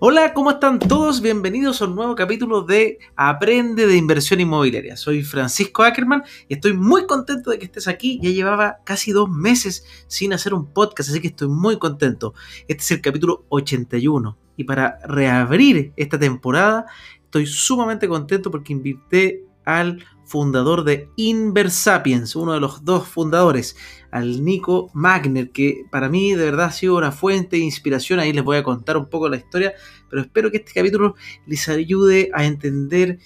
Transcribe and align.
Hola, 0.00 0.34
¿cómo 0.34 0.50
están 0.50 0.80
todos? 0.80 1.20
Bienvenidos 1.20 1.80
a 1.80 1.84
un 1.84 1.94
nuevo 1.94 2.16
capítulo 2.16 2.62
de 2.62 2.98
Aprende 3.14 3.86
de 3.86 3.96
Inversión 3.96 4.40
Inmobiliaria. 4.40 4.96
Soy 4.96 5.22
Francisco 5.22 5.84
Ackerman 5.84 6.24
y 6.48 6.54
estoy 6.54 6.72
muy 6.72 7.06
contento 7.06 7.50
de 7.50 7.60
que 7.60 7.66
estés 7.66 7.86
aquí. 7.86 8.18
Ya 8.20 8.30
llevaba 8.30 8.78
casi 8.82 9.12
dos 9.12 9.30
meses 9.30 9.86
sin 10.08 10.32
hacer 10.32 10.52
un 10.52 10.66
podcast, 10.66 11.10
así 11.10 11.20
que 11.20 11.28
estoy 11.28 11.46
muy 11.48 11.78
contento. 11.78 12.34
Este 12.66 12.82
es 12.82 12.90
el 12.90 13.00
capítulo 13.02 13.44
81 13.50 14.36
y 14.56 14.64
para 14.64 14.98
reabrir 15.04 15.92
esta 15.96 16.18
temporada 16.18 16.86
estoy 17.22 17.46
sumamente 17.46 18.08
contento 18.08 18.50
porque 18.50 18.72
invité 18.72 19.44
al 19.64 20.04
fundador 20.24 20.84
de 20.84 21.10
Inversapiens, 21.16 22.34
uno 22.36 22.52
de 22.52 22.60
los 22.60 22.84
dos 22.84 23.06
fundadores, 23.06 23.76
al 24.10 24.44
Nico 24.44 24.90
Magner, 24.94 25.50
que 25.50 25.84
para 25.90 26.08
mí 26.08 26.34
de 26.34 26.44
verdad 26.44 26.66
ha 26.66 26.72
sido 26.72 26.96
una 26.96 27.12
fuente 27.12 27.56
de 27.56 27.62
inspiración. 27.62 28.20
Ahí 28.20 28.32
les 28.32 28.44
voy 28.44 28.56
a 28.56 28.62
contar 28.62 28.96
un 28.96 29.08
poco 29.08 29.28
la 29.28 29.36
historia, 29.36 29.74
pero 30.08 30.22
espero 30.22 30.50
que 30.50 30.58
este 30.58 30.72
capítulo 30.72 31.14
les 31.46 31.68
ayude 31.68 32.30
a 32.32 32.44
entender 32.44 33.18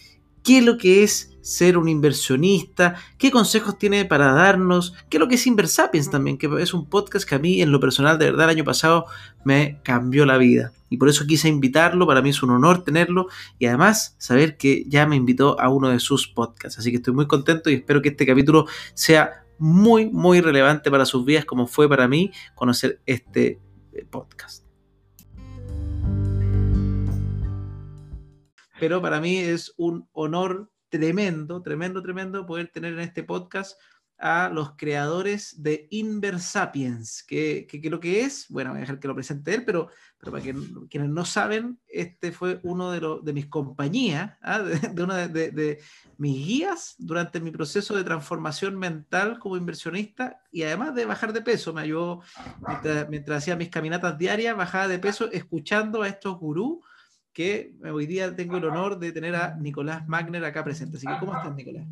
qué 0.43 0.59
es 0.59 0.65
lo 0.65 0.79
que 0.79 1.03
es 1.03 1.38
ser 1.49 1.79
un 1.79 1.89
inversionista, 1.89 2.97
qué 3.17 3.31
consejos 3.31 3.79
tiene 3.79 4.05
para 4.05 4.33
darnos, 4.33 4.93
qué 5.09 5.17
es 5.17 5.21
lo 5.21 5.29
que 5.29 5.37
es 5.37 5.47
Inversapiens 5.47 6.11
también, 6.11 6.37
que 6.37 6.47
es 6.61 6.75
un 6.75 6.85
podcast 6.85 7.27
que 7.27 7.35
a 7.37 7.39
mí 7.39 7.63
en 7.63 7.73
lo 7.73 7.81
personal 7.81 8.19
de 8.19 8.27
verdad 8.27 8.45
el 8.45 8.57
año 8.57 8.65
pasado 8.65 9.07
me 9.45 9.81
cambió 9.83 10.27
la 10.27 10.37
vida. 10.37 10.73
Y 10.91 10.99
por 10.99 11.09
eso 11.09 11.27
quise 11.27 11.49
invitarlo, 11.49 12.07
para 12.07 12.21
mí 12.21 12.29
es 12.29 12.43
un 12.43 12.51
honor 12.51 12.85
tenerlo 12.85 13.29
y 13.59 13.65
además 13.65 14.15
saber 14.19 14.59
que 14.59 14.85
ya 14.89 15.07
me 15.07 15.17
invitó 15.17 15.59
a 15.59 15.71
uno 15.71 15.89
de 15.89 16.01
sus 16.01 16.29
podcasts. 16.29 16.79
Así 16.79 16.91
que 16.91 16.99
estoy 16.99 17.15
muy 17.15 17.27
contento 17.27 17.71
y 17.71 17.75
espero 17.75 18.03
que 18.03 18.11
este 18.11 18.27
capítulo 18.27 18.67
sea 18.93 19.45
muy, 19.59 20.11
muy 20.11 20.43
relevante 20.43 20.91
para 20.91 21.07
sus 21.07 21.25
vidas 21.25 21.47
como 21.47 21.67
fue 21.67 21.89
para 21.89 22.07
mí 22.09 22.31
conocer 22.55 23.01
este 23.07 23.59
eh, 23.95 24.05
podcast. 24.05 24.67
Pero 28.79 29.01
para 29.01 29.19
mí 29.21 29.39
es 29.39 29.73
un 29.79 30.07
honor 30.13 30.71
tremendo, 30.89 31.63
tremendo, 31.63 32.03
tremendo 32.03 32.47
poder 32.47 32.69
tener 32.69 32.95
en 32.95 33.01
este 33.01 33.23
podcast 33.23 33.79
a 34.19 34.51
los 34.53 34.73
creadores 34.77 35.63
de 35.63 35.87
Inversapiens, 35.91 37.23
que, 37.23 37.69
que, 37.71 37.81
que, 37.81 37.89
lo 37.89 38.01
que 38.01 38.23
es, 38.23 38.47
bueno, 38.49 38.71
voy 38.71 38.79
a 38.79 38.81
dejar 38.81 38.99
que 38.99 39.07
lo 39.07 39.15
presente 39.15 39.55
él, 39.55 39.65
pero, 39.65 39.91
pero 40.19 40.33
para 40.33 40.43
que, 40.43 40.57
quienes 40.91 41.09
no 41.09 41.25
saben, 41.25 41.79
este 41.87 42.33
fue 42.33 42.59
uno 42.65 42.91
de, 42.91 43.01
los 43.01 43.25
de 43.25 43.33
mis 43.33 43.47
compañías, 43.47 44.37
¿ah? 44.43 44.59
de, 44.93 45.03
una 45.03 45.29
de, 45.29 45.81
mis 46.17 46.45
guías 46.45 46.97
durante 46.99 47.41
mi 47.41 47.53
proceso 47.53 47.97
de 47.97 48.03
transformación 48.03 48.77
mental 48.77 49.39
como 49.39 49.57
inversionista 49.57 50.43
y 50.51 50.65
además 50.65 50.97
de 50.97 51.05
bajar 51.05 51.33
de 51.33 51.43
peso, 51.43 51.73
me 51.73 51.83
ayudó 51.83 52.23
mientras, 53.09 53.39
hacía 53.39 53.55
mis 53.55 53.71
caminatas 53.71 54.19
diarias, 54.19 54.57
bajaba 54.57 54.89
de 54.89 54.99
peso 54.99 55.31
escuchando 55.31 56.03
a 56.03 56.09
estos 56.09 56.39
gurús 56.41 56.79
que 57.39 57.73
hoy 57.89 58.07
día 58.07 58.35
tengo 58.35 58.57
el 58.57 58.65
honor 58.65 58.99
de 58.99 59.13
tener 59.13 59.37
a 59.37 59.55
Nicolás 59.55 60.09
Magner 60.09 60.45
acá 60.45 60.65
presente. 60.65 60.97
Así 60.97 61.07
que, 61.07 61.21
¿cómo 61.21 61.37
estás, 61.37 61.55
Nicolás? 61.55 61.87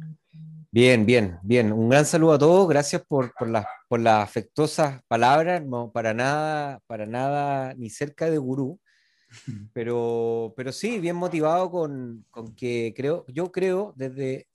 Bien, 0.72 1.06
bien, 1.06 1.38
bien. 1.40 1.72
Un 1.72 1.88
gran 1.88 2.04
saludo 2.04 2.32
a 2.32 2.38
todos. 2.40 2.68
Gracias 2.68 3.04
por, 3.06 3.32
por, 3.32 3.48
las, 3.48 3.64
por 3.86 4.00
las 4.00 4.24
afectuosas 4.24 5.02
palabras. 5.06 5.64
No, 5.64 5.92
para 5.92 6.12
nada, 6.12 6.80
para 6.88 7.06
nada, 7.06 7.74
ni 7.74 7.90
cerca 7.90 8.28
de 8.28 8.38
gurú. 8.38 8.80
Pero, 9.72 10.52
pero 10.56 10.72
sí, 10.72 10.98
bien 10.98 11.16
motivado 11.16 11.70
con, 11.70 12.24
con 12.30 12.54
que 12.54 12.94
creo, 12.96 13.24
yo 13.28 13.50
creo 13.52 13.92
desde, 13.96 14.46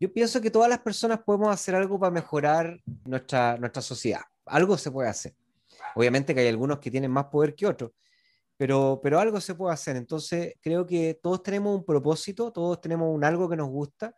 yo 0.00 0.12
pienso 0.12 0.40
que 0.40 0.50
todas 0.50 0.68
las 0.68 0.80
personas 0.80 1.20
podemos 1.24 1.52
hacer 1.52 1.74
algo 1.74 2.00
para 2.00 2.10
mejorar 2.10 2.80
nuestra, 3.04 3.56
nuestra 3.58 3.82
sociedad. 3.82 4.22
Algo 4.46 4.76
se 4.76 4.90
puede 4.90 5.10
hacer. 5.10 5.34
Obviamente 5.94 6.34
que 6.34 6.40
hay 6.40 6.48
algunos 6.48 6.78
que 6.78 6.90
tienen 6.90 7.10
más 7.10 7.26
poder 7.26 7.54
que 7.54 7.66
otros, 7.66 7.92
pero, 8.60 9.00
pero 9.02 9.18
algo 9.18 9.40
se 9.40 9.54
puede 9.54 9.72
hacer. 9.72 9.96
Entonces, 9.96 10.52
creo 10.60 10.84
que 10.84 11.18
todos 11.22 11.42
tenemos 11.42 11.74
un 11.74 11.82
propósito, 11.82 12.52
todos 12.52 12.78
tenemos 12.78 13.08
un 13.10 13.24
algo 13.24 13.48
que 13.48 13.56
nos 13.56 13.70
gusta, 13.70 14.14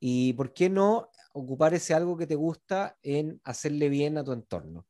y 0.00 0.32
¿por 0.32 0.52
qué 0.52 0.68
no 0.68 1.08
ocupar 1.32 1.74
ese 1.74 1.94
algo 1.94 2.16
que 2.16 2.26
te 2.26 2.34
gusta 2.34 2.98
en 3.02 3.40
hacerle 3.44 3.88
bien 3.88 4.18
a 4.18 4.24
tu 4.24 4.32
entorno? 4.32 4.84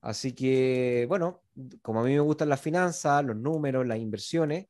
Así 0.00 0.32
que, 0.32 1.06
bueno, 1.08 1.44
como 1.82 2.00
a 2.00 2.02
mí 2.02 2.12
me 2.12 2.18
gustan 2.18 2.48
las 2.48 2.60
finanzas, 2.60 3.24
los 3.24 3.36
números, 3.36 3.86
las 3.86 4.00
inversiones, 4.00 4.66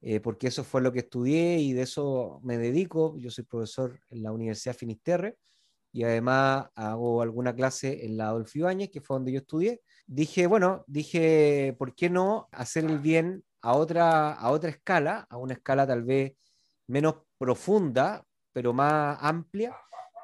eh, 0.00 0.20
porque 0.20 0.46
eso 0.46 0.62
fue 0.62 0.80
lo 0.80 0.92
que 0.92 1.00
estudié 1.00 1.58
y 1.58 1.72
de 1.72 1.82
eso 1.82 2.38
me 2.44 2.58
dedico. 2.58 3.18
Yo 3.18 3.32
soy 3.32 3.42
profesor 3.42 3.98
en 4.08 4.22
la 4.22 4.30
Universidad 4.30 4.76
Finisterre 4.76 5.36
y 5.90 6.04
además 6.04 6.68
hago 6.76 7.22
alguna 7.22 7.52
clase 7.56 8.06
en 8.06 8.16
la 8.16 8.28
Adolfo 8.28 8.56
Ibáñez, 8.56 8.90
que 8.90 9.00
fue 9.00 9.16
donde 9.16 9.32
yo 9.32 9.40
estudié 9.40 9.80
dije, 10.08 10.46
bueno, 10.46 10.84
dije, 10.86 11.76
¿por 11.78 11.94
qué 11.94 12.10
no 12.10 12.48
hacer 12.50 12.84
el 12.84 12.98
bien 12.98 13.44
a 13.62 13.74
otra, 13.74 14.32
a 14.32 14.50
otra 14.50 14.70
escala, 14.70 15.26
a 15.30 15.36
una 15.36 15.52
escala 15.52 15.86
tal 15.86 16.02
vez 16.02 16.32
menos 16.88 17.16
profunda, 17.36 18.24
pero 18.52 18.72
más 18.72 19.18
amplia? 19.20 19.76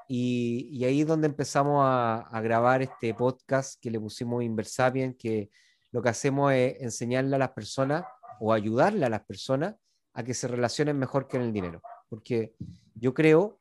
Y, 0.09 0.85
ahí 0.85 1.03
es 1.03 1.07
donde 1.07 1.29
empezamos 1.29 1.85
a, 1.85 2.21
a, 2.21 2.41
grabar 2.41 2.83
este 2.83 3.15
podcast 3.15 3.81
que 3.81 3.91
le 3.91 4.01
pusimos 4.01 4.43
Inversapien, 4.43 5.15
que 5.15 5.51
lo 5.93 6.03
que 6.03 6.09
hacemos 6.09 6.53
es 6.53 6.81
enseñarle 6.81 7.37
a 7.37 7.39
las 7.39 7.53
personas 7.53 8.05
o 8.41 8.53
ayudarle 8.53 9.07
a 9.07 9.11
las 9.11 9.25
personas 9.25 9.77
a 10.15 10.23
que 10.23 10.35
se 10.35 10.49
relacionen 10.49 10.99
mejor 10.99 11.29
en 11.33 11.43
el 11.43 11.53
dinero. 11.53 11.83
Porque 12.09 12.55
yo 12.95 13.15
creo 13.15 13.61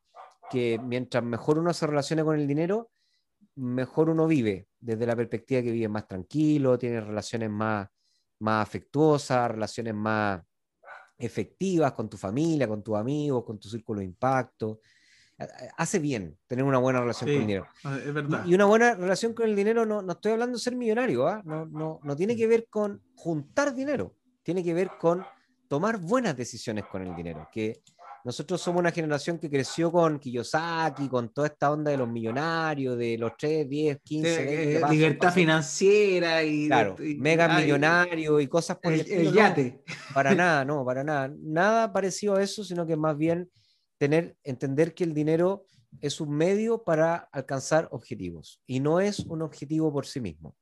que 0.49 0.79
mientras 0.83 1.23
mejor 1.23 1.59
uno 1.59 1.73
se 1.73 1.87
relacione 1.87 2.23
con 2.23 2.39
el 2.39 2.47
dinero, 2.47 2.91
mejor 3.55 4.09
uno 4.09 4.27
vive, 4.27 4.67
desde 4.79 5.05
la 5.05 5.15
perspectiva 5.15 5.61
que 5.61 5.71
vive 5.71 5.87
más 5.87 6.07
tranquilo, 6.07 6.77
tiene 6.77 7.01
relaciones 7.01 7.49
más, 7.49 7.87
más 8.39 8.67
afectuosas, 8.67 9.51
relaciones 9.51 9.93
más 9.93 10.41
efectivas 11.17 11.93
con 11.93 12.09
tu 12.09 12.17
familia, 12.17 12.67
con 12.67 12.83
tus 12.83 12.95
amigos, 12.95 13.43
con 13.45 13.59
tu 13.59 13.69
círculo 13.69 13.99
de 13.99 14.05
impacto. 14.05 14.81
Hace 15.77 15.99
bien 15.99 16.37
tener 16.47 16.63
una 16.63 16.77
buena 16.77 17.01
relación 17.01 17.27
sí, 17.27 17.33
con 17.33 17.41
el 17.41 17.47
dinero. 17.47 17.67
Es 18.05 18.13
verdad. 18.13 18.45
Y 18.45 18.53
una 18.53 18.65
buena 18.65 18.95
relación 18.95 19.33
con 19.33 19.47
el 19.47 19.55
dinero, 19.55 19.85
no, 19.85 20.01
no 20.01 20.13
estoy 20.13 20.33
hablando 20.33 20.57
de 20.57 20.63
ser 20.63 20.75
millonario, 20.75 21.29
¿eh? 21.29 21.41
no, 21.43 21.65
no, 21.65 21.99
no 22.03 22.15
tiene 22.15 22.35
que 22.35 22.47
ver 22.47 22.67
con 22.69 23.01
juntar 23.15 23.73
dinero, 23.73 24.15
tiene 24.43 24.63
que 24.63 24.73
ver 24.73 24.91
con 24.99 25.25
tomar 25.67 25.97
buenas 25.97 26.37
decisiones 26.37 26.85
con 26.85 27.01
el 27.01 27.15
dinero, 27.15 27.49
que 27.51 27.81
nosotros 28.25 28.61
somos 28.61 28.79
una 28.79 28.91
generación 28.91 29.37
que 29.37 29.49
creció 29.49 29.91
con 29.91 30.17
Kiyosaki, 30.17 31.09
con 31.09 31.33
toda 31.33 31.47
esta 31.47 31.71
onda 31.71 31.91
de 31.91 31.97
los 31.97 32.07
millonarios, 32.07 32.97
de 32.97 33.17
los 33.17 33.33
3, 33.37 33.67
10, 33.67 33.99
15, 34.01 34.37
sí, 34.37 34.45
20 34.45 34.79
pasos, 34.79 34.95
Libertad 34.95 35.19
pasos. 35.19 35.35
financiera 35.35 36.43
y, 36.43 36.67
claro, 36.67 36.95
y, 36.99 37.15
mega 37.15 37.59
millonario 37.59 38.39
y 38.39 38.47
cosas 38.47 38.77
por 38.81 38.93
el, 38.93 39.01
el, 39.01 39.27
el 39.27 39.33
yate. 39.33 39.83
No, 39.85 40.13
para 40.13 40.33
nada, 40.35 40.63
no, 40.63 40.85
para 40.85 41.03
nada. 41.03 41.33
Nada 41.37 41.91
parecido 41.91 42.35
a 42.35 42.43
eso, 42.43 42.63
sino 42.63 42.85
que 42.85 42.95
más 42.95 43.17
bien 43.17 43.49
tener, 43.97 44.37
entender 44.43 44.93
que 44.93 45.03
el 45.03 45.13
dinero 45.13 45.65
es 46.01 46.21
un 46.21 46.31
medio 46.31 46.83
para 46.83 47.15
alcanzar 47.31 47.87
objetivos 47.91 48.61
y 48.65 48.79
no 48.79 48.99
es 48.99 49.19
un 49.19 49.41
objetivo 49.41 49.91
por 49.91 50.05
sí 50.05 50.21
mismo. 50.21 50.55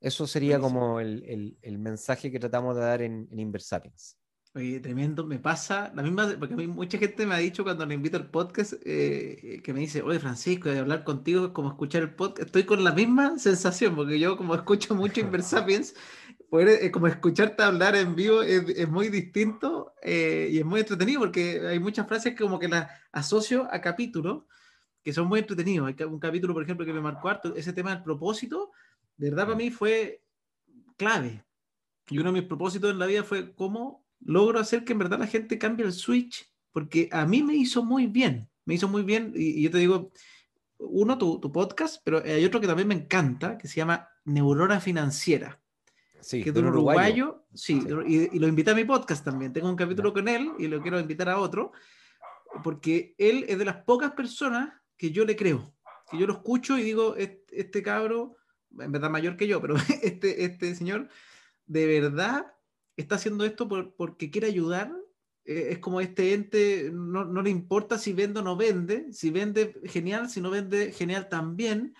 Eso 0.00 0.26
sería 0.26 0.58
Buenísimo. 0.58 0.80
como 0.80 1.00
el, 1.00 1.24
el, 1.24 1.58
el, 1.62 1.78
mensaje 1.78 2.30
que 2.30 2.38
tratamos 2.38 2.76
de 2.76 2.82
dar 2.82 3.00
en, 3.00 3.26
en 3.30 3.38
Inversapiens. 3.38 4.18
Oye, 4.56 4.78
tremendo, 4.78 5.26
me 5.26 5.40
pasa 5.40 5.90
la 5.96 6.02
misma, 6.04 6.32
porque 6.38 6.54
a 6.54 6.56
mí 6.56 6.68
mucha 6.68 6.96
gente 6.96 7.26
me 7.26 7.34
ha 7.34 7.38
dicho 7.38 7.64
cuando 7.64 7.84
le 7.86 7.94
invito 7.94 8.16
al 8.16 8.30
podcast 8.30 8.74
eh, 8.84 9.60
que 9.64 9.72
me 9.72 9.80
dice, 9.80 10.00
oye 10.00 10.20
Francisco, 10.20 10.68
de 10.68 10.78
hablar 10.78 11.02
contigo 11.02 11.46
es 11.46 11.50
como 11.50 11.70
escuchar 11.70 12.02
el 12.02 12.14
podcast, 12.14 12.46
estoy 12.46 12.62
con 12.62 12.84
la 12.84 12.92
misma 12.92 13.36
sensación, 13.36 13.96
porque 13.96 14.20
yo 14.20 14.36
como 14.36 14.54
escucho 14.54 14.94
mucho 14.94 15.20
Inversapiens, 15.20 15.96
poder, 16.50 16.84
eh, 16.84 16.92
como 16.92 17.08
escucharte 17.08 17.64
hablar 17.64 17.96
en 17.96 18.14
vivo 18.14 18.42
es, 18.42 18.68
es 18.68 18.88
muy 18.88 19.08
distinto 19.08 19.92
eh, 20.02 20.48
y 20.52 20.58
es 20.60 20.64
muy 20.64 20.78
entretenido, 20.78 21.18
porque 21.18 21.60
hay 21.66 21.80
muchas 21.80 22.06
frases 22.06 22.36
que 22.36 22.44
como 22.44 22.60
que 22.60 22.68
las 22.68 22.88
asocio 23.10 23.66
a 23.72 23.80
capítulos 23.80 24.44
que 25.02 25.12
son 25.12 25.26
muy 25.26 25.40
entretenidos. 25.40 25.88
Hay 25.88 26.06
un 26.06 26.20
capítulo, 26.20 26.54
por 26.54 26.62
ejemplo, 26.62 26.86
que 26.86 26.92
me 26.92 27.00
marcó 27.00 27.28
harto, 27.28 27.56
ese 27.56 27.72
tema 27.72 27.92
del 27.92 28.04
propósito, 28.04 28.70
de 29.16 29.30
verdad 29.30 29.46
para 29.46 29.56
mí 29.56 29.72
fue 29.72 30.22
clave. 30.96 31.44
Y 32.08 32.18
uno 32.18 32.32
de 32.32 32.40
mis 32.40 32.48
propósitos 32.48 32.92
en 32.92 33.00
la 33.00 33.06
vida 33.06 33.24
fue 33.24 33.52
cómo 33.56 34.03
logro 34.24 34.58
hacer 34.58 34.84
que 34.84 34.92
en 34.92 34.98
verdad 34.98 35.18
la 35.18 35.26
gente 35.26 35.58
cambie 35.58 35.86
el 35.86 35.92
switch, 35.92 36.50
porque 36.72 37.08
a 37.12 37.26
mí 37.26 37.42
me 37.42 37.54
hizo 37.54 37.84
muy 37.84 38.06
bien, 38.06 38.48
me 38.64 38.74
hizo 38.74 38.88
muy 38.88 39.02
bien, 39.02 39.32
y, 39.34 39.60
y 39.60 39.62
yo 39.62 39.70
te 39.70 39.78
digo, 39.78 40.10
uno, 40.78 41.16
tu, 41.18 41.38
tu, 41.38 41.52
podcast, 41.52 42.02
pero 42.04 42.22
hay 42.24 42.44
otro 42.44 42.60
que 42.60 42.66
también 42.66 42.88
me 42.88 42.94
encanta, 42.94 43.56
que 43.58 43.68
se 43.68 43.76
llama 43.76 44.08
Neurona 44.24 44.80
Financiera. 44.80 45.60
Sí, 46.20 46.42
que 46.42 46.48
es 46.48 46.54
de 46.54 46.60
un 46.60 46.68
uruguayo, 46.68 47.24
uruguayo 47.24 47.46
sí, 47.54 47.80
sí. 47.80 47.88
Y, 48.06 48.36
y, 48.36 48.38
lo 48.38 48.48
invité 48.48 48.70
a 48.70 48.74
mi 48.74 48.84
podcast 48.84 49.24
también, 49.24 49.52
tengo 49.52 49.68
un 49.68 49.76
capítulo 49.76 50.12
con 50.12 50.26
él 50.26 50.52
y 50.58 50.68
lo 50.68 50.80
quiero 50.80 50.98
invitar 50.98 51.28
a 51.28 51.38
otro, 51.38 51.72
porque 52.62 53.14
él 53.18 53.44
es 53.48 53.58
de 53.58 53.64
las 53.64 53.76
pocas 53.84 54.12
personas 54.12 54.72
que 54.96 55.10
yo 55.10 55.24
le 55.24 55.36
creo, 55.36 55.74
que 56.10 56.18
yo 56.18 56.26
lo 56.26 56.34
escucho 56.34 56.78
y 56.78 56.82
digo, 56.82 57.16
este, 57.16 57.60
este 57.60 57.82
cabro, 57.82 58.36
en 58.78 58.90
verdad 58.90 59.10
mayor 59.10 59.36
que 59.36 59.46
yo, 59.46 59.60
pero 59.60 59.74
este, 60.02 60.44
este 60.44 60.74
señor, 60.74 61.08
de 61.66 61.86
verdad 61.86 62.53
está 62.96 63.16
haciendo 63.16 63.44
esto 63.44 63.68
por, 63.68 63.94
porque 63.94 64.30
quiere 64.30 64.46
ayudar. 64.46 64.92
Eh, 65.44 65.68
es 65.72 65.78
como 65.78 66.00
este 66.00 66.32
ente, 66.32 66.90
no, 66.92 67.24
no, 67.24 67.42
le 67.42 67.50
importa 67.50 67.98
si 67.98 68.12
vende 68.12 68.40
o 68.40 68.42
no 68.42 68.56
vende, 68.56 69.12
si 69.12 69.30
vende 69.30 69.78
genial, 69.84 70.30
si 70.30 70.40
no 70.40 70.50
vende 70.50 70.90
genial 70.92 71.28
también, 71.28 71.94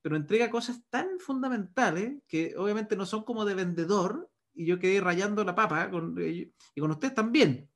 pero 0.00 0.16
entrega 0.16 0.50
cosas 0.50 0.82
tan 0.88 1.20
fundamentales 1.20 2.22
que 2.26 2.54
obviamente 2.56 2.96
no 2.96 3.04
son 3.04 3.24
como 3.24 3.44
de 3.44 3.54
vendedor 3.54 4.30
y 4.54 4.64
yo 4.64 4.78
quedé 4.78 5.00
rayando 5.00 5.44
la 5.44 5.54
papa 5.54 5.90
con, 5.90 6.16
y 6.18 6.50
con 6.80 6.90
ustedes 6.90 7.14
también. 7.14 7.68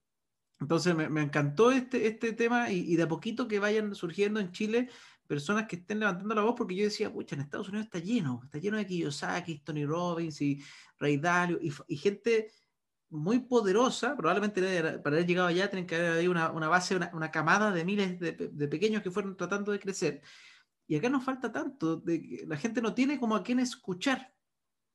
Entonces 0.61 0.95
me, 0.95 1.09
me 1.09 1.23
encantó 1.23 1.73
este, 1.73 2.07
este 2.07 2.33
tema 2.33 2.71
y, 2.71 2.93
y, 2.93 2.97
de 2.97 3.03
a 3.03 3.09
poquito 3.09 3.49
que 3.49 3.59
vayan 3.59 3.95
surgiendo 3.95 4.41
en 4.41 4.53
Chile 4.53 4.89
personas 5.33 5.67
que 5.67 5.77
estén 5.77 5.99
levantando 5.99 6.35
la 6.35 6.43
voz, 6.43 6.55
porque 6.55 6.77
yo 6.77 6.85
decía, 6.85 7.11
pucha, 7.11 7.35
en 7.35 7.41
Estados 7.41 7.71
Unidos 7.71 7.87
está 7.87 8.01
lleno, 8.01 8.43
está 8.45 8.59
lleno 8.59 8.77
de 8.77 8.85
Kiyosaki, 8.85 9.61
Tony 9.61 9.87
Robbins 9.87 10.39
y 10.43 10.63
Ray 10.99 11.17
Dalio 11.17 11.59
y, 11.59 11.73
y 11.89 11.97
gente 11.97 12.53
muy 13.09 13.39
poderosa, 13.39 14.15
probablemente 14.15 14.61
para 15.03 15.17
haber 15.17 15.27
llegado 15.27 15.49
allá 15.49 15.71
tienen 15.71 15.87
que 15.87 15.97
haber 15.97 16.13
ahí 16.19 16.29
una, 16.29 16.51
una 16.51 16.69
base, 16.69 16.97
una, 16.97 17.11
una, 17.15 17.31
camada 17.31 17.73
de 17.73 17.83
miles 17.83 18.21
de, 18.21 18.33
de, 18.33 18.69
pequeños 18.69 19.03
que 19.03 19.11
fueron 19.11 19.35
tratando 19.35 19.73
de 19.73 19.81
crecer. 19.81 20.21
Y 20.87 20.97
acá 20.97 21.09
nos 21.09 21.25
falta 21.25 21.51
tanto, 21.51 21.97
de 21.97 22.45
la 22.47 22.59
gente 22.59 22.83
no 22.83 22.93
tiene 22.93 23.19
como 23.19 23.35
a 23.35 23.43
quién 23.43 23.59
escuchar 23.59 24.35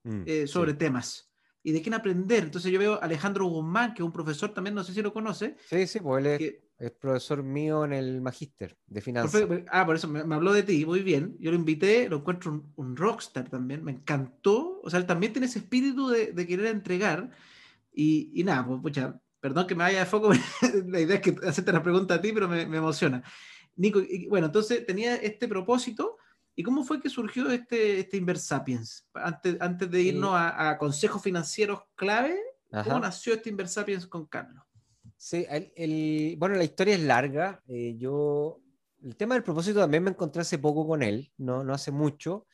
mm, 0.03 0.21
eh, 0.27 0.45
sobre 0.45 0.73
sí. 0.73 0.77
temas 0.77 1.26
y 1.67 1.73
de 1.73 1.81
quién 1.81 1.95
aprender. 1.95 2.45
Entonces 2.45 2.71
yo 2.71 2.79
veo 2.79 2.93
a 2.93 2.99
Alejandro 2.99 3.45
Guzmán, 3.45 3.93
que 3.93 4.01
es 4.01 4.05
un 4.05 4.13
profesor 4.13 4.53
también, 4.53 4.73
no 4.73 4.85
sé 4.85 4.93
si 4.93 5.01
lo 5.01 5.11
conoce. 5.11 5.57
Sí, 5.69 5.85
sí, 5.85 5.99
pues 5.99 6.25
él 6.25 6.31
es, 6.31 6.39
que, 6.39 6.61
es 6.79 6.91
profesor 6.91 7.43
mío 7.43 7.83
en 7.83 7.91
el 7.91 8.21
magíster 8.21 8.77
de 8.87 9.01
finanzas. 9.01 9.43
Ah, 9.69 9.85
por 9.85 9.97
eso 9.97 10.07
me, 10.07 10.23
me, 10.23 10.35
habló 10.35 10.53
de 10.53 10.63
ti, 10.63 10.85
muy 10.85 11.01
bien. 11.01 11.35
Yo 11.41 11.51
lo 11.51 11.57
invité, 11.57 12.07
lo 12.07 12.19
encuentro 12.19 12.53
un, 12.53 12.71
un, 12.77 12.95
rockstar 12.95 13.49
también, 13.49 13.83
me 13.83 13.91
encantó. 13.91 14.79
O 14.81 14.89
sea, 14.89 14.97
él 14.97 15.05
también 15.05 15.33
tiene 15.33 15.47
ese 15.47 15.59
espíritu 15.59 16.07
de, 16.07 16.31
de 16.31 16.47
querer 16.47 16.67
entregar. 16.67 17.31
Y, 17.91 18.31
y 18.33 18.45
nada, 18.45 18.65
pues, 18.65 18.79
pucha, 18.81 19.19
perdón 19.41 19.67
que 19.67 19.75
me 19.75 19.83
vaya 19.83 19.99
de 19.99 20.05
foco, 20.05 20.31
la 20.87 21.01
idea 21.01 21.17
es 21.17 21.21
que 21.21 21.35
hacerte 21.45 21.73
la 21.73 21.83
pregunta 21.83 22.13
a 22.13 22.21
ti, 22.21 22.31
pero 22.31 22.47
me, 22.47 22.65
me 22.65 22.77
emociona. 22.77 23.21
Nico, 23.75 23.99
y, 23.99 24.27
bueno, 24.27 24.45
entonces 24.45 24.85
tenía 24.85 25.15
este 25.17 25.49
propósito. 25.49 26.16
¿Y 26.59 26.63
cómo 26.63 26.83
fue 26.83 26.99
que 26.99 27.07
surgió 27.07 27.51
este, 27.51 27.99
este 27.99 28.17
Inversapiens? 28.17 29.07
Antes, 29.13 29.57
antes 29.59 29.91
de 29.91 30.01
irnos 30.01 30.31
a, 30.33 30.71
a, 30.71 30.77
consejos 30.79 31.21
financieros 31.21 31.81
clave, 31.93 32.35
Ajá. 32.71 32.83
¿cómo 32.83 32.99
nació 32.99 33.35
este 33.35 33.51
Inversapiens 33.51 34.07
con 34.07 34.25
Carlos? 34.25 34.63
Sí, 35.15 35.45
el, 35.51 35.71
el, 35.75 36.35
bueno, 36.39 36.55
la 36.55 36.63
historia 36.63 36.95
es 36.95 37.01
larga. 37.01 37.61
Eh, 37.67 37.95
yo, 37.99 38.59
el 39.03 39.15
tema 39.15 39.35
del 39.35 39.43
propósito 39.43 39.81
también 39.81 40.03
me 40.03 40.09
encontré 40.09 40.41
hace 40.41 40.57
poco 40.57 40.87
con 40.87 41.03
él, 41.03 41.31
no, 41.37 41.63
no 41.63 41.75
hace 41.75 41.91
mucho. 41.91 42.47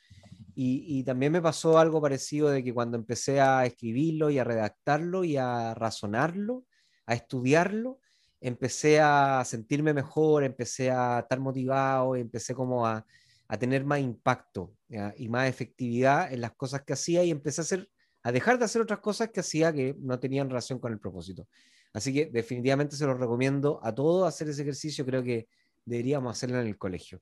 Y, 0.54 1.00
y, 1.00 1.04
también 1.06 1.32
me 1.32 1.42
pasó 1.42 1.80
algo 1.80 2.02
parecido 2.02 2.50
de 2.50 2.62
que 2.62 2.74
cuando 2.74 2.98
empecé 2.98 3.40
a 3.40 3.66
escribirlo 3.66 4.30
y 4.30 4.38
a 4.38 4.44
redactarlo 4.44 5.24
y 5.24 5.38
a 5.38 5.74
razonarlo, 5.76 6.66
a 7.06 7.14
estudiarlo, 7.14 8.00
empecé 8.42 9.00
a 9.00 9.42
sentirme 9.46 9.94
mejor, 9.94 10.44
empecé 10.44 10.92
a 10.92 11.20
estar 11.20 11.40
motivado, 11.40 12.18
empecé 12.18 12.54
como 12.54 12.86
a, 12.86 13.06
a 13.48 13.58
tener 13.58 13.86
más 13.86 14.00
impacto 14.00 14.74
¿ya? 14.88 15.14
y 15.18 15.30
más 15.30 15.50
efectividad 15.50 16.32
en 16.32 16.42
las 16.42 16.54
cosas 16.54 16.84
que 16.84 16.94
hacía 16.94 17.24
y 17.24 17.32
empecé 17.32 17.62
a, 17.62 17.64
hacer, 17.64 17.90
a 18.24 18.32
dejar 18.32 18.58
de 18.58 18.66
hacer 18.66 18.82
otras 18.82 19.00
cosas 19.00 19.30
que 19.30 19.42
hacía 19.42 19.74
que 19.74 19.96
no 20.00 20.20
tenían 20.20 20.50
relación 20.50 20.80
con 20.80 20.92
el 20.92 21.00
propósito. 21.00 21.48
Así 21.94 22.14
que 22.14 22.26
definitivamente 22.26 22.96
se 22.96 23.06
los 23.06 23.20
recomiendo 23.20 23.80
a 23.84 23.94
todos 23.94 24.28
hacer 24.28 24.50
ese 24.50 24.64
ejercicio, 24.64 25.06
creo 25.06 25.24
que 25.24 25.48
deberíamos 25.86 26.36
hacerlo 26.36 26.60
en 26.60 26.68
el 26.68 26.78
colegio. 26.78 27.22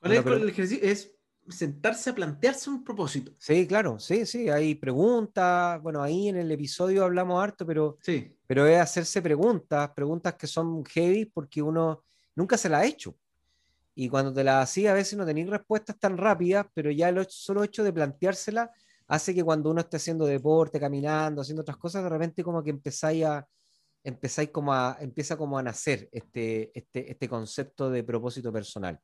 ¿Cuál 0.00 0.10
bueno, 0.10 0.20
es 0.20 0.24
pero... 0.24 0.36
el 0.36 0.48
ejercicio? 0.48 0.88
Es 0.88 1.16
sentarse 1.48 2.10
a 2.10 2.14
plantearse 2.14 2.70
un 2.70 2.84
propósito. 2.84 3.32
Sí, 3.38 3.66
claro, 3.66 3.98
sí, 3.98 4.26
sí, 4.26 4.48
hay 4.48 4.74
preguntas, 4.74 5.80
bueno, 5.82 6.02
ahí 6.02 6.28
en 6.28 6.36
el 6.36 6.50
episodio 6.50 7.04
hablamos 7.04 7.42
harto, 7.42 7.66
pero, 7.66 7.98
sí. 8.02 8.36
pero 8.46 8.66
es 8.66 8.78
hacerse 8.78 9.22
preguntas, 9.22 9.90
preguntas 9.94 10.34
que 10.34 10.46
son 10.46 10.84
heavy 10.84 11.24
porque 11.24 11.62
uno 11.62 12.04
nunca 12.36 12.56
se 12.56 12.68
las 12.68 12.82
ha 12.82 12.86
hecho. 12.86 13.16
Y 14.02 14.08
cuando 14.08 14.32
te 14.32 14.42
las 14.42 14.64
hacía 14.64 14.92
a 14.92 14.94
veces 14.94 15.18
no 15.18 15.26
tenéis 15.26 15.50
respuestas 15.50 15.98
tan 15.98 16.16
rápidas, 16.16 16.64
pero 16.72 16.90
ya 16.90 17.10
el 17.10 17.26
solo 17.28 17.62
hecho 17.62 17.84
de 17.84 17.92
planteársela 17.92 18.70
hace 19.06 19.34
que 19.34 19.44
cuando 19.44 19.70
uno 19.70 19.82
esté 19.82 19.98
haciendo 19.98 20.24
deporte, 20.24 20.80
caminando, 20.80 21.42
haciendo 21.42 21.60
otras 21.60 21.76
cosas, 21.76 22.02
de 22.02 22.08
repente 22.08 22.42
como 22.42 22.64
que 22.64 22.70
empezáis 22.70 23.26
a, 23.26 23.46
empezáis 24.02 24.48
como 24.48 24.72
a, 24.72 24.96
empieza 25.02 25.36
como 25.36 25.58
a 25.58 25.62
nacer 25.62 26.08
este, 26.12 26.70
este, 26.72 27.10
este 27.10 27.28
concepto 27.28 27.90
de 27.90 28.02
propósito 28.02 28.50
personal. 28.50 28.98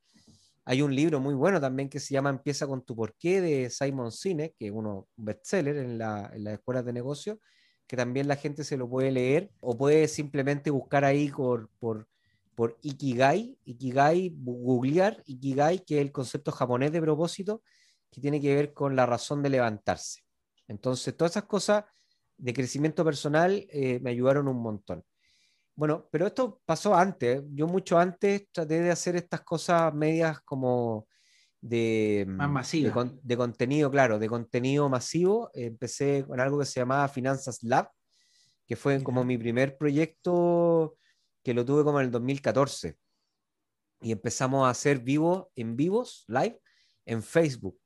Hay 0.65 0.81
un 0.81 0.97
libro 0.97 1.21
muy 1.21 1.35
bueno 1.35 1.61
también 1.61 1.91
que 1.91 2.01
se 2.01 2.15
llama 2.15 2.31
Empieza 2.31 2.67
con 2.67 2.83
tu 2.83 2.97
porqué 2.97 3.43
de 3.43 3.69
Simon 3.69 4.11
Sinek, 4.11 4.55
que 4.59 4.69
es 4.69 4.73
uno 4.73 5.09
bestseller 5.15 5.77
en, 5.77 5.99
la, 5.99 6.31
en 6.33 6.43
las 6.43 6.55
escuelas 6.55 6.87
de 6.87 6.95
negocio, 6.95 7.39
que 7.87 7.99
también 7.99 8.29
la 8.29 8.37
gente 8.37 8.65
se 8.65 8.79
lo 8.79 8.89
puede 8.89 9.13
leer 9.13 9.51
o 9.61 9.77
puede 9.77 10.09
simplemente 10.09 10.71
buscar 10.71 11.05
ahí 11.05 11.29
por, 11.29 11.69
por, 11.79 12.09
por 12.57 12.79
Ikigai, 12.81 13.57
Ikigai, 13.67 14.33
googlear 14.35 15.23
Ikigai, 15.27 15.85
que 15.85 15.97
es 15.99 16.01
el 16.01 16.11
concepto 16.11 16.51
japonés 16.51 16.91
de 16.91 17.03
propósito, 17.03 17.63
que 18.11 18.21
tiene 18.21 18.41
que 18.41 18.55
ver 18.55 18.73
con 18.73 18.97
la 18.97 19.05
razón 19.05 19.43
de 19.43 19.51
levantarse. 19.51 20.23
Entonces, 20.67 21.15
todas 21.15 21.33
esas 21.33 21.45
cosas 21.45 21.85
de 22.39 22.55
crecimiento 22.55 23.05
personal 23.05 23.67
eh, 23.71 24.01
me 24.01 24.11
ayudaron 24.11 24.49
un 24.49 24.63
montón. 24.63 25.05
Bueno, 25.75 26.09
pero 26.11 26.27
esto 26.27 26.63
pasó 26.65 26.95
antes. 26.95 27.43
Yo 27.51 27.67
mucho 27.67 27.99
antes 27.99 28.49
traté 28.51 28.81
de 28.81 28.91
hacer 28.91 29.17
estas 29.17 29.43
cosas 29.43 29.93
medias 29.93 30.41
como 30.41 31.07
de, 31.61 32.25
Más 32.27 32.49
masiva. 32.49 33.05
de, 33.05 33.19
de 33.23 33.37
contenido, 33.37 33.91
claro, 33.91 34.19
de 34.19 34.31
contenido 34.31 34.89
masivo. 34.89 35.51
Empecé 35.53 36.25
con 36.27 36.41
algo 36.41 36.59
que 36.59 36.65
se 36.65 36.81
llamaba 36.81 37.07
Finanzas 37.09 37.63
Lab, 37.63 37.91
que 38.67 38.77
fue 38.77 39.03
como 39.03 39.25
mi 39.25 39.37
primer 39.37 39.77
proyecto 39.77 40.97
que 41.47 41.55
lo 41.55 41.65
tuve 41.65 41.85
como 41.85 42.01
en 42.01 42.07
el 42.07 42.11
2014. 42.11 42.99
Y 44.01 44.11
empezamos 44.11 44.67
a 44.67 44.71
hacer 44.71 44.99
vivo, 44.99 45.53
en 45.55 45.77
vivos, 45.77 46.25
live, 46.27 46.61
en 47.05 47.23
Facebook 47.23 47.79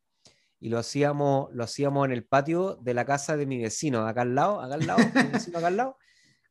y 0.58 0.70
lo 0.70 0.78
hacíamos, 0.78 1.52
lo 1.52 1.64
hacíamos 1.64 2.06
en 2.06 2.12
el 2.12 2.24
patio 2.24 2.76
de 2.76 2.94
la 2.94 3.04
casa 3.04 3.36
de 3.36 3.44
mi 3.44 3.60
vecino, 3.60 4.06
acá 4.06 4.22
al 4.22 4.34
lado, 4.34 4.62
acá 4.62 4.76
al 4.76 4.86
lado, 4.86 4.98
mi 5.14 5.22
vecino 5.32 5.58
acá 5.58 5.66
al 5.66 5.76
lado. 5.76 5.98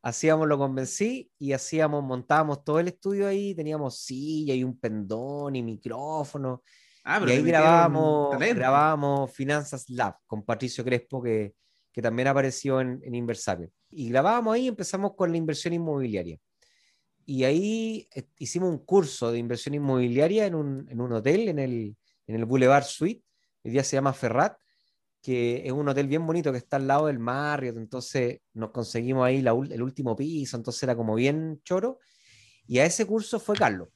Hacíamos, 0.03 0.47
lo 0.47 0.59
convencí 0.59 1.31
y 1.39 1.53
hacíamos, 1.53 2.03
montábamos 2.03 2.63
todo 2.63 2.79
el 2.79 2.89
estudio 2.89 3.27
ahí, 3.27 3.55
teníamos 3.55 3.99
silla 3.99 4.53
y 4.53 4.63
un 4.63 4.79
pendón 4.79 5.55
y 5.55 5.63
micrófono. 5.63 6.61
Ah, 7.03 7.19
y 7.25 7.31
ahí 7.31 7.41
grabábamos, 7.41 8.37
grabábamos 8.37 9.31
Finanzas 9.31 9.89
Lab 9.89 10.15
con 10.27 10.45
Patricio 10.45 10.83
Crespo, 10.83 11.23
que, 11.23 11.55
que 11.91 12.03
también 12.03 12.27
apareció 12.27 12.81
en, 12.81 12.99
en 13.03 13.15
Inversapio. 13.15 13.71
Y 13.89 14.09
grabábamos 14.09 14.53
ahí, 14.53 14.67
empezamos 14.67 15.15
con 15.15 15.31
la 15.31 15.37
inversión 15.37 15.73
inmobiliaria. 15.73 16.39
Y 17.29 17.43
ahí 17.43 18.09
eh, 18.15 18.23
hicimos 18.39 18.69
un 18.71 18.79
curso 18.79 19.31
de 19.31 19.37
inversión 19.37 19.75
inmobiliaria 19.75 20.47
en 20.47 20.55
un, 20.55 20.87
en 20.89 20.99
un 20.99 21.13
hotel, 21.13 21.47
en 21.47 21.59
el, 21.59 21.95
en 22.25 22.35
el 22.35 22.45
Boulevard 22.45 22.85
Suite, 22.85 23.23
hoy 23.63 23.69
día 23.69 23.83
se 23.83 23.95
llama 23.95 24.13
Ferrat, 24.13 24.57
que 25.21 25.61
es 25.63 25.71
un 25.71 25.87
hotel 25.87 26.07
bien 26.07 26.25
bonito 26.25 26.51
que 26.51 26.57
está 26.57 26.77
al 26.77 26.87
lado 26.87 27.05
del 27.05 27.19
Marriott, 27.19 27.77
entonces 27.77 28.39
nos 28.53 28.71
conseguimos 28.71 29.27
ahí 29.27 29.43
la, 29.43 29.51
el 29.51 29.83
último 29.83 30.15
piso, 30.15 30.57
entonces 30.57 30.81
era 30.81 30.95
como 30.95 31.13
bien 31.13 31.61
choro, 31.63 31.99
y 32.65 32.79
a 32.79 32.85
ese 32.85 33.05
curso 33.05 33.39
fue 33.39 33.55
Carlos. 33.55 33.89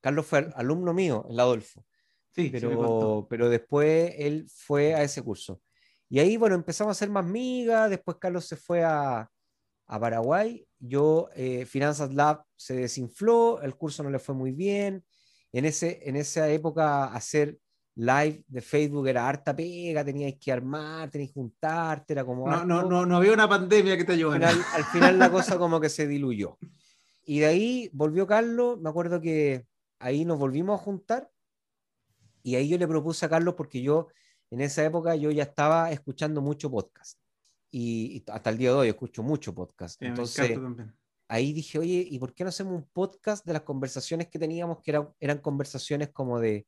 Carlos 0.00 0.24
fue 0.24 0.48
alumno 0.54 0.94
mío, 0.94 1.26
el 1.28 1.40
Adolfo. 1.40 1.84
Sí, 2.32 2.50
pero, 2.52 3.26
pero 3.28 3.48
después 3.48 4.14
él 4.16 4.46
fue 4.48 4.94
a 4.94 5.02
ese 5.02 5.22
curso. 5.22 5.60
Y 6.08 6.20
ahí, 6.20 6.36
bueno, 6.36 6.54
empezamos 6.54 6.92
a 6.92 7.00
ser 7.00 7.10
más 7.10 7.26
migas, 7.26 7.90
después 7.90 8.18
Carlos 8.20 8.44
se 8.44 8.54
fue 8.54 8.84
a, 8.84 9.28
a 9.88 10.00
Paraguay, 10.00 10.64
yo, 10.80 11.28
eh, 11.34 11.66
Finanzas 11.66 12.12
Lab 12.12 12.42
se 12.56 12.74
desinfló, 12.74 13.60
el 13.62 13.76
curso 13.76 14.02
no 14.02 14.10
le 14.10 14.18
fue 14.18 14.34
muy 14.34 14.52
bien, 14.52 15.04
en, 15.52 15.64
ese, 15.64 16.00
en 16.08 16.16
esa 16.16 16.48
época 16.48 17.04
hacer 17.04 17.58
live 17.94 18.42
de 18.48 18.62
Facebook 18.62 19.06
era 19.06 19.28
harta 19.28 19.54
pega, 19.54 20.04
teníais 20.04 20.36
que 20.40 20.50
armar, 20.50 21.10
teníais 21.10 21.30
que 21.30 21.34
juntarte, 21.34 22.14
era 22.14 22.24
como... 22.24 22.48
No, 22.48 22.64
no, 22.64 22.82
no, 22.82 23.04
no, 23.04 23.16
había 23.16 23.32
una 23.32 23.48
pandemia 23.48 23.96
que 23.96 24.04
te 24.04 24.12
ayudara. 24.12 24.48
Al 24.48 24.54
final, 24.54 24.66
al 24.74 24.84
final 24.84 25.18
la 25.18 25.30
cosa 25.30 25.58
como 25.58 25.80
que 25.80 25.90
se 25.90 26.06
diluyó. 26.06 26.58
Y 27.24 27.40
de 27.40 27.46
ahí 27.46 27.90
volvió 27.92 28.26
Carlos, 28.26 28.80
me 28.80 28.88
acuerdo 28.88 29.20
que 29.20 29.66
ahí 29.98 30.24
nos 30.24 30.38
volvimos 30.38 30.80
a 30.80 30.82
juntar 30.82 31.30
y 32.42 32.54
ahí 32.54 32.68
yo 32.68 32.78
le 32.78 32.88
propuse 32.88 33.26
a 33.26 33.28
Carlos 33.28 33.54
porque 33.54 33.82
yo 33.82 34.08
en 34.50 34.62
esa 34.62 34.82
época 34.84 35.14
yo 35.14 35.30
ya 35.30 35.42
estaba 35.42 35.92
escuchando 35.92 36.40
mucho 36.40 36.70
podcast 36.70 37.19
y, 37.70 38.16
y 38.16 38.24
hasta 38.30 38.50
el 38.50 38.58
día 38.58 38.70
de 38.70 38.76
hoy 38.76 38.88
escucho 38.88 39.22
mucho 39.22 39.54
podcast. 39.54 40.00
Entonces 40.02 40.58
ahí 41.28 41.52
dije, 41.52 41.78
oye, 41.78 42.06
¿y 42.08 42.18
por 42.18 42.34
qué 42.34 42.44
no 42.44 42.48
hacemos 42.48 42.74
un 42.74 42.88
podcast 42.92 43.46
de 43.46 43.52
las 43.52 43.62
conversaciones 43.62 44.28
que 44.28 44.38
teníamos 44.38 44.80
que 44.82 44.90
era, 44.90 45.12
eran 45.20 45.38
conversaciones 45.38 46.10
como 46.10 46.40
de 46.40 46.66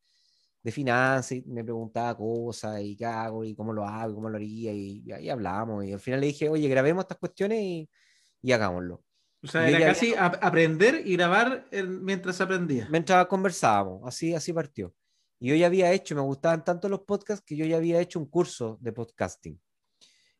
de 0.62 0.70
finanzas 0.70 1.32
y 1.32 1.42
me 1.42 1.64
preguntaba 1.64 2.16
cosas 2.16 2.80
y 2.82 2.96
qué 2.96 3.04
hago 3.04 3.44
y 3.44 3.54
cómo 3.54 3.72
lo 3.72 3.84
hago, 3.84 4.14
cómo 4.14 4.28
lo 4.28 4.36
haría 4.36 4.72
y, 4.72 5.02
y 5.04 5.12
ahí 5.12 5.28
hablamos 5.28 5.84
y 5.84 5.92
al 5.92 6.00
final 6.00 6.20
le 6.20 6.28
dije, 6.28 6.48
oye, 6.48 6.68
grabemos 6.68 7.02
estas 7.02 7.18
cuestiones 7.18 7.60
y, 7.60 7.90
y 8.40 8.52
hagámoslo. 8.52 9.02
O 9.42 9.48
sea, 9.48 9.68
era 9.68 9.86
casi 9.86 10.14
había... 10.14 10.38
aprender 10.40 11.02
y 11.04 11.16
grabar 11.16 11.68
mientras 12.00 12.40
aprendía. 12.40 12.86
Mientras 12.90 13.26
conversábamos, 13.26 14.02
así, 14.06 14.34
así 14.34 14.52
partió. 14.52 14.94
Y 15.40 15.48
yo 15.48 15.56
ya 15.56 15.66
había 15.66 15.90
hecho, 15.90 16.14
me 16.14 16.20
gustaban 16.20 16.62
tanto 16.64 16.88
los 16.88 17.00
podcasts 17.00 17.44
que 17.44 17.56
yo 17.56 17.66
ya 17.66 17.78
había 17.78 18.00
hecho 18.00 18.20
un 18.20 18.26
curso 18.26 18.78
de 18.80 18.92
podcasting. 18.92 19.60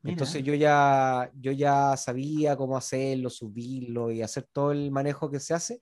Mira. 0.02 0.14
Entonces 0.14 0.42
yo 0.42 0.54
ya, 0.54 1.30
yo 1.34 1.52
ya 1.52 1.96
sabía 1.96 2.56
cómo 2.56 2.76
hacerlo, 2.76 3.30
subirlo 3.30 4.10
y 4.10 4.22
hacer 4.22 4.48
todo 4.52 4.72
el 4.72 4.90
manejo 4.90 5.30
que 5.30 5.38
se 5.40 5.54
hace. 5.54 5.80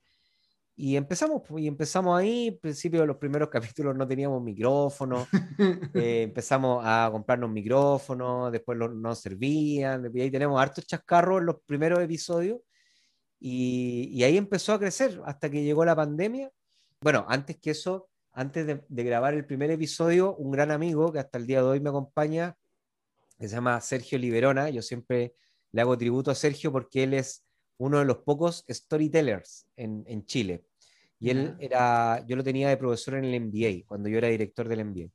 y 0.75 0.95
empezamos, 0.95 1.43
y 1.57 1.67
empezamos 1.67 2.19
ahí, 2.19 2.49
al 2.49 2.57
principio 2.57 3.01
de 3.01 3.07
los 3.07 3.17
primeros 3.17 3.49
capítulos 3.75 3.95
no 3.95 4.07
teníamos 4.07 4.41
micrófono, 4.43 5.27
eh, 5.95 6.23
empezamos 6.23 6.83
a 6.85 7.09
comprarnos 7.11 7.49
micrófonos, 7.51 8.51
después 8.51 8.77
no 8.77 8.89
nos 8.89 9.19
servían, 9.19 10.09
y 10.13 10.21
ahí 10.21 10.31
tenemos 10.31 10.61
hartos 10.61 10.85
chascarros 10.87 11.39
en 11.41 11.47
los 11.47 11.57
primeros 11.65 11.99
episodios, 12.01 12.59
y, 13.39 14.09
y, 14.13 14.23
ahí 14.23 14.37
empezó 14.37 14.73
a 14.73 14.79
crecer 14.79 15.19
hasta 15.25 15.49
que 15.49 15.63
llegó 15.63 15.83
la 15.83 15.95
pandemia. 15.95 16.51
Bueno, 17.01 17.25
antes 17.27 17.57
que 17.59 17.71
eso, 17.71 18.09
antes 18.33 18.67
de, 18.67 18.83
de, 18.87 19.03
grabar 19.03 19.33
el 19.33 19.45
primer 19.45 19.71
episodio, 19.71 20.35
un 20.35 20.51
gran 20.51 20.69
amigo 20.71 21.11
que 21.11 21.19
hasta 21.19 21.39
el 21.39 21.47
día 21.47 21.63
de 21.63 21.69
hoy 21.69 21.79
me 21.79 21.89
acompaña, 21.89 22.55
que 23.41 23.49
se 23.49 23.55
llama 23.55 23.81
Sergio 23.81 24.19
Liberona, 24.19 24.69
yo 24.69 24.83
siempre 24.83 25.33
le 25.71 25.81
hago 25.81 25.97
tributo 25.97 26.29
a 26.29 26.35
Sergio 26.35 26.71
porque 26.71 27.03
él 27.03 27.15
es 27.15 27.43
uno 27.77 27.97
de 27.97 28.05
los 28.05 28.17
pocos 28.19 28.63
storytellers 28.69 29.67
en, 29.75 30.03
en 30.05 30.23
Chile. 30.25 30.63
Y 31.19 31.31
él 31.31 31.55
era, 31.59 32.23
yo 32.27 32.35
lo 32.35 32.43
tenía 32.43 32.69
de 32.69 32.77
profesor 32.77 33.15
en 33.15 33.25
el 33.25 33.41
MBA, 33.41 33.85
cuando 33.87 34.09
yo 34.09 34.19
era 34.19 34.27
director 34.27 34.67
del 34.67 34.85
MBA. 34.85 35.09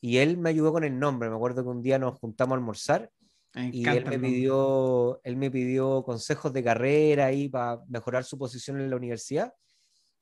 Y 0.00 0.18
él 0.18 0.38
me 0.38 0.50
ayudó 0.50 0.72
con 0.72 0.84
el 0.84 0.98
nombre. 0.98 1.28
Me 1.28 1.34
acuerdo 1.34 1.62
que 1.62 1.68
un 1.68 1.82
día 1.82 1.98
nos 1.98 2.18
juntamos 2.18 2.54
a 2.54 2.56
almorzar 2.56 3.10
y 3.54 3.88
él 3.88 4.04
me, 4.06 4.18
pidió, 4.18 5.20
él 5.24 5.36
me 5.36 5.50
pidió 5.50 6.04
consejos 6.04 6.52
de 6.52 6.62
carrera 6.62 7.26
ahí 7.26 7.48
para 7.48 7.80
mejorar 7.88 8.22
su 8.24 8.38
posición 8.38 8.80
en 8.80 8.90
la 8.90 8.96
universidad. 8.96 9.52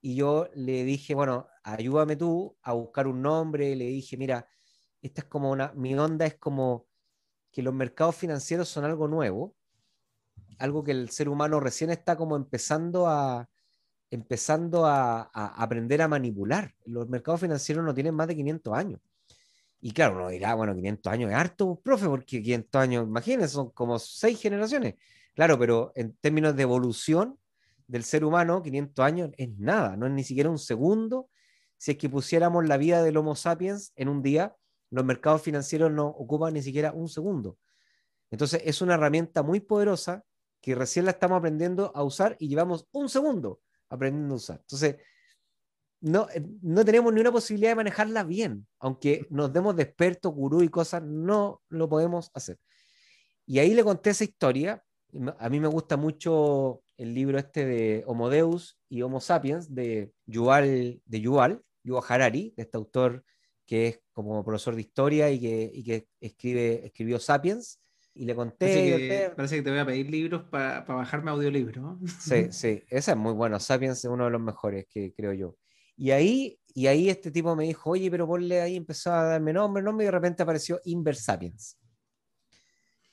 Y 0.01 0.15
yo 0.15 0.49
le 0.55 0.85
dije, 0.85 1.15
bueno, 1.15 1.47
ayúdame 1.63 2.17
tú 2.17 2.57
a 2.63 2.73
buscar 2.73 3.07
un 3.07 3.21
nombre. 3.21 3.77
Le 3.77 3.85
dije, 3.87 4.17
mira, 4.17 4.49
esta 5.03 5.23
es 5.23 5.29
como 5.29 5.51
una, 5.51 5.73
mi 5.75 5.95
onda 5.95 6.25
es 6.25 6.39
como 6.39 6.88
que 7.59 7.63
los 7.65 7.75
mercados 7.75 8.15
financieros 8.15 8.69
son 8.69 8.85
algo 8.85 9.09
nuevo 9.09 9.57
algo 10.59 10.85
que 10.85 10.93
el 10.93 11.11
ser 11.11 11.29
humano 11.29 11.59
recién 11.59 11.91
está 11.91 12.17
como 12.17 12.37
empezando 12.37 13.09
a, 13.09 13.49
empezando 14.13 14.87
a, 14.87 15.23
aprender 15.33 16.01
a 16.01 16.07
manipular. 16.07 16.73
Los 16.85 17.09
mercados 17.09 17.41
financieros 17.41 17.85
no 17.85 17.93
tienen 17.93 18.15
más 18.15 18.29
de 18.29 18.37
500 18.37 18.75
años. 18.77 19.01
Y 19.81 19.91
claro, 19.91 20.15
uno 20.17 20.29
dirá, 20.29 20.55
bueno, 20.55 20.73
500 20.73 21.13
años 21.13 21.31
es 21.33 21.37
harto, 21.37 21.81
profe, 21.83 22.07
porque 22.07 22.41
500 22.43 22.81
años, 22.81 23.07
imagínense, 23.09 23.49
son 23.55 23.71
como 23.71 23.99
seis 23.99 24.41
generaciones. 24.41 24.95
Claro, 25.35 25.59
pero 25.59 25.91
en 25.97 26.15
términos 26.21 26.55
de 26.55 26.63
evolución 26.63 27.41
del 27.89 28.05
ser 28.05 28.25
humano, 28.25 28.63
500 28.63 29.05
años 29.05 29.31
es 29.37 29.51
nada, 29.59 29.97
no 29.97 30.07
es 30.07 30.13
ni 30.13 30.23
siquiera 30.23 30.49
un 30.49 30.61
segundo. 30.61 31.29
Si 31.77 31.91
es 31.91 31.99
que 31.99 32.09
pusiéramos 32.09 32.67
la 32.69 32.77
vida 32.77 33.03
del 33.03 33.17
Homo 33.17 33.35
sapiens 33.35 33.93
en 33.97 34.09
un 34.09 34.23
día, 34.23 34.55
los 34.91 35.05
mercados 35.05 35.43
financieros 35.43 35.91
no 35.91 36.07
ocupan 36.07 36.55
ni 36.55 36.63
siquiera 36.63 36.93
un 36.93 37.09
segundo. 37.09 37.59
Entonces, 38.31 38.63
es 38.65 38.83
una 38.83 38.95
herramienta 38.95 39.43
muy 39.43 39.61
poderosa 39.61 40.25
que 40.61 40.75
recién 40.75 41.05
la 41.05 41.13
estamos 41.13 41.39
aprendiendo 41.39 41.93
a 41.95 42.03
usar 42.03 42.37
y 42.39 42.49
llevamos 42.49 42.87
un 42.93 43.09
segundo 43.09 43.61
aprendiendo 43.89 44.35
a 44.35 44.37
usar. 44.37 44.59
Entonces, 44.61 44.97
no, 46.01 46.29
eh, 46.31 46.45
no 46.63 46.85
tenemos 46.85 47.13
ni 47.13 47.21
una 47.21 47.33
posibilidad 47.33 47.71
de 47.71 47.77
manejarla 47.77 48.25
bien, 48.25 48.67
aunque 48.79 49.27
nos 49.31 49.53
demos 49.53 49.77
de 49.77 49.85
expertos, 49.85 50.33
gurú 50.33 50.63
y 50.63 50.69
cosas, 50.69 51.03
no 51.03 51.63
lo 51.69 51.89
podemos 51.89 52.31
hacer. 52.35 52.59
Y 53.47 53.59
ahí 53.59 53.75
le 53.75 53.85
conté 53.85 54.11
esa 54.11 54.25
historia. 54.25 54.85
A 55.39 55.49
mí 55.49 55.59
me 55.59 55.69
gusta 55.69 55.97
mucho 55.97 56.83
el 56.99 57.15
libro 57.15 57.39
este 57.39 57.65
de 57.65 58.05
Homo 58.07 58.29
Deus 58.29 58.79
y 58.89 59.03
Homo 59.03 59.21
Sapiens 59.21 59.75
de 59.75 60.13
Yuval, 60.27 61.01
de 61.05 61.21
Yuval, 61.21 61.63
Yuval 61.83 62.05
Harari, 62.07 62.53
de 62.57 62.65
este 62.65 62.77
autor 62.77 63.25
que 63.69 63.89
es 63.89 64.01
como 64.13 64.43
profesor 64.43 64.75
de 64.75 64.81
historia 64.81 65.31
y 65.31 65.39
que, 65.39 65.71
y 65.75 65.85
que 65.85 66.09
escribe, 66.21 66.87
escribió 66.87 67.21
Sapiens 67.21 67.79
y 68.15 68.25
le 68.25 68.35
conté. 68.35 69.31
Parece 69.37 69.57
que, 69.57 69.63
te 69.63 69.71
voy 69.71 69.79
a 69.79 69.85
pedir 69.85 70.11
libros 70.11 70.45
para 70.51 70.81
bajarme 70.81 71.31
audiolibro. 71.31 71.99
Sí, 72.19 72.47
sí, 72.51 72.83
esa 72.89 73.13
es 73.13 73.19
muy 73.19 73.35
bueno. 73.35 73.61
Sapiens 73.61 73.99
es 73.99 74.05
uno 74.07 74.25
de 74.25 74.31
los 74.31 74.41
mejores 74.41 74.87
que 74.89 75.13
creo 75.13 75.35
yo. 75.35 75.57
Y 75.97 76.13
ahí, 76.13 76.59
y 76.73 76.87
ahí 76.87 77.11
este 77.11 77.31
tipo 77.31 77.55
me 77.55 77.65
dijo, 77.65 77.91
oye, 77.91 78.11
pero 78.11 78.27
ponle 78.27 78.63
ahí, 78.63 78.75
empezó 78.75 79.13
a 79.13 79.25
darme 79.25 79.53
nombre, 79.53 79.83
nombre, 79.83 80.05
y 80.05 80.07
de 80.07 80.13
repente 80.13 80.43
apareció 80.43 80.81
Inver 80.85 81.15
Sapiens. 81.15 81.77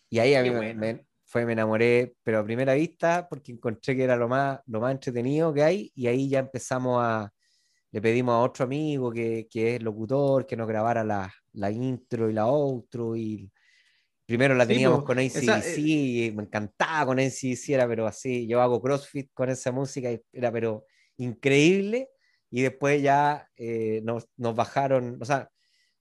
Y 0.10 0.20
ahí 0.20 0.36
a 0.36 0.42
mí 0.42 0.52
me, 0.52 1.06
fue, 1.26 1.46
me 1.46 1.52
enamoré, 1.52 2.16
pero 2.24 2.40
a 2.40 2.46
primera 2.46 2.76
vista, 2.76 3.28
porque 3.28 3.52
encontré 3.52 3.94
que 3.94 4.06
era 4.06 4.16
lo 4.16 4.30
más, 4.30 4.62
lo 4.68 4.80
más 4.80 4.94
entretenido 4.94 5.54
que 5.54 5.64
hay, 5.64 5.92
y 5.96 6.08
ahí 6.08 6.30
ya 6.30 6.40
empezamos 6.40 7.04
a, 7.04 7.35
le 7.96 8.02
pedimos 8.02 8.34
a 8.34 8.40
otro 8.40 8.66
amigo 8.66 9.10
que, 9.10 9.48
que 9.50 9.76
es 9.76 9.82
locutor, 9.82 10.46
que 10.46 10.58
nos 10.58 10.68
grabara 10.68 11.02
la, 11.02 11.34
la 11.54 11.72
intro 11.72 12.30
y 12.30 12.34
la 12.34 12.46
outro, 12.46 13.16
y 13.16 13.50
Primero 14.26 14.56
la 14.56 14.66
teníamos 14.66 15.04
con 15.04 15.20
ACDC, 15.20 15.78
eh, 15.78 16.34
me 16.36 16.44
encantaba 16.44 17.06
con 17.06 17.20
ACDC, 17.20 17.70
era 17.70 17.88
pero 17.88 18.08
así, 18.08 18.48
yo 18.48 18.60
hago 18.60 18.82
CrossFit 18.82 19.30
con 19.34 19.50
esa 19.50 19.72
música, 19.72 20.10
era 20.34 20.52
pero 20.52 20.86
increíble, 21.18 22.10
y 22.50 22.64
después 22.64 23.02
ya 23.04 23.48
eh, 23.56 24.02
nos, 24.04 24.28
nos, 24.36 24.56
bajaron, 24.56 25.20
o 25.22 25.26
sea, 25.26 25.50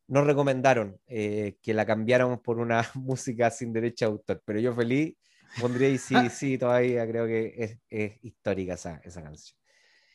nos 0.08 0.26
recomendaron 0.26 0.98
eh, 1.06 1.58
que 1.62 1.74
la 1.74 1.84
cambiáramos 1.84 2.40
por 2.40 2.58
una 2.58 2.82
música 2.94 3.50
sin 3.50 3.74
derecho 3.74 4.06
a 4.06 4.08
autor, 4.08 4.42
pero 4.44 4.58
yo 4.58 4.74
feliz 4.74 5.14
pondría 5.60 5.94
ACDC 5.94 6.58
todavía, 6.58 7.06
creo 7.06 7.26
que 7.26 7.54
es, 7.56 7.78
es 7.88 8.24
histórica 8.24 8.74
esa, 8.74 9.00
esa, 9.04 9.22
canción. 9.22 9.56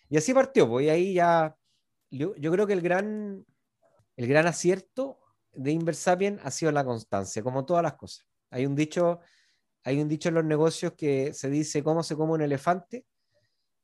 Y 0.09 0.17
así 0.17 0.33
partió, 0.33 0.67
pues 0.67 0.87
y 0.87 0.89
ahí 0.89 1.13
ya, 1.13 1.55
yo, 2.09 2.35
yo 2.35 2.51
creo 2.51 2.67
que 2.67 2.73
el 2.73 2.81
gran, 2.81 3.45
el 4.15 4.27
gran 4.27 4.47
acierto 4.47 5.19
de 5.53 5.71
Inversapien 5.71 6.39
ha 6.43 6.51
sido 6.51 6.71
la 6.71 6.85
constancia, 6.85 7.43
como 7.43 7.65
todas 7.65 7.83
las 7.83 7.93
cosas. 7.93 8.25
Hay 8.49 8.65
un 8.65 8.75
dicho, 8.75 9.19
hay 9.83 10.01
un 10.01 10.07
dicho 10.07 10.29
en 10.29 10.35
los 10.35 10.45
negocios 10.45 10.93
que 10.93 11.33
se 11.33 11.49
dice 11.49 11.83
cómo 11.83 12.03
se 12.03 12.15
come 12.15 12.33
un 12.33 12.41
elefante 12.41 13.05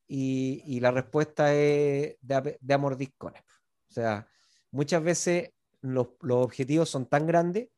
y, 0.07 0.79
la 0.79 0.91
respuesta 0.91 1.53
es 1.53 2.17
de, 2.21 2.57
de 2.59 2.73
amordiscones. 2.73 3.41
O 3.89 3.93
sea, 3.93 4.27
muchas 4.71 5.03
veces 5.03 5.49
los, 5.85 6.07
objetivos 6.29 6.89
son 6.89 7.05
tan 7.05 7.25
grandes 7.25 7.69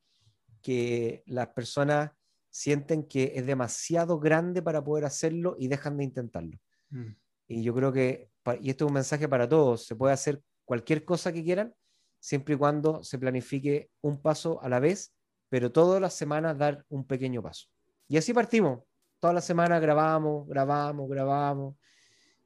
que 0.61 1.23
las 1.27 1.47
personas 1.49 2.11
sienten 2.49 3.03
que 3.03 3.33
es 3.35 3.45
demasiado 3.45 4.19
grande 4.19 4.61
para 4.61 4.83
poder 4.83 5.05
hacerlo 5.05 5.55
y 5.59 5.67
dejan 5.67 5.97
de 5.97 6.03
intentarlo. 6.05 6.57
Mm. 6.89 7.11
Y 7.47 7.63
yo 7.63 7.73
creo 7.75 7.93
que, 7.93 8.31
y 8.61 8.69
esto 8.69 8.85
es 8.85 8.87
un 8.89 8.93
mensaje 8.93 9.27
para 9.27 9.47
todos, 9.47 9.85
se 9.85 9.95
puede 9.95 10.13
hacer 10.13 10.41
cualquier 10.65 11.05
cosa 11.05 11.31
que 11.31 11.43
quieran, 11.43 11.73
siempre 12.19 12.55
y 12.55 12.57
cuando 12.57 13.03
se 13.03 13.17
planifique 13.17 13.89
un 14.01 14.21
paso 14.21 14.61
a 14.61 14.69
la 14.69 14.79
vez, 14.79 15.13
pero 15.49 15.71
todas 15.71 16.01
las 16.01 16.13
semanas 16.13 16.57
dar 16.57 16.85
un 16.89 17.05
pequeño 17.05 17.41
paso. 17.41 17.67
Y 18.07 18.17
así 18.17 18.33
partimos. 18.33 18.81
Todas 19.19 19.33
las 19.33 19.45
semanas 19.45 19.81
grabamos, 19.81 20.47
grabamos, 20.47 21.09
grabamos, 21.09 21.75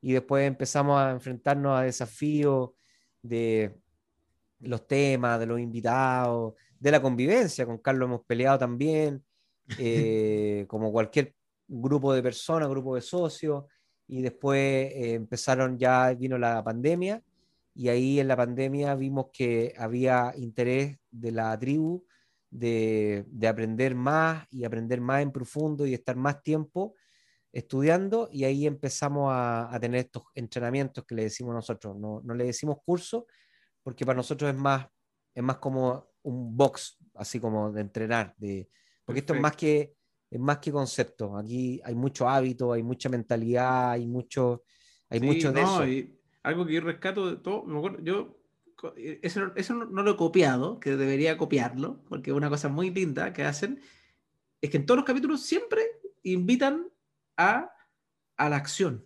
y 0.01 0.13
después 0.13 0.47
empezamos 0.47 0.99
a 0.99 1.11
enfrentarnos 1.11 1.77
a 1.77 1.83
desafíos 1.83 2.71
de 3.21 3.75
los 4.59 4.87
temas, 4.87 5.39
de 5.39 5.45
los 5.45 5.59
invitados, 5.59 6.53
de 6.79 6.91
la 6.91 7.01
convivencia. 7.01 7.65
Con 7.65 7.77
Carlos 7.77 8.07
hemos 8.07 8.25
peleado 8.25 8.57
también, 8.57 9.23
eh, 9.79 10.65
como 10.67 10.91
cualquier 10.91 11.35
grupo 11.67 12.13
de 12.13 12.23
personas, 12.23 12.69
grupo 12.69 12.95
de 12.95 13.01
socios, 13.01 13.65
y 14.11 14.21
después 14.21 14.59
eh, 14.59 15.13
empezaron 15.13 15.79
ya, 15.79 16.13
vino 16.13 16.37
la 16.37 16.61
pandemia, 16.61 17.23
y 17.73 17.87
ahí 17.87 18.19
en 18.19 18.27
la 18.27 18.35
pandemia 18.35 18.93
vimos 18.95 19.27
que 19.31 19.73
había 19.77 20.33
interés 20.35 20.97
de 21.09 21.31
la 21.31 21.57
tribu 21.57 22.05
de, 22.49 23.25
aprender 23.47 23.95
más 23.95 24.45
y 24.51 24.65
aprender 24.65 24.99
más 24.99 25.21
en 25.21 25.31
profundo 25.31 25.85
y 25.85 25.93
estar 25.93 26.17
más 26.17 26.43
tiempo 26.43 26.95
estudiando 27.53 28.27
y 28.33 28.43
ahí 28.43 28.67
empezamos 28.67 29.31
a, 29.33 29.77
tener 29.79 30.01
estos 30.01 30.23
entrenamientos 30.35 31.05
que 31.05 31.15
le 31.15 31.23
decimos 31.23 31.55
nosotros, 31.55 31.95
no, 31.95 32.19
no 32.25 32.33
le 32.33 32.43
decimos 32.43 32.79
curso 32.85 33.27
porque 33.81 34.05
para 34.05 34.17
nosotros 34.17 34.53
es 34.53 34.57
más, 34.57 34.87
es 35.33 35.41
más 35.41 35.57
como 35.59 36.09
un 36.23 36.57
box, 36.57 36.97
así 37.15 37.39
como 37.39 37.71
de 37.71 37.79
entrenar, 37.79 38.35
de, 38.37 38.69
porque 39.05 39.19
esto 39.19 39.33
es 39.33 39.39
más 39.39 39.55
que 39.55 39.95
es 40.31 40.39
más 40.39 40.57
que 40.57 40.71
concepto. 40.71 41.37
Aquí 41.37 41.79
hay 41.83 41.93
mucho 41.93 42.27
hábito, 42.27 42.73
hay 42.73 42.81
mucha 42.81 43.09
mentalidad, 43.09 43.91
hay 43.91 44.07
mucho, 44.07 44.63
hay 45.09 45.19
mucho 45.19 45.51
de 45.51 45.61
eso 45.61 45.83
algo 46.43 46.65
que 46.65 46.73
yo 46.73 46.81
rescato 46.81 47.29
de 47.29 47.37
todo, 47.37 47.63
me 47.63 47.77
acuerdo, 47.77 47.99
yo 48.01 48.37
eh, 48.97 49.19
eso, 49.21 49.51
eso 49.55 49.73
no, 49.73 50.03
lo 50.03 50.11
he 50.11 50.17
copiado, 50.17 50.79
que 50.79 50.95
debería 50.95 51.37
copiarlo, 51.37 52.03
porque 52.07 52.33
una 52.33 52.49
cosa 52.49 52.69
muy 52.69 52.89
linda 52.89 53.33
que 53.33 53.43
hacen 53.43 53.81
es 54.59 54.69
que 54.69 54.77
en 54.77 54.85
todos 54.85 54.97
los 54.97 55.05
capítulos 55.05 55.41
siempre 55.41 55.81
invitan 56.23 56.87
a, 57.37 57.71
a 58.37 58.49
la 58.49 58.55
acción. 58.55 59.05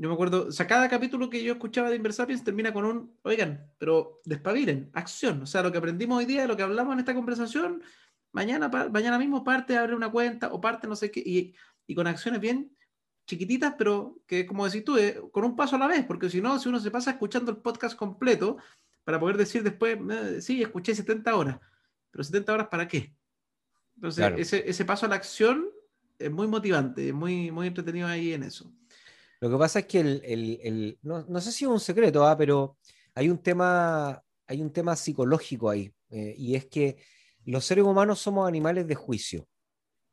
Yo 0.00 0.08
me 0.08 0.14
acuerdo, 0.14 0.46
o 0.48 0.52
sea, 0.52 0.66
cada 0.66 0.88
capítulo 0.88 1.28
que 1.28 1.42
yo 1.42 1.54
escuchaba 1.54 1.90
de 1.90 1.96
Inversapiens 1.96 2.44
termina 2.44 2.72
con 2.72 2.84
un, 2.84 3.18
oigan, 3.22 3.72
pero 3.78 4.20
despabilen, 4.24 4.90
acción. 4.92 5.42
O 5.42 5.46
sea, 5.46 5.62
lo 5.62 5.72
que 5.72 5.78
aprendimos 5.78 6.18
hoy 6.18 6.24
día, 6.24 6.46
lo 6.46 6.56
que 6.56 6.62
hablamos 6.62 6.92
en 6.92 7.00
esta 7.00 7.14
conversación, 7.14 7.82
mañana, 8.32 8.68
mañana 8.68 9.18
mismo 9.18 9.44
parte 9.44 9.76
a 9.76 9.80
abrir 9.80 9.96
una 9.96 10.10
cuenta 10.10 10.52
o 10.52 10.60
parte 10.60 10.86
no 10.86 10.96
sé 10.96 11.10
qué, 11.10 11.20
y, 11.24 11.54
y 11.86 11.94
con 11.94 12.06
acciones 12.06 12.40
bien 12.40 12.70
chiquititas, 13.28 13.74
pero 13.76 14.16
que, 14.26 14.46
como 14.46 14.64
decís 14.64 14.84
tú, 14.84 14.96
eh, 14.96 15.20
con 15.30 15.44
un 15.44 15.54
paso 15.54 15.76
a 15.76 15.78
la 15.78 15.86
vez, 15.86 16.04
porque 16.06 16.30
si 16.30 16.40
no, 16.40 16.58
si 16.58 16.68
uno 16.68 16.80
se 16.80 16.90
pasa 16.90 17.10
escuchando 17.10 17.50
el 17.50 17.58
podcast 17.58 17.96
completo, 17.96 18.56
para 19.04 19.20
poder 19.20 19.36
decir 19.36 19.62
después, 19.62 19.98
eh, 20.10 20.40
sí, 20.40 20.62
escuché 20.62 20.94
70 20.94 21.36
horas, 21.36 21.58
pero 22.10 22.24
70 22.24 22.52
horas 22.52 22.68
para 22.68 22.88
qué? 22.88 23.14
Entonces, 23.96 24.32
ese, 24.36 24.68
ese, 24.68 24.84
paso 24.84 25.06
a 25.06 25.08
la 25.08 25.16
acción 25.16 25.68
es 26.18 26.30
muy 26.30 26.46
motivante, 26.46 27.12
muy, 27.12 27.50
muy 27.50 27.66
entretenido 27.66 28.06
ahí 28.06 28.32
en 28.32 28.44
eso. 28.44 28.72
Lo 29.40 29.50
que 29.50 29.56
pasa 29.56 29.80
es 29.80 29.86
que 29.86 30.00
el, 30.00 30.22
el, 30.24 30.60
el 30.62 30.98
no, 31.02 31.24
no, 31.28 31.40
sé 31.40 31.52
si 31.52 31.64
es 31.64 31.70
un 31.70 31.80
secreto, 31.80 32.26
¿ah? 32.26 32.36
pero 32.36 32.76
hay 33.14 33.28
un 33.28 33.38
tema, 33.38 34.22
hay 34.46 34.62
un 34.62 34.72
tema 34.72 34.96
psicológico 34.96 35.68
ahí, 35.68 35.92
eh, 36.10 36.34
y 36.36 36.54
es 36.54 36.66
que 36.66 36.96
los 37.50 37.64
seres 37.64 37.84
humanos 37.84 38.20
somos 38.20 38.46
animales 38.46 38.86
de 38.86 38.94
juicio. 38.94 39.48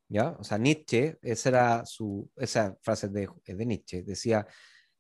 ¿Ya? 0.07 0.35
O 0.39 0.43
sea, 0.43 0.57
Nietzsche, 0.57 1.17
esa 1.21 1.49
era 1.49 1.85
su, 1.85 2.29
esa 2.35 2.77
frase 2.81 3.09
de, 3.09 3.27
de 3.45 3.65
Nietzsche, 3.65 4.03
decía 4.03 4.45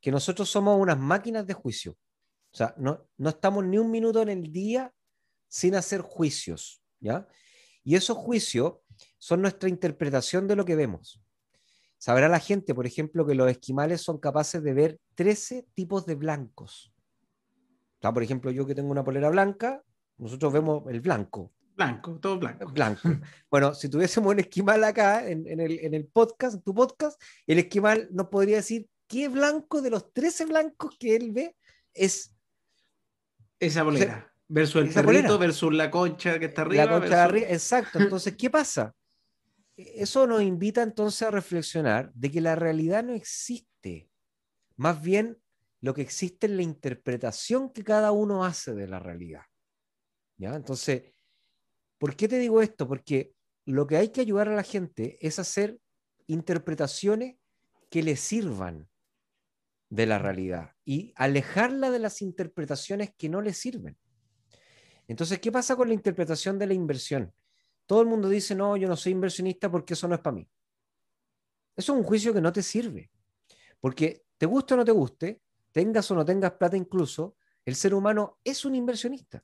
que 0.01 0.11
nosotros 0.11 0.49
somos 0.49 0.79
unas 0.79 0.97
máquinas 0.97 1.45
de 1.45 1.53
juicio. 1.53 1.91
O 1.91 2.57
sea, 2.57 2.73
no, 2.77 3.07
no 3.17 3.29
estamos 3.29 3.63
ni 3.65 3.77
un 3.77 3.91
minuto 3.91 4.21
en 4.21 4.29
el 4.29 4.51
día 4.51 4.91
sin 5.47 5.75
hacer 5.75 6.01
juicios, 6.01 6.81
¿ya? 6.99 7.27
Y 7.83 7.95
esos 7.95 8.17
juicios 8.17 8.79
son 9.19 9.41
nuestra 9.41 9.69
interpretación 9.69 10.47
de 10.47 10.55
lo 10.55 10.65
que 10.65 10.75
vemos. 10.75 11.21
Sabrá 11.97 12.27
la 12.27 12.39
gente, 12.39 12.73
por 12.73 12.85
ejemplo, 12.85 13.25
que 13.25 13.35
los 13.35 13.49
esquimales 13.49 14.01
son 14.01 14.19
capaces 14.19 14.61
de 14.63 14.73
ver 14.73 14.99
13 15.15 15.67
tipos 15.73 16.05
de 16.05 16.15
blancos. 16.15 16.93
O 18.01 18.13
por 18.13 18.23
ejemplo, 18.23 18.51
yo 18.51 18.65
que 18.65 18.75
tengo 18.75 18.91
una 18.91 19.03
polera 19.03 19.29
blanca, 19.29 19.83
nosotros 20.17 20.51
vemos 20.51 20.83
el 20.89 21.01
blanco. 21.01 21.51
Blanco, 21.75 22.19
todo 22.19 22.39
blanco. 22.39 22.71
Blanco. 22.71 23.01
Bueno, 23.49 23.73
si 23.73 23.89
tuviésemos 23.89 24.31
un 24.33 24.39
esquimal 24.39 24.83
acá 24.83 25.27
en, 25.27 25.47
el, 25.47 25.79
en 25.79 25.93
el 25.93 26.05
podcast, 26.07 26.55
en 26.55 26.61
tu 26.61 26.73
podcast, 26.73 27.21
el 27.47 27.59
esquimal 27.59 28.07
nos 28.11 28.27
podría 28.27 28.57
decir 28.57 28.87
qué 29.07 29.27
blanco 29.27 29.81
de 29.81 29.89
los 29.89 30.11
13 30.11 30.45
blancos 30.45 30.95
que 30.99 31.15
él 31.15 31.31
ve 31.31 31.55
es 31.93 32.33
esa 33.59 33.83
polera. 33.83 34.33
versus 34.47 34.83
el 34.83 34.93
perrito, 34.93 35.37
versus 35.37 35.73
la 35.73 35.89
concha 35.89 36.39
que 36.39 36.45
está 36.45 36.63
arriba. 36.63 36.85
La 36.85 36.99
concha 36.99 37.23
arriba, 37.23 37.47
exacto. 37.49 37.99
Entonces, 37.99 38.35
¿qué 38.35 38.49
pasa? 38.49 38.93
eso 39.77 40.25
nos 40.25 40.41
invita 40.41 40.81
entonces 40.81 41.21
a 41.23 41.31
reflexionar 41.31 42.11
de 42.13 42.31
que 42.31 42.41
la 42.41 42.55
realidad 42.55 43.03
no 43.03 43.13
existe. 43.13 44.09
Más 44.77 45.01
bien, 45.01 45.37
lo 45.81 45.93
que 45.93 46.01
existe 46.01 46.47
es 46.47 46.53
la 46.53 46.61
interpretación 46.61 47.69
que 47.69 47.83
cada 47.83 48.11
uno 48.11 48.45
hace 48.45 48.73
de 48.73 48.87
la 48.87 48.99
realidad. 48.99 49.43
¿Ya? 50.37 50.55
Entonces, 50.55 51.03
¿por 52.05 52.15
qué 52.15 52.27
te 52.27 52.37
digo 52.37 52.61
esto? 52.61 52.87
Porque 52.87 53.33
lo 53.65 53.87
que 53.87 53.97
hay 53.97 54.09
que 54.09 54.21
ayudar 54.21 54.47
a 54.47 54.55
la 54.55 54.61
gente 54.61 55.17
es 55.21 55.39
hacer 55.39 55.79
interpretaciones 56.27 57.37
que 57.89 58.03
le 58.03 58.15
sirvan 58.15 58.87
de 59.89 60.05
la 60.05 60.19
realidad 60.19 60.73
y 60.85 61.13
alejarla 61.15 61.89
de 61.89 61.97
las 61.97 62.21
interpretaciones 62.21 63.09
que 63.17 63.27
no 63.27 63.41
le 63.41 63.53
sirven. 63.53 63.97
Entonces, 65.07 65.39
¿qué 65.39 65.51
pasa 65.51 65.75
con 65.75 65.87
la 65.87 65.95
interpretación 65.95 66.59
de 66.59 66.67
la 66.67 66.75
inversión? 66.75 67.33
Todo 67.87 68.01
el 68.01 68.07
mundo 68.07 68.29
dice, 68.29 68.53
no, 68.53 68.77
yo 68.77 68.87
no 68.87 68.95
soy 68.95 69.13
inversionista 69.13 69.71
porque 69.71 69.95
eso 69.95 70.07
no 70.07 70.13
es 70.13 70.21
para 70.21 70.35
mí. 70.35 70.47
Eso 71.75 71.93
es 71.93 71.97
un 71.97 72.03
juicio 72.03 72.35
que 72.35 72.41
no 72.41 72.53
te 72.53 72.61
sirve. 72.61 73.09
Porque 73.79 74.25
te 74.37 74.45
guste 74.45 74.75
o 74.75 74.77
no 74.77 74.85
te 74.85 74.91
guste, 74.91 75.41
tengas 75.71 76.11
o 76.11 76.13
no 76.13 76.23
tengas 76.23 76.51
plata 76.51 76.77
incluso, 76.77 77.35
el 77.65 77.73
ser 77.73 77.95
humano 77.95 78.37
es 78.43 78.63
un 78.63 78.75
inversionista. 78.75 79.43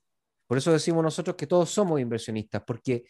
Por 0.52 0.58
eso 0.58 0.74
decimos 0.74 1.02
nosotros 1.02 1.38
que 1.38 1.48
todos 1.48 1.70
somos 1.70 2.02
inversionistas, 2.02 2.62
porque 2.68 3.06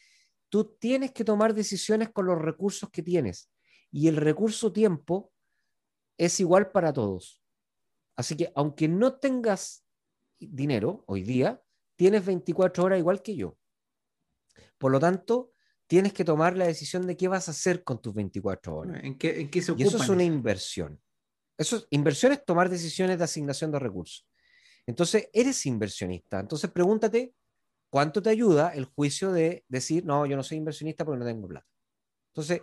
tú 0.47 0.75
tienes 0.79 1.11
que 1.11 1.23
tomar 1.23 1.55
decisiones 1.55 2.11
con 2.11 2.27
los 2.27 2.39
recursos 2.39 2.91
que 2.91 3.01
tienes. 3.01 3.49
Y 3.89 4.07
el 4.07 4.17
recurso 4.17 4.71
tiempo 4.71 5.31
es 6.19 6.39
igual 6.39 6.69
para 6.69 6.93
todos. 6.93 7.41
Así 8.15 8.37
que 8.37 8.51
aunque 8.53 8.87
no 8.87 9.15
tengas 9.15 9.83
dinero 10.37 11.03
hoy 11.07 11.23
día, 11.23 11.59
tienes 11.95 12.23
24 12.23 12.83
horas 12.83 12.99
igual 12.99 13.23
que 13.23 13.35
yo. 13.35 13.57
Por 14.77 14.91
lo 14.91 14.99
tanto, 14.99 15.51
tienes 15.87 16.13
que 16.13 16.23
tomar 16.23 16.55
la 16.55 16.67
decisión 16.67 17.07
de 17.07 17.17
qué 17.17 17.27
vas 17.27 17.47
a 17.47 17.53
hacer 17.53 17.83
con 17.83 17.99
tus 17.99 18.13
24 18.13 18.75
horas. 18.75 19.03
¿En 19.03 19.17
qué, 19.17 19.49
se 19.63 19.73
Y 19.75 19.81
eso 19.81 19.97
es 19.97 20.09
una 20.09 20.23
inversión. 20.23 21.01
Eso, 21.57 21.87
inversión 21.89 22.33
es 22.33 22.45
tomar 22.45 22.69
decisiones 22.69 23.17
de 23.17 23.23
asignación 23.23 23.71
de 23.71 23.79
recursos. 23.79 24.30
Entonces, 24.91 25.29
eres 25.31 25.65
inversionista. 25.65 26.41
Entonces, 26.41 26.69
pregúntate 26.69 27.33
cuánto 27.89 28.21
te 28.21 28.29
ayuda 28.29 28.73
el 28.73 28.83
juicio 28.83 29.31
de 29.31 29.63
decir, 29.69 30.05
no, 30.05 30.25
yo 30.25 30.35
no 30.35 30.43
soy 30.43 30.57
inversionista 30.57 31.05
porque 31.05 31.19
no 31.19 31.25
tengo 31.25 31.47
plata. 31.47 31.65
Entonces, 32.33 32.61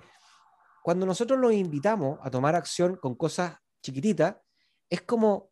cuando 0.82 1.06
nosotros 1.06 1.40
los 1.40 1.54
invitamos 1.54 2.18
a 2.22 2.30
tomar 2.30 2.54
acción 2.54 2.96
con 2.96 3.14
cosas 3.14 3.56
chiquititas, 3.82 4.36
es 4.90 5.00
como 5.00 5.50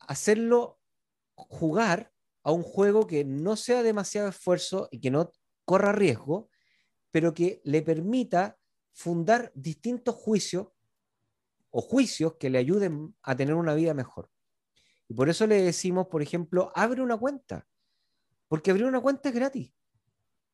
hacerlo 0.00 0.80
jugar 1.36 2.12
a 2.42 2.50
un 2.50 2.64
juego 2.64 3.06
que 3.06 3.24
no 3.24 3.54
sea 3.54 3.84
demasiado 3.84 4.28
esfuerzo 4.28 4.88
y 4.90 5.00
que 5.00 5.12
no 5.12 5.30
corra 5.64 5.92
riesgo, 5.92 6.50
pero 7.12 7.34
que 7.34 7.60
le 7.62 7.82
permita 7.82 8.58
fundar 8.92 9.52
distintos 9.54 10.16
juicios 10.16 10.66
o 11.70 11.80
juicios 11.80 12.34
que 12.34 12.50
le 12.50 12.58
ayuden 12.58 13.14
a 13.22 13.36
tener 13.36 13.54
una 13.54 13.74
vida 13.74 13.94
mejor. 13.94 14.28
Y 15.08 15.14
por 15.14 15.28
eso 15.28 15.46
le 15.46 15.62
decimos, 15.62 16.06
por 16.06 16.22
ejemplo, 16.22 16.72
abre 16.74 17.02
una 17.02 17.16
cuenta, 17.16 17.66
porque 18.48 18.70
abrir 18.70 18.86
una 18.86 19.00
cuenta 19.00 19.28
es 19.28 19.34
gratis. 19.34 19.72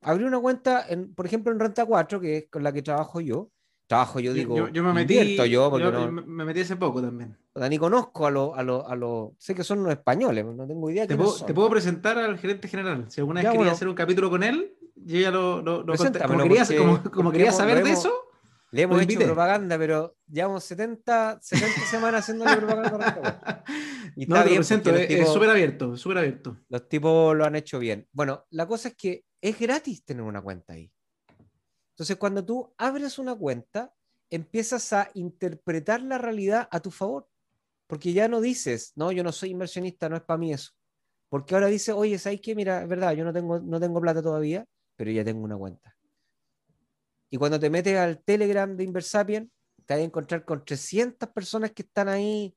Abrir 0.03 0.27
una 0.27 0.41
cuenta, 0.41 0.87
en, 0.89 1.15
por 1.15 1.27
ejemplo, 1.27 1.53
en 1.53 1.61
Renta 1.61 1.85
4, 1.85 2.21
que 2.21 2.37
es 2.39 2.49
con 2.51 2.63
la 2.63 2.73
que 2.73 2.83
trabajo 2.83 3.21
yo, 3.21 3.51
trabajo, 3.87 4.21
yo 4.21 4.33
digo, 4.33 4.69
yo, 4.69 4.83
me 4.85 4.93
metí, 4.93 5.37
yo, 5.51 5.71
me 5.71 6.45
metí 6.45 6.61
hace 6.61 6.77
poco 6.77 7.03
también. 7.03 7.37
Ni 7.69 7.77
conozco 7.77 8.25
a 8.25 8.31
los, 8.31 8.57
a 8.57 8.63
los, 8.63 8.85
a 8.87 8.95
lo, 8.95 9.35
sé 9.37 9.55
que 9.55 9.65
son 9.65 9.83
los 9.83 9.93
españoles, 9.93 10.47
no 10.47 10.67
tengo 10.67 10.89
idea. 10.91 11.07
Te, 11.07 11.17
puedo, 11.17 11.35
te 11.45 11.53
puedo 11.53 11.69
presentar 11.69 12.17
al 12.17 12.39
gerente 12.39 12.69
general. 12.69 13.07
Si 13.09 13.21
alguna 13.21 13.43
vez 13.43 13.51
quería 13.51 13.73
hacer 13.73 13.89
un 13.89 13.97
capítulo 13.97 14.31
con 14.31 14.45
él, 14.45 14.77
yo 14.95 15.19
ya 15.19 15.31
lo, 15.33 15.61
lo, 15.61 15.85
como, 15.85 16.43
querías, 16.45 16.73
como, 17.13 17.33
quería 17.33 17.53
saber 17.53 17.83
de 17.83 17.91
eso. 17.91 18.13
Le 18.73 18.83
hemos 18.83 19.03
hecho 19.03 19.19
propaganda, 19.19 19.77
pero 19.77 20.17
llevamos 20.29 20.63
70, 20.65 21.41
70 21.43 21.81
semanas 21.91 22.21
haciendo 22.21 22.45
propaganda. 22.45 23.65
y 24.17 24.23
está 24.23 24.45
bien, 24.45 24.61
es 24.61 25.29
súper 25.33 25.51
abierto, 25.51 25.97
súper 25.97 26.19
abierto. 26.19 26.57
Los 26.69 26.89
tipos 26.89 27.37
lo 27.37 27.45
han 27.45 27.57
hecho 27.57 27.79
bien. 27.79 28.07
Bueno, 28.13 28.47
la 28.51 28.67
cosa 28.67 28.89
es 28.89 28.95
que 28.95 29.25
es 29.41 29.59
gratis 29.59 30.05
tener 30.05 30.23
una 30.23 30.41
cuenta 30.41 30.75
ahí. 30.75 30.93
Entonces, 31.91 32.17
cuando 32.17 32.45
tú 32.45 32.73
abres 32.79 33.19
una 33.19 33.35
cuenta, 33.35 33.93
empiezas 34.31 34.93
a 34.93 35.11
interpretar 35.15 36.01
la 36.03 36.19
realidad 36.19 36.69
a 36.71 36.81
tu 36.81 36.91
favor. 36.91 37.29
Porque 37.87 38.13
ya 38.13 38.29
no 38.29 38.41
dices, 38.41 38.93
no, 38.95 39.11
yo 39.11 39.25
no 39.25 39.33
soy 39.33 39.51
inversionista, 39.51 40.09
no 40.09 40.17
es 40.17 40.23
para 40.23 40.39
mí 40.39 40.53
eso. 40.53 40.71
Porque 41.29 41.55
ahora 41.55 41.67
dices, 41.67 41.93
oye, 41.95 42.19
¿sabes 42.19 42.41
qué? 42.41 42.55
Mira, 42.55 42.83
es 42.83 42.89
verdad, 42.89 43.13
yo 43.15 43.25
no 43.25 43.33
tengo, 43.33 43.59
no 43.59 43.81
tengo 43.81 44.01
plata 44.01 44.23
todavía, 44.23 44.65
pero 44.97 45.11
ya 45.11 45.25
tengo 45.25 45.43
una 45.43 45.57
cuenta. 45.57 45.97
Y 47.31 47.37
cuando 47.37 47.59
te 47.59 47.71
metes 47.71 47.97
al 47.97 48.23
Telegram 48.23 48.77
de 48.77 48.85
Inversapien, 48.85 49.51
te 49.87 49.95
vas 49.95 50.01
a 50.03 50.05
encontrar 50.05 50.45
con 50.45 50.65
300 50.65 51.29
personas 51.31 51.71
que 51.71 51.83
están 51.83 52.09
ahí 52.09 52.55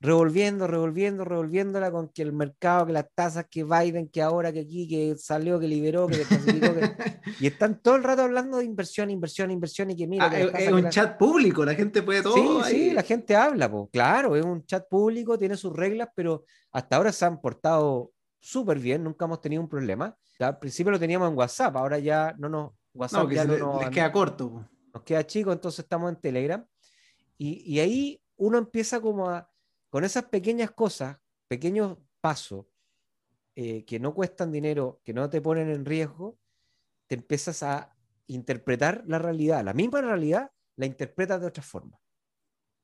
revolviendo, 0.00 0.66
revolviendo, 0.66 1.24
revolviéndola 1.24 1.90
con 1.90 2.08
que 2.10 2.22
el 2.22 2.32
mercado, 2.32 2.86
que 2.86 2.92
las 2.92 3.06
tasas, 3.14 3.46
que 3.50 3.64
Biden, 3.64 4.08
que 4.08 4.20
ahora, 4.20 4.52
que 4.52 4.60
aquí, 4.60 4.86
que 4.86 5.16
salió, 5.16 5.58
que 5.58 5.66
liberó, 5.66 6.06
que 6.06 6.24
y 7.40 7.46
están 7.46 7.80
todo 7.80 7.96
el 7.96 8.04
rato 8.04 8.22
hablando 8.22 8.58
de 8.58 8.64
inversión, 8.64 9.08
inversión, 9.08 9.50
inversión 9.50 9.90
y 9.90 9.96
que 9.96 10.06
mira. 10.06 10.26
Ah, 10.30 10.38
es, 10.38 10.70
un 10.70 10.90
chat 10.90 11.16
público, 11.16 11.64
la 11.64 11.74
gente 11.74 12.02
puede 12.02 12.22
todo. 12.22 12.62
Sí, 12.64 12.70
sí, 12.70 12.90
la 12.90 13.02
gente 13.02 13.34
habla, 13.34 13.70
pues 13.70 13.88
claro, 13.90 14.36
es 14.36 14.44
un 14.44 14.64
chat 14.66 14.86
público, 14.88 15.38
tiene 15.38 15.56
sus 15.56 15.74
reglas, 15.74 16.08
pero 16.14 16.44
hasta 16.72 16.96
ahora 16.96 17.10
se 17.10 17.24
han 17.24 17.40
portado 17.40 18.12
súper 18.40 18.78
bien, 18.78 19.02
nunca 19.02 19.24
hemos 19.24 19.40
tenido 19.40 19.62
un 19.62 19.68
problema. 19.68 20.14
Al 20.38 20.58
principio 20.58 20.92
lo 20.92 21.00
teníamos 21.00 21.30
en 21.30 21.38
WhatsApp, 21.38 21.76
ahora 21.76 21.98
ya 21.98 22.34
no 22.38 22.48
nos. 22.48 22.72
WhatsApp 22.94 23.30
ya 23.30 23.44
no 23.44 23.80
les 23.80 23.90
queda 23.90 24.10
corto. 24.10 24.68
Nos 24.92 25.02
queda 25.02 25.26
chico, 25.26 25.52
entonces 25.52 25.80
estamos 25.80 26.10
en 26.10 26.20
Telegram. 26.20 26.64
Y, 27.36 27.62
y 27.70 27.80
ahí 27.80 28.22
uno 28.36 28.58
empieza 28.58 29.00
como 29.00 29.28
a 29.28 29.50
con 29.94 30.02
esas 30.02 30.24
pequeñas 30.24 30.72
cosas, 30.72 31.18
pequeños 31.46 31.98
pasos 32.20 32.66
eh, 33.54 33.84
que 33.84 34.00
no 34.00 34.12
cuestan 34.12 34.50
dinero, 34.50 35.00
que 35.04 35.14
no 35.14 35.30
te 35.30 35.40
ponen 35.40 35.70
en 35.70 35.84
riesgo, 35.84 36.36
te 37.06 37.14
empiezas 37.14 37.62
a 37.62 37.94
interpretar 38.26 39.04
la 39.06 39.20
realidad. 39.20 39.64
La 39.64 39.72
misma 39.72 40.00
realidad 40.00 40.50
la 40.74 40.86
interpretas 40.86 41.40
de 41.40 41.46
otra 41.46 41.62
forma. 41.62 41.96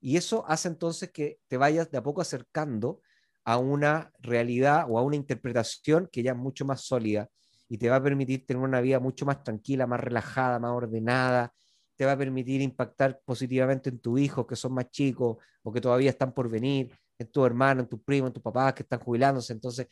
Y 0.00 0.16
eso 0.16 0.44
hace 0.46 0.68
entonces 0.68 1.10
que 1.10 1.40
te 1.48 1.56
vayas 1.56 1.90
de 1.90 1.98
a 1.98 2.02
poco 2.04 2.20
acercando 2.20 3.00
a 3.44 3.58
una 3.58 4.12
realidad 4.20 4.86
o 4.88 4.96
a 4.96 5.02
una 5.02 5.16
interpretación 5.16 6.08
que 6.12 6.22
ya 6.22 6.30
es 6.30 6.38
mucho 6.38 6.64
más 6.64 6.82
sólida 6.82 7.28
y 7.70 7.78
te 7.78 7.88
va 7.88 7.96
a 7.96 8.02
permitir 8.02 8.44
tener 8.44 8.60
una 8.60 8.80
vida 8.80 8.98
mucho 8.98 9.24
más 9.24 9.44
tranquila, 9.44 9.86
más 9.86 10.00
relajada, 10.00 10.58
más 10.58 10.72
ordenada, 10.72 11.54
te 11.94 12.04
va 12.04 12.12
a 12.12 12.18
permitir 12.18 12.60
impactar 12.60 13.20
positivamente 13.24 13.90
en 13.90 14.00
tus 14.00 14.18
hijos 14.18 14.44
que 14.44 14.56
son 14.56 14.72
más 14.72 14.90
chicos 14.90 15.36
o 15.62 15.72
que 15.72 15.80
todavía 15.80 16.10
están 16.10 16.34
por 16.34 16.50
venir, 16.50 16.90
en 17.16 17.30
tu 17.30 17.44
hermano, 17.46 17.82
en 17.82 17.86
tu 17.86 18.02
primo, 18.02 18.26
en 18.26 18.32
tus 18.32 18.42
papás 18.42 18.74
que 18.74 18.82
están 18.82 18.98
jubilándose. 18.98 19.52
Entonces, 19.52 19.86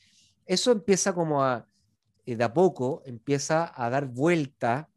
eso 0.45 0.73
empieza 0.73 1.15
como 1.15 1.45
a, 1.45 1.69
eh, 2.27 2.35
de 2.35 2.43
a 2.43 2.53
poco, 2.53 3.01
empieza 3.07 3.73
a 3.73 3.89
dar 3.89 4.07
vuelta 4.07 4.91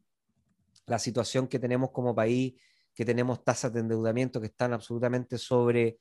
la 0.86 0.98
situación 0.98 1.46
que 1.46 1.60
tenemos 1.60 1.92
como 1.92 2.16
país, 2.16 2.54
que 2.92 3.04
tenemos 3.04 3.44
tasas 3.44 3.72
de 3.72 3.78
endeudamiento 3.78 4.40
que 4.40 4.48
están 4.48 4.72
absolutamente 4.72 5.38
sobre, 5.38 5.98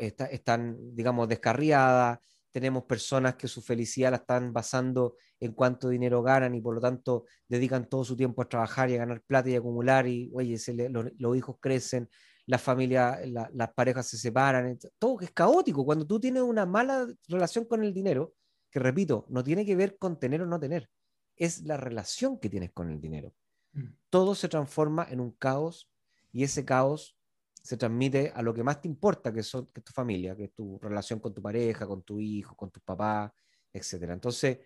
están, 0.00 0.76
digamos, 0.96 1.28
descarriadas, 1.28 2.18
tenemos 2.52 2.84
personas 2.84 3.36
que 3.36 3.48
su 3.48 3.62
felicidad 3.62 4.10
la 4.10 4.18
están 4.18 4.52
basando 4.52 5.16
en 5.38 5.52
cuánto 5.52 5.88
dinero 5.88 6.22
ganan 6.22 6.54
y 6.54 6.60
por 6.60 6.74
lo 6.74 6.80
tanto 6.80 7.24
dedican 7.48 7.88
todo 7.88 8.04
su 8.04 8.16
tiempo 8.16 8.42
a 8.42 8.48
trabajar 8.48 8.90
y 8.90 8.94
a 8.94 8.98
ganar 8.98 9.22
plata 9.22 9.48
y 9.48 9.54
a 9.54 9.58
acumular 9.58 10.06
y, 10.06 10.30
oye, 10.34 10.56
los, 10.88 11.36
hijos 11.36 11.56
crecen, 11.60 12.08
las 12.46 12.60
familias, 12.60 13.20
las 13.28 13.72
parejas 13.74 14.06
se 14.08 14.18
separan, 14.18 14.78
todo 14.98 15.20
es 15.20 15.30
caótico. 15.30 15.84
Cuando 15.84 16.06
tú 16.06 16.18
tienes 16.18 16.42
una 16.42 16.66
mala 16.66 17.06
relación 17.28 17.64
con 17.64 17.84
el 17.84 17.94
dinero, 17.94 18.34
que 18.70 18.80
repito, 18.80 19.26
no 19.28 19.42
tiene 19.44 19.64
que 19.64 19.76
ver 19.76 19.96
con 19.98 20.18
tener 20.18 20.42
o 20.42 20.46
no 20.46 20.58
tener, 20.58 20.90
es 21.36 21.62
la 21.62 21.76
relación 21.76 22.38
que 22.38 22.50
tienes 22.50 22.72
con 22.72 22.90
el 22.90 23.00
dinero. 23.00 23.32
Mm. 23.72 23.86
Todo 24.10 24.34
se 24.34 24.48
transforma 24.48 25.06
en 25.08 25.20
un 25.20 25.32
caos 25.32 25.90
y 26.32 26.44
ese 26.44 26.64
caos 26.64 27.16
se 27.62 27.76
transmite 27.76 28.32
a 28.34 28.42
lo 28.42 28.54
que 28.54 28.62
más 28.62 28.80
te 28.80 28.88
importa, 28.88 29.32
que, 29.32 29.42
son, 29.42 29.66
que 29.66 29.80
es 29.80 29.84
tu 29.84 29.92
familia, 29.92 30.34
que 30.34 30.44
es 30.44 30.52
tu 30.52 30.78
relación 30.78 31.20
con 31.20 31.34
tu 31.34 31.42
pareja, 31.42 31.86
con 31.86 32.02
tu 32.02 32.18
hijo, 32.18 32.56
con 32.56 32.70
tus 32.70 32.82
papás, 32.82 33.32
etc. 33.72 34.10
Entonces, 34.10 34.58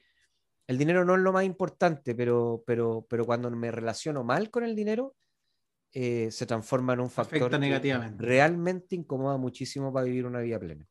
el 0.66 0.78
dinero 0.78 1.04
no 1.04 1.14
es 1.14 1.20
lo 1.20 1.32
más 1.32 1.44
importante, 1.44 2.14
pero, 2.14 2.62
pero, 2.66 3.06
pero 3.08 3.26
cuando 3.26 3.50
me 3.50 3.70
relaciono 3.70 4.24
mal 4.24 4.50
con 4.50 4.64
el 4.64 4.74
dinero, 4.74 5.14
eh, 5.92 6.30
se 6.30 6.46
transforma 6.46 6.94
en 6.94 7.00
un 7.00 7.10
factor 7.10 7.58
negativamente. 7.58 8.18
que 8.18 8.26
realmente 8.26 8.96
incomoda 8.96 9.36
muchísimo 9.36 9.92
para 9.92 10.06
vivir 10.06 10.26
una 10.26 10.40
vida 10.40 10.58
plena. 10.58 10.88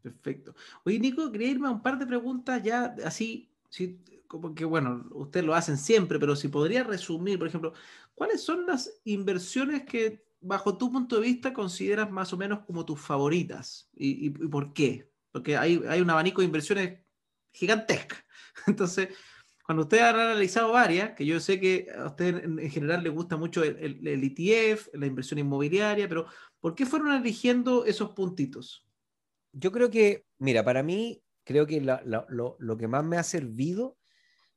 Perfecto. 0.00 0.54
Oye, 0.84 0.98
Nico, 0.98 1.30
quería 1.32 1.50
irme 1.50 1.68
a 1.68 1.72
un 1.72 1.82
par 1.82 1.98
de 1.98 2.06
preguntas 2.06 2.62
ya 2.62 2.94
así, 3.04 3.50
sí, 3.68 4.02
como 4.26 4.54
que 4.54 4.64
bueno, 4.64 5.06
ustedes 5.12 5.44
lo 5.44 5.54
hacen 5.54 5.76
siempre, 5.76 6.18
pero 6.18 6.36
si 6.36 6.48
podría 6.48 6.84
resumir, 6.84 7.38
por 7.38 7.48
ejemplo, 7.48 7.72
¿cuáles 8.14 8.42
son 8.42 8.66
las 8.66 9.00
inversiones 9.04 9.84
que 9.84 10.24
bajo 10.44 10.76
tu 10.76 10.92
punto 10.92 11.16
de 11.16 11.22
vista 11.22 11.52
consideras 11.52 12.10
más 12.10 12.32
o 12.32 12.36
menos 12.36 12.60
como 12.66 12.84
tus 12.84 13.00
favoritas? 13.00 13.88
¿Y, 13.94 14.30
por 14.30 14.72
qué? 14.72 15.10
Porque 15.32 15.56
hay, 15.56 15.82
hay 15.88 16.00
un 16.00 16.10
abanico 16.10 16.40
de 16.40 16.46
inversiones 16.46 17.00
gigantesca. 17.52 18.24
Entonces, 18.66 19.08
cuando 19.64 19.84
ustedes 19.84 20.04
han 20.04 20.20
analizado 20.20 20.72
varias, 20.72 21.12
que 21.12 21.24
yo 21.24 21.40
sé 21.40 21.58
que 21.58 21.86
a 21.96 22.06
ustedes 22.06 22.44
en, 22.44 22.70
general 22.70 23.02
les 23.02 23.12
gusta 23.12 23.36
mucho 23.38 23.64
el, 23.64 24.06
el, 24.06 24.22
ETF, 24.22 24.88
la 24.92 25.06
inversión 25.06 25.38
inmobiliaria, 25.38 26.06
pero 26.06 26.26
¿por 26.60 26.74
qué 26.74 26.84
fueron 26.84 27.12
eligiendo 27.12 27.86
esos 27.86 28.10
puntitos? 28.10 28.86
Yo 29.52 29.72
creo 29.72 29.90
que, 29.90 30.26
mira, 30.38 30.62
para 30.64 30.82
mí, 30.82 31.22
creo 31.44 31.66
que 31.66 31.80
lo, 31.80 32.76
que 32.76 32.88
más 32.88 33.04
me 33.04 33.16
ha 33.16 33.22
servido 33.22 33.96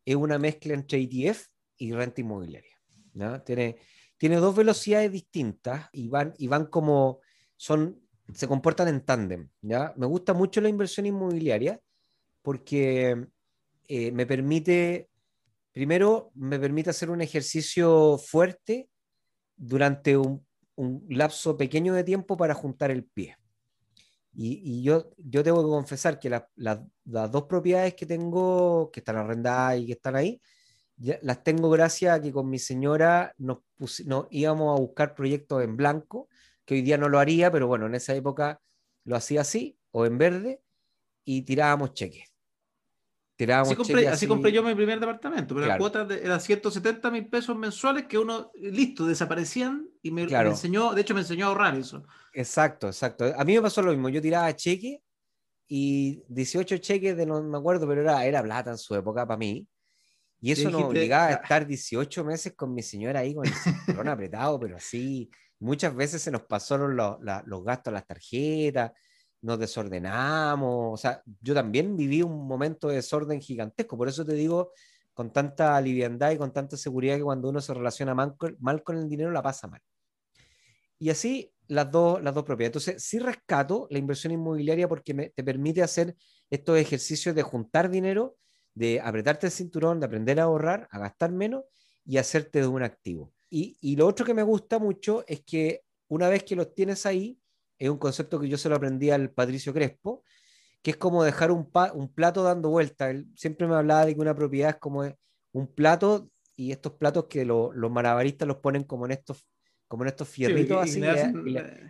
es 0.03 0.15
una 0.15 0.37
mezcla 0.39 0.73
entre 0.73 0.99
ETF 1.01 1.47
y 1.77 1.93
renta 1.93 2.19
inmobiliaria. 2.19 2.75
Tiene, 3.45 3.77
tiene 4.17 4.37
dos 4.37 4.55
velocidades 4.55 5.11
distintas 5.11 5.89
y 5.91 6.09
van, 6.09 6.33
y 6.37 6.47
van 6.47 6.65
como, 6.65 7.19
son, 7.55 8.01
se 8.33 8.47
comportan 8.47 8.87
en 8.87 9.01
tándem. 9.01 9.49
Me 9.61 10.05
gusta 10.05 10.33
mucho 10.33 10.59
la 10.59 10.69
inversión 10.69 11.05
inmobiliaria 11.05 11.79
porque 12.41 13.27
eh, 13.87 14.11
me 14.11 14.25
permite, 14.25 15.09
primero, 15.71 16.31
me 16.35 16.59
permite 16.59 16.89
hacer 16.89 17.09
un 17.09 17.21
ejercicio 17.21 18.17
fuerte 18.17 18.89
durante 19.55 20.17
un, 20.17 20.45
lapso 21.09 21.57
pequeño 21.57 21.95
de 21.95 22.03
tiempo 22.03 22.37
para 22.37 22.53
juntar 22.53 22.91
el 22.91 23.03
pie. 23.03 23.35
Y, 24.39 24.83
yo, 24.83 25.09
yo 25.17 25.43
tengo 25.43 25.63
que 25.63 25.69
confesar 25.69 26.19
que 26.19 26.29
las 26.29 27.31
dos 27.31 27.43
propiedades 27.45 27.95
que 27.95 28.05
tengo, 28.05 28.91
que 28.91 28.99
están 28.99 29.15
arrendadas 29.15 29.79
y 29.79 29.87
que 29.87 29.93
están 29.93 30.15
ahí, 30.15 30.39
las 30.97 31.43
tengo 31.43 31.69
gracias 31.69 32.17
a 32.17 32.21
que 32.21 32.31
con 32.31 32.49
mi 32.49 32.59
señora 32.59 33.33
nos, 33.37 33.59
nos 34.05 34.27
íbamos 34.31 34.77
a 34.77 34.81
buscar 34.81 35.15
proyectos 35.15 35.63
en 35.63 35.77
blanco, 35.77 36.27
que 36.65 36.75
hoy 36.75 36.81
día 36.81 36.97
no 36.97 37.09
lo 37.09 37.19
haría, 37.19 37.51
pero 37.51 37.67
bueno, 37.67 37.85
en 37.85 37.95
esa 37.95 38.15
época 38.15 38.59
lo 39.05 39.15
hacía 39.15 39.41
así, 39.41 39.77
o 39.91 40.05
en 40.05 40.17
verde, 40.17 40.61
y 41.23 41.43
tirábamos 41.43 41.93
cheques 41.93 42.31
así, 43.45 43.75
compré, 43.75 44.07
así, 44.07 44.27
compré, 44.27 44.51
yo 44.51 44.63
mi 44.63 44.73
primer 44.73 44.99
departamento, 44.99 45.53
pero 45.53 45.67
la 45.67 45.77
cuota 45.77 46.07
era 46.09 46.39
170 46.39 47.11
mil 47.11 47.27
pesos 47.27 47.55
mensuales 47.55 48.05
que 48.05 48.17
uno, 48.17 48.51
listo, 48.55 49.05
desaparecían 49.05 49.87
y 50.01 50.11
me, 50.11 50.23
enseñó, 50.23 50.93
de 50.93 51.01
hecho 51.01 51.13
me 51.13 51.21
enseñó 51.21 51.45
a 51.45 51.49
ahorrar 51.49 51.75
eso. 51.75 52.03
Exacto, 52.33 52.87
exacto. 52.87 53.25
A 53.37 53.43
mí 53.43 53.53
me 53.53 53.61
pasó 53.61 53.81
lo 53.81 53.91
mismo, 53.91 54.09
yo 54.09 54.21
tiraba 54.21 54.55
cheque 54.55 55.01
y 55.67 56.23
18 56.29 56.77
cheques 56.77 57.15
de 57.15 57.25
no 57.25 57.43
me 57.43 57.57
acuerdo, 57.57 57.87
pero 57.87 58.01
era, 58.01 58.25
era 58.25 58.41
plata 58.41 58.71
en 58.71 58.77
su 58.77 58.95
época 58.95 59.27
para 59.27 59.37
mí. 59.37 59.67
Y 60.39 60.51
eso 60.51 60.69
nos 60.69 60.83
obligaba 60.83 61.27
a 61.27 61.33
estar 61.33 61.65
18 61.65 62.23
meses 62.23 62.53
con 62.55 62.73
mi 62.73 62.83
señora 62.83 63.21
ahí 63.21 63.33
con 63.33 63.45
el 63.45 63.53
cinturón 63.53 64.07
apretado, 64.09 64.59
pero 64.59 64.77
así. 64.77 65.29
Muchas 65.59 65.95
veces 65.95 66.21
se 66.21 66.29
nos 66.29 66.43
pasaron 66.43 66.95
los, 66.95 67.17
los 67.45 67.63
gastos 67.63 67.91
a 67.91 67.95
las 67.95 68.05
tarjetas 68.05 68.91
nos 69.41 69.59
desordenamos, 69.59 70.93
o 70.93 70.97
sea, 70.97 71.21
yo 71.41 71.53
también 71.53 71.95
viví 71.95 72.21
un 72.21 72.47
momento 72.47 72.87
de 72.87 72.95
desorden 72.95 73.39
gigantesco, 73.39 73.97
por 73.97 74.07
eso 74.07 74.25
te 74.25 74.33
digo 74.33 74.71
con 75.13 75.31
tanta 75.31 75.79
liviandad 75.81 76.31
y 76.31 76.37
con 76.37 76.51
tanta 76.53 76.77
seguridad 76.77 77.17
que 77.17 77.23
cuando 77.23 77.49
uno 77.49 77.61
se 77.61 77.73
relaciona 77.73 78.13
mal 78.13 78.35
con, 78.37 78.97
el 78.97 79.09
dinero 79.09 79.31
la 79.31 79.41
pasa 79.41 79.67
mal. 79.67 79.81
Y 80.99 81.09
así 81.09 81.51
las 81.67 81.91
dos, 81.91 82.21
las 82.21 82.33
dos 82.33 82.43
propiedades. 82.43 82.75
Entonces, 82.75 83.03
sí 83.03 83.19
rescato 83.19 83.87
la 83.89 83.97
inversión 83.97 84.31
inmobiliaria 84.31 84.87
porque 84.87 85.13
me, 85.13 85.29
te 85.29 85.43
permite 85.43 85.81
hacer 85.81 86.15
estos 86.49 86.77
ejercicios 86.77 87.35
de 87.35 87.41
juntar 87.41 87.89
dinero, 87.89 88.37
de 88.77 89.01
apretarte 89.01 89.47
el 89.47 89.51
cinturón, 89.51 89.99
de 89.99 90.05
aprender 90.05 90.39
a 90.39 90.43
ahorrar, 90.43 90.87
a 90.91 90.99
gastar 90.99 91.31
menos 91.31 91.63
y 92.05 92.17
hacerte 92.17 92.61
de 92.61 92.67
un 92.67 92.83
activo. 92.83 93.33
Y, 93.49 93.77
y 93.81 93.95
lo 93.95 94.05
otro 94.05 94.25
que 94.25 94.33
me 94.33 94.43
gusta 94.43 94.77
mucho 94.77 95.23
es 95.27 95.41
que 95.41 95.81
una 96.09 96.29
vez 96.29 96.43
que 96.43 96.55
los 96.55 96.73
tienes 96.73 97.05
ahí, 97.05 97.39
es 97.79 97.89
un 97.89 97.97
concepto 97.97 98.39
que 98.39 98.47
yo 98.47 98.57
se 98.57 98.69
lo 98.69 98.75
aprendí 98.75 99.09
al 99.09 99.31
Patricio 99.31 99.73
Crespo, 99.73 100.23
que 100.81 100.91
es 100.91 100.97
como 100.97 101.23
dejar 101.23 101.51
un, 101.51 101.69
un 101.93 102.13
plato 102.13 102.43
dando 102.43 102.69
vuelta. 102.69 103.09
Él 103.09 103.27
siempre 103.35 103.67
me 103.67 103.75
hablaba 103.75 104.05
de 104.05 104.13
que 104.13 104.21
una 104.21 104.35
propiedad 104.35 104.69
es 104.69 104.77
como 104.77 105.03
un 105.53 105.67
plato 105.67 106.29
y 106.55 106.71
estos 106.71 106.93
platos 106.93 107.25
que 107.25 107.45
los 107.45 107.91
malabaristas 107.91 108.47
los 108.47 108.57
ponen 108.57 108.83
como 108.83 109.05
en 109.05 109.11
estos, 109.11 109.47
como 109.87 110.03
en 110.03 110.09
estos 110.09 110.27
fierritos 110.27 110.77
así 110.81 110.99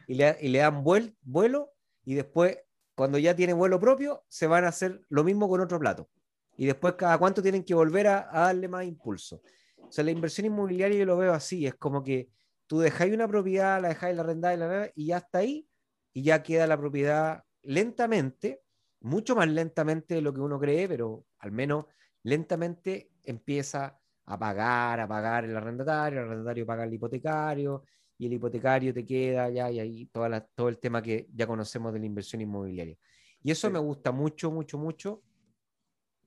y, 0.07 0.15
le, 0.15 0.57
dan 0.57 0.83
vuelo 0.83 1.73
y 2.03 2.15
después 2.15 2.57
cuando 2.95 3.17
ya 3.17 3.35
tiene 3.35 3.53
vuelo 3.53 3.79
propio 3.79 4.25
se 4.27 4.47
van 4.47 4.65
a 4.65 4.69
hacer 4.69 5.01
lo 5.09 5.23
mismo 5.23 5.47
con 5.47 5.61
otro 5.61 5.79
plato. 5.79 6.09
Y 6.57 6.65
después 6.65 6.95
cada 6.95 7.17
cuánto 7.17 7.41
tienen 7.41 7.63
que 7.63 7.73
volver 7.73 8.07
a, 8.07 8.29
darle 8.33 8.67
más 8.67 8.83
impulso. 8.85 9.41
O 9.77 9.91
sea, 9.91 10.03
la 10.03 10.11
inversión 10.11 10.45
inmobiliaria 10.45 10.99
yo 10.99 11.05
lo 11.05 11.17
veo 11.17 11.33
así, 11.33 11.65
es 11.65 11.75
como 11.75 12.03
que 12.03 12.29
tú 12.65 12.79
dejáis 12.79 13.13
una 13.13 13.27
propiedad, 13.27 13.81
la 13.81 13.89
dejáis 13.89 14.15
la 14.15 14.23
arrendada 14.23 14.53
y 14.53 14.57
la 14.57 14.91
y 14.95 15.05
ya 15.05 15.17
está 15.17 15.39
ahí, 15.39 15.67
y 16.13 16.23
ya 16.23 16.43
queda 16.43 16.67
la 16.67 16.77
propiedad 16.77 17.43
lentamente, 17.61 18.61
mucho 19.01 19.35
más 19.35 19.47
lentamente 19.47 20.15
de 20.15 20.21
lo 20.21 20.33
que 20.33 20.41
uno 20.41 20.59
cree, 20.59 20.87
pero 20.87 21.25
al 21.39 21.51
menos 21.51 21.85
lentamente 22.23 23.11
empieza 23.23 23.99
a 24.25 24.37
pagar, 24.37 24.99
a 24.99 25.07
pagar 25.07 25.45
el 25.45 25.55
arrendatario, 25.55 26.19
el 26.19 26.25
arrendatario 26.25 26.65
paga 26.65 26.83
el 26.83 26.93
hipotecario 26.93 27.83
y 28.17 28.25
el 28.25 28.33
hipotecario 28.33 28.93
te 28.93 29.05
queda 29.05 29.49
ya 29.49 29.71
y 29.71 29.79
ahí 29.79 30.05
toda 30.07 30.41
todo 30.41 30.69
el 30.69 30.79
tema 30.79 31.01
que 31.01 31.27
ya 31.33 31.47
conocemos 31.47 31.93
de 31.93 31.99
la 31.99 32.05
inversión 32.05 32.41
inmobiliaria. 32.41 32.97
Y 33.43 33.51
eso 33.51 33.69
me 33.69 33.79
gusta 33.79 34.11
mucho, 34.11 34.51
mucho, 34.51 34.77
mucho. 34.77 35.21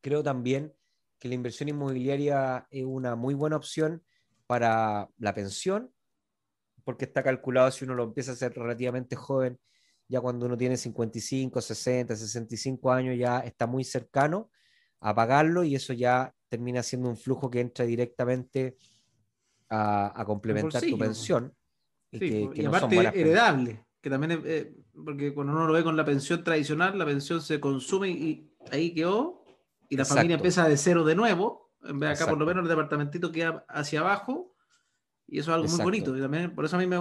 Creo 0.01 0.23
también 0.23 0.75
que 1.19 1.29
la 1.29 1.35
inversión 1.35 1.69
inmobiliaria 1.69 2.67
es 2.71 2.85
una 2.85 3.17
muy 3.17 3.35
buena 3.35 3.57
opción 3.57 4.03
para 4.47 5.09
la 5.19 5.35
pensión, 5.35 5.93
porque 6.85 7.05
está 7.05 7.23
calculado 7.23 7.71
si 7.71 7.85
uno 7.85 7.95
lo 7.95 8.05
empieza 8.05 8.33
a 8.33 8.35
hacer 8.35 8.55
relativamente 8.55 9.17
joven 9.17 9.59
ya 10.11 10.21
cuando 10.21 10.47
uno 10.47 10.57
tiene 10.57 10.77
55, 10.77 11.61
60, 11.61 12.17
65 12.17 12.93
años, 12.93 13.17
ya 13.17 13.39
está 13.39 13.69
muy 13.69 13.85
cercano 13.85 14.51
a 14.99 15.15
pagarlo 15.15 15.63
y 15.63 15.77
eso 15.77 15.93
ya 15.93 16.35
termina 16.49 16.83
siendo 16.83 17.09
un 17.09 17.17
flujo 17.17 17.49
que 17.49 17.61
entra 17.61 17.85
directamente 17.87 18.77
a, 19.69 20.25
complementar 20.27 20.83
tu 20.83 20.99
pensión. 20.99 21.55
Y, 22.11 22.49
que, 22.49 22.67
aparte 22.67 22.97
heredable, 22.97 23.87
que 24.01 24.11
también 24.11 24.33
es, 24.33 24.39
eh, 24.47 24.75
porque 24.93 25.33
cuando 25.33 25.53
uno 25.53 25.69
lo 25.69 25.73
ve 25.73 25.85
con 25.85 25.97
la 25.97 26.05
pensión 26.05 26.43
tradicional, 26.43 26.99
la 26.99 27.07
pensión 27.07 27.41
se 27.41 27.61
consume 27.61 28.11
y, 28.11 28.53
ahí 28.73 28.93
quedó, 28.93 29.40
y 29.91 29.97
la 29.97 30.07
familia 30.07 30.37
empieza 30.37 30.67
de 30.67 30.77
cero 30.79 31.05
de 31.05 31.15
nuevo, 31.15 31.73
en 31.83 31.99
vez 31.99 32.11
de 32.11 32.15
acá 32.15 32.31
por 32.31 32.39
lo 32.39 32.47
menos 32.47 32.63
el 32.63 32.69
departamentito 32.69 33.33
queda 33.33 33.67
hacia 33.69 34.01
abajo, 34.01 34.55
y 35.27 35.39
eso 35.39 35.51
es 35.51 35.55
algo 35.57 35.69
muy 35.69 35.85
bonito. 35.85 36.17
Y 36.17 36.21
también, 36.21 36.55
por 36.55 36.65
eso 36.65 36.77
a 36.77 36.79
mí 36.79 36.87
me, 36.87 36.97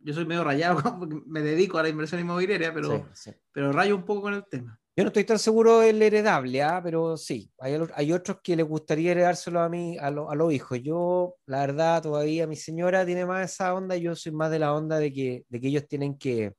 yo 0.00 0.14
soy 0.14 0.26
medio 0.26 0.44
rayado, 0.44 0.82
porque 0.98 1.22
me 1.26 1.40
dedico 1.42 1.78
a 1.78 1.82
la 1.82 1.88
inversión 1.88 2.20
inmobiliaria, 2.20 2.74
pero, 2.74 3.08
pero 3.52 3.72
rayo 3.72 3.96
un 3.96 4.04
poco 4.04 4.22
con 4.22 4.34
el 4.34 4.44
tema. 4.44 4.78
Yo 4.96 5.02
no 5.02 5.08
estoy 5.08 5.24
tan 5.24 5.40
seguro 5.40 5.80
del 5.80 6.00
heredable, 6.00 6.62
¿ah? 6.62 6.80
pero 6.82 7.16
sí, 7.16 7.50
hay, 7.58 7.76
hay, 7.96 8.12
otros 8.12 8.38
que 8.42 8.54
les 8.54 8.64
gustaría 8.64 9.10
heredárselo 9.10 9.60
a 9.60 9.68
mí, 9.68 9.98
a, 9.98 10.06
a, 10.06 10.10
los 10.10 10.52
hijos. 10.52 10.80
Yo, 10.82 11.34
la 11.46 11.60
verdad, 11.60 12.00
todavía 12.00 12.46
mi 12.46 12.54
señora 12.54 13.04
tiene 13.04 13.26
más 13.26 13.52
esa 13.52 13.74
onda, 13.74 13.96
yo 13.96 14.14
soy 14.14 14.30
más 14.30 14.52
de 14.52 14.60
la 14.60 14.72
onda 14.72 14.98
de 14.98 15.12
que, 15.12 15.44
de 15.48 15.60
que 15.60 15.68
ellos 15.68 15.88
tienen 15.88 16.16
que... 16.16 16.54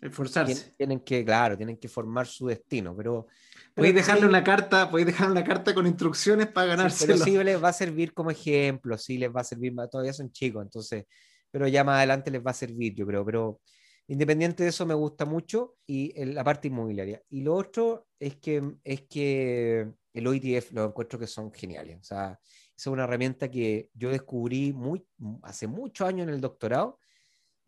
Esforzarse. 0.00 0.72
tienen 0.78 1.00
que, 1.00 1.24
claro, 1.24 1.56
tienen 1.56 1.78
que 1.78 1.88
formar 1.88 2.28
su 2.28 2.46
destino, 2.46 2.94
pero 2.96 3.26
Podéis 3.74 3.94
dejarle 3.94 4.26
una 4.26 4.44
carta, 4.44 4.90
podéis 4.90 5.06
dejarle 5.06 5.32
una 5.32 5.44
carta 5.44 5.74
con 5.74 5.86
instrucciones 5.86 6.48
para 6.48 6.68
ganarse. 6.68 7.06
pero 7.06 7.18
sí 7.18 7.42
les 7.42 7.62
va 7.62 7.68
a 7.68 7.72
servir 7.72 8.12
como 8.12 8.30
ejemplo, 8.30 8.96
sí 8.98 9.18
les 9.18 9.34
va 9.34 9.40
a 9.40 9.44
servir, 9.44 9.74
todavía 9.90 10.12
son 10.12 10.30
chicos, 10.30 10.62
entonces, 10.62 11.04
pero 11.50 11.66
ya 11.68 11.84
más 11.84 11.98
adelante 11.98 12.30
les 12.30 12.44
va 12.44 12.50
a 12.50 12.54
servir, 12.54 12.94
yo 12.94 13.06
creo, 13.06 13.24
pero 13.24 13.60
independiente 14.08 14.62
de 14.62 14.70
eso 14.70 14.84
me 14.86 14.94
gusta 14.94 15.24
mucho 15.24 15.76
y 15.86 16.12
la 16.24 16.42
parte 16.42 16.68
inmobiliaria. 16.68 17.22
Y 17.28 17.42
lo 17.42 17.54
otro 17.54 18.08
es 18.18 18.36
que, 18.36 18.62
es 18.84 19.02
que 19.02 19.88
el 20.12 20.26
OITF 20.26 20.72
lo 20.72 20.86
encuentro 20.86 21.18
que 21.18 21.26
son 21.26 21.52
geniales, 21.52 21.98
o 22.00 22.04
sea, 22.04 22.38
es 22.76 22.86
una 22.86 23.04
herramienta 23.04 23.50
que 23.50 23.90
yo 23.94 24.10
descubrí 24.10 24.72
muy, 24.72 25.04
hace 25.42 25.66
muchos 25.66 26.08
años 26.08 26.26
en 26.26 26.34
el 26.34 26.40
doctorado 26.40 26.98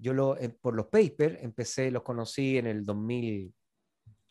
yo 0.03 0.13
lo, 0.13 0.37
eh, 0.37 0.49
por 0.49 0.75
los 0.75 0.87
papers, 0.87 1.39
empecé, 1.43 1.91
los 1.91 2.03
conocí 2.03 2.59
en 2.59 2.67
el 2.67 2.85
2000, 2.85 3.55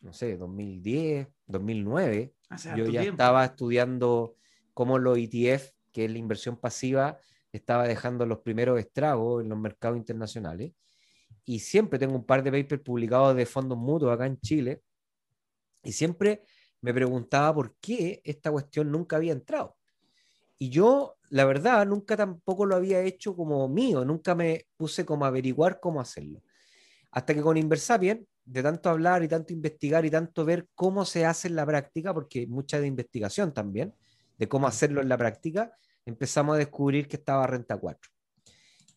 no 0.02 0.12
sé, 0.12 0.36
2010, 0.36 1.28
2009. 1.46 2.34
yo 2.76 2.86
ya 2.86 3.02
estaba 3.02 3.44
estudiando 3.44 4.36
cómo 4.74 4.98
los 4.98 5.16
ETF, 5.16 5.70
que 5.92 6.04
es 6.04 6.10
la 6.10 6.18
inversión 6.18 6.56
pasiva, 6.56 7.18
estaba 7.52 7.86
dejando 7.86 8.26
los 8.26 8.40
primeros 8.40 8.78
estragos 8.78 9.42
en 9.42 9.48
los 9.48 9.58
mercados 9.58 9.96
internacionales. 9.96 10.72
Y 11.44 11.60
siempre 11.60 11.98
tengo 11.98 12.14
un 12.14 12.24
par 12.24 12.42
de 12.42 12.50
papers 12.50 12.82
publicados 12.82 13.36
de 13.36 13.46
fondos 13.46 13.78
mutuos 13.78 14.12
acá 14.12 14.26
en 14.26 14.40
Chile. 14.40 14.82
Y 15.82 15.92
siempre 15.92 16.44
me 16.80 16.92
preguntaba 16.92 17.54
por 17.54 17.76
qué 17.76 18.20
esta 18.24 18.50
cuestión 18.50 18.90
nunca 18.90 19.16
había 19.16 19.32
entrado. 19.32 19.76
Y 20.58 20.70
yo, 20.70 21.16
la 21.30 21.44
verdad, 21.44 21.86
nunca 21.86 22.16
tampoco 22.16 22.66
lo 22.66 22.76
había 22.76 23.00
hecho 23.00 23.34
como 23.34 23.68
mío, 23.68 24.04
nunca 24.04 24.34
me 24.34 24.66
puse 24.76 25.04
como 25.04 25.24
a 25.24 25.28
averiguar 25.28 25.80
cómo 25.80 26.00
hacerlo. 26.00 26.42
Hasta 27.10 27.34
que 27.34 27.42
con 27.42 27.56
Inversapien, 27.56 28.26
de 28.44 28.62
tanto 28.62 28.90
hablar 28.90 29.22
y 29.22 29.28
tanto 29.28 29.52
investigar 29.52 30.04
y 30.04 30.10
tanto 30.10 30.44
ver 30.44 30.68
cómo 30.74 31.04
se 31.04 31.24
hace 31.24 31.48
en 31.48 31.56
la 31.56 31.66
práctica, 31.66 32.12
porque 32.12 32.46
mucha 32.46 32.80
de 32.80 32.86
investigación 32.86 33.52
también, 33.52 33.94
de 34.38 34.48
cómo 34.48 34.66
hacerlo 34.66 35.00
en 35.00 35.08
la 35.08 35.16
práctica, 35.16 35.72
empezamos 36.04 36.56
a 36.56 36.58
descubrir 36.58 37.08
que 37.08 37.16
estaba 37.16 37.46
Renta 37.46 37.76
4. 37.76 38.10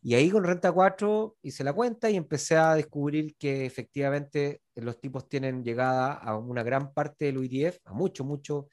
Y 0.02 0.14
ahí 0.14 0.30
con 0.30 0.44
Renta 0.44 0.72
4 0.72 1.38
hice 1.42 1.64
la 1.64 1.74
cuenta 1.74 2.10
y 2.12 2.16
empecé 2.16 2.56
a 2.58 2.76
descubrir 2.76 3.36
que 3.38 3.66
efectivamente 3.66 4.62
los 4.76 5.00
tipos 5.00 5.28
tienen 5.28 5.64
llegada 5.64 6.14
a 6.14 6.38
una 6.38 6.62
gran 6.62 6.94
parte 6.94 7.26
del 7.26 7.44
ETF, 7.44 7.80
a 7.86 7.94
mucho, 7.94 8.24
mucho, 8.24 8.68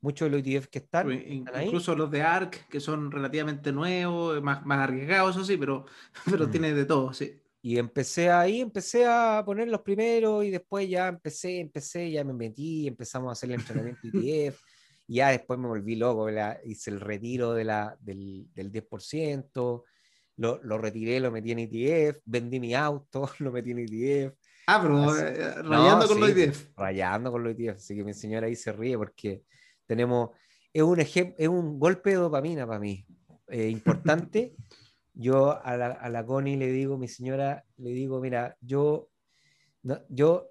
muchos 0.00 0.28
de 0.28 0.36
los 0.36 0.46
ETF 0.46 0.66
que 0.66 0.78
están. 0.80 1.12
Incluso 1.12 1.94
los 1.94 2.10
de 2.10 2.22
ARC, 2.22 2.68
que 2.68 2.80
son 2.80 3.12
relativamente 3.12 3.70
nuevos, 3.70 4.42
más, 4.42 4.66
más 4.66 4.80
arriesgados, 4.80 5.36
eso 5.36 5.44
sí, 5.44 5.56
pero, 5.56 5.86
pero 6.28 6.48
mm. 6.48 6.50
tiene 6.50 6.74
de 6.74 6.84
todo, 6.84 7.12
sí. 7.12 7.40
Y 7.66 7.78
empecé 7.78 8.28
ahí, 8.28 8.60
empecé 8.60 9.06
a 9.06 9.42
poner 9.42 9.68
los 9.68 9.80
primeros 9.80 10.44
y 10.44 10.50
después 10.50 10.86
ya 10.86 11.08
empecé, 11.08 11.60
empecé, 11.60 12.10
ya 12.10 12.22
me 12.22 12.34
metí, 12.34 12.86
empezamos 12.86 13.30
a 13.30 13.32
hacer 13.32 13.50
el 13.50 13.58
entrenamiento 13.58 14.00
ETF. 14.12 14.60
y 15.06 15.14
ya 15.14 15.30
después 15.30 15.58
me 15.58 15.68
volví 15.68 15.96
loco, 15.96 16.28
hice 16.62 16.90
el 16.90 17.00
retiro 17.00 17.54
de 17.54 17.64
la, 17.64 17.96
del, 18.00 18.48
del 18.52 18.70
10%, 18.70 19.82
lo, 20.36 20.62
lo, 20.62 20.76
retiré, 20.76 21.18
lo 21.20 21.30
metí 21.30 21.52
en 21.52 21.60
ETF, 21.60 22.20
vendí 22.26 22.60
mi 22.60 22.74
auto, 22.74 23.30
lo 23.38 23.50
metí 23.50 23.70
en 23.70 23.78
ETF. 23.78 24.36
Ah, 24.66 24.80
pero 24.82 25.16
eh, 25.16 25.62
rayando 25.62 26.06
con 26.06 26.20
los 26.20 26.28
ETF. 26.28 26.76
Rayando 26.76 27.32
con 27.32 27.44
los 27.44 27.54
ETF, 27.54 27.76
así 27.76 27.96
que 27.96 28.04
mi 28.04 28.12
señora 28.12 28.46
ahí 28.46 28.56
se 28.56 28.72
ríe 28.72 28.98
porque 28.98 29.42
tenemos, 29.86 30.32
es 30.70 30.82
un, 30.82 31.00
es 31.00 31.48
un 31.48 31.78
golpe 31.78 32.10
de 32.10 32.16
dopamina 32.16 32.66
para 32.66 32.78
mí, 32.78 33.06
eh, 33.48 33.70
importante. 33.70 34.54
yo 35.14 35.64
a 35.64 35.76
la, 35.76 35.86
a 35.92 36.08
la 36.10 36.26
Connie 36.26 36.56
le 36.56 36.68
digo, 36.68 36.98
mi 36.98 37.08
señora, 37.08 37.64
le 37.76 37.90
digo, 37.90 38.20
mira, 38.20 38.56
yo, 38.60 39.10
yo 40.08 40.50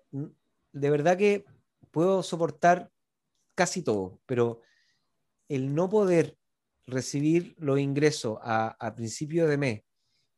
de 0.71 0.89
verdad 0.89 1.17
que 1.17 1.45
puedo 1.91 2.23
soportar 2.23 2.89
casi 3.55 3.83
todo, 3.83 4.19
pero 4.25 4.61
el 5.49 5.75
no 5.75 5.89
poder 5.89 6.37
recibir 6.87 7.55
los 7.57 7.79
ingresos 7.79 8.37
a, 8.41 8.75
a 8.79 8.95
principio 8.95 9.47
de 9.47 9.57
mes 9.57 9.81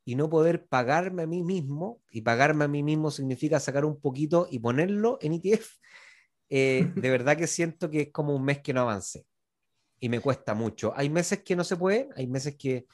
y 0.03 0.15
no 0.15 0.29
poder 0.29 0.67
pagarme 0.67 1.23
a 1.23 1.27
mí 1.27 1.43
mismo, 1.43 2.01
y 2.11 2.21
pagarme 2.21 2.65
a 2.65 2.67
mí 2.67 2.83
mismo 2.83 3.09
significa 3.09 3.59
sacar 3.59 3.85
un 3.85 3.99
poquito 3.99 4.47
y 4.49 4.59
ponerlo 4.59 5.17
en 5.21 5.33
ETF, 5.33 5.77
eh, 6.49 6.91
de 6.95 7.09
verdad 7.09 7.35
que 7.37 7.47
siento 7.47 7.89
que 7.89 8.01
es 8.01 8.11
como 8.11 8.35
un 8.35 8.43
mes 8.43 8.59
que 8.59 8.73
no 8.73 8.81
avance 8.81 9.25
y 9.99 10.09
me 10.09 10.19
cuesta 10.19 10.53
mucho. 10.53 10.93
Hay 10.95 11.09
meses 11.09 11.41
que 11.43 11.55
no 11.55 11.63
se 11.63 11.75
puede, 11.75 12.09
hay 12.15 12.27
meses 12.27 12.55
que 12.55 12.85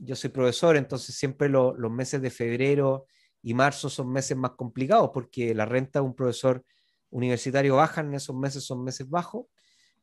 yo 0.00 0.16
soy 0.16 0.30
profesor, 0.30 0.76
entonces 0.76 1.14
siempre 1.14 1.48
los 1.48 1.90
meses 1.90 2.20
de 2.22 2.30
febrero 2.30 3.06
y 3.42 3.54
marzo 3.54 3.88
son 3.88 4.10
meses 4.12 4.36
más 4.36 4.52
complicados 4.52 5.10
porque 5.12 5.54
la 5.54 5.66
renta 5.66 6.00
de 6.00 6.06
un 6.06 6.14
profesor 6.14 6.64
universitario 7.10 7.76
baja 7.76 8.00
en 8.00 8.14
esos 8.14 8.36
meses, 8.36 8.64
son 8.64 8.84
meses 8.84 9.08
bajos, 9.08 9.46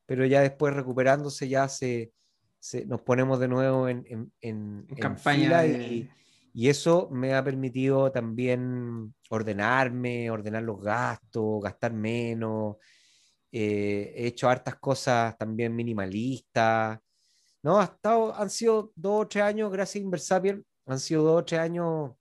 pero 0.05 0.25
ya 0.25 0.41
después 0.41 0.73
recuperándose 0.73 1.47
ya 1.47 1.67
se, 1.67 2.13
nos 2.85 3.01
ponemos 3.01 3.39
de 3.39 3.47
nuevo 3.47 3.87
en, 3.87 4.31
en, 4.41 4.87
campaña 4.99 5.65
y, 5.65 6.09
y 6.53 6.69
eso 6.69 7.07
me 7.11 7.35
ha 7.35 7.43
permitido 7.43 8.11
también 8.11 9.13
ordenarme, 9.29 10.31
ordenar 10.31 10.63
los 10.63 10.81
gastos, 10.81 11.61
gastar 11.61 11.93
menos. 11.93 12.77
Eh, 13.51 14.11
he 14.15 14.27
hecho 14.27 14.49
hartas 14.49 14.75
cosas 14.77 15.37
también 15.37 15.75
minimalistas. 15.75 16.99
No, 17.63 17.79
ha 17.79 17.85
estado, 17.85 18.35
han 18.35 18.49
sido 18.49 18.91
dos 18.95 19.25
o 19.25 19.27
tres 19.27 19.43
años, 19.43 19.71
gracias 19.71 20.01
a 20.01 20.05
Inversapier, 20.05 20.63
han 20.85 20.99
sido 20.99 21.23
dos 21.23 21.41
o 21.41 21.45
tres 21.45 21.59
años 21.59 22.11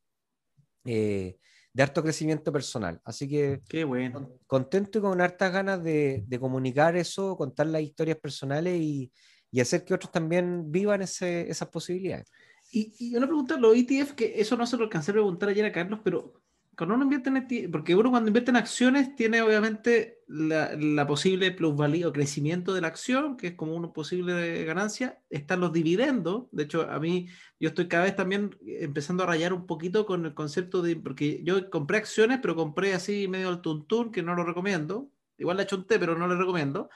eh, 0.85 1.38
de 1.72 1.83
harto 1.83 2.03
crecimiento 2.03 2.53
personal. 2.53 3.01
Así 3.05 3.29
que 3.29 3.61
Qué 3.68 3.85
bueno. 3.85 4.31
contento 4.46 4.99
y 4.99 5.03
con 5.03 5.20
hartas 5.20 5.53
ganas 5.53 5.83
de, 5.83 6.25
de, 6.27 6.40
comunicar 6.40 6.96
eso, 6.96 7.37
contar 7.37 7.66
las 7.66 7.83
historias 7.83 8.18
personales 8.18 8.81
y, 8.81 9.12
y 9.51 9.61
hacer 9.61 9.85
que 9.85 9.94
otros 9.94 10.11
también 10.11 10.70
vivan 10.70 11.03
ese, 11.03 11.51
esas 11.51 11.68
posibilidades. 11.68 12.31
Y, 12.70 13.16
una 13.16 13.27
pregunta, 13.27 13.57
los 13.57 13.77
ETF, 13.77 14.12
que 14.12 14.40
eso 14.40 14.57
no 14.57 14.66
se 14.66 14.77
lo 14.77 14.85
alcancé 14.85 15.11
a 15.12 15.14
preguntar 15.14 15.49
ayer 15.49 15.64
a 15.64 15.72
Carlos, 15.72 16.01
pero 16.03 16.42
cuando 16.76 16.94
uno 16.94 17.04
invierte 17.04 17.30
en 17.30 17.70
porque 17.70 17.94
uno 17.94 18.10
cuando 18.10 18.28
invierte 18.28 18.50
en 18.50 18.56
acciones 18.56 19.16
tiene 19.16 19.40
obviamente 19.40 20.22
la, 20.28 21.06
posible 21.06 21.50
plusvalía 21.52 22.06
o 22.06 22.12
crecimiento 22.12 22.74
de 22.74 22.82
la 22.82 22.88
acción, 22.88 23.38
que 23.38 23.48
es 23.48 23.54
como 23.54 23.74
una 23.74 23.92
posible 23.94 24.62
ganancia, 24.64 25.22
están 25.30 25.60
los 25.60 25.72
dividendos, 25.72 26.44
de 26.52 26.64
hecho 26.64 26.82
a 26.90 27.00
mí 27.00 27.28
yo 27.58 27.70
estoy 27.70 27.88
cada 27.88 28.04
vez 28.04 28.14
también 28.14 28.56
empezando 28.66 29.22
a 29.22 29.26
rayar 29.26 29.54
un 29.54 29.66
poquito 29.66 30.04
con 30.04 30.26
el 30.26 30.34
concepto 30.34 30.82
de, 30.82 30.96
porque 30.96 31.42
yo 31.44 31.70
compré 31.70 31.96
acciones, 31.96 32.40
pero 32.42 32.54
compré 32.54 32.92
así 32.92 33.26
medio 33.26 33.48
al 33.48 33.62
tuntún, 33.62 34.12
que 34.12 34.22
no 34.22 34.34
lo 34.34 34.44
recomiendo, 34.44 35.10
igual 35.38 35.56
la 35.56 35.66
té, 35.66 35.98
pero 35.98 36.18
no 36.18 36.28
le 36.28 36.36
recomiendo, 36.36 36.90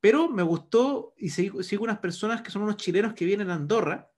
pero 0.00 0.28
me 0.28 0.42
gustó 0.42 1.14
y 1.16 1.30
sigo, 1.30 1.62
sigo 1.62 1.84
unas 1.84 1.98
personas 1.98 2.42
que 2.42 2.50
son 2.50 2.62
unos 2.62 2.78
chilenos 2.78 3.14
que 3.14 3.26
vienen 3.26 3.50
a 3.50 3.54
Andorra, 3.54 4.10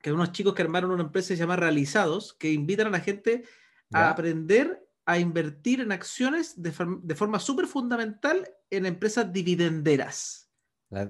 que 0.00 0.12
unos 0.12 0.32
chicos 0.32 0.54
que 0.54 0.62
armaron 0.62 0.92
una 0.92 1.02
empresa 1.02 1.28
que 1.28 1.36
se 1.36 1.42
llama 1.42 1.56
Realizados, 1.56 2.32
que 2.32 2.52
invitan 2.52 2.86
a 2.86 2.90
la 2.90 3.00
gente 3.00 3.44
a 3.92 4.10
aprender 4.10 4.84
a 5.04 5.18
invertir 5.18 5.80
en 5.80 5.90
acciones 5.90 6.60
de, 6.60 6.70
forma 6.70 7.40
súper 7.40 7.66
fundamental 7.66 8.46
en 8.68 8.84
empresas 8.84 9.32
dividenderas. 9.32 10.50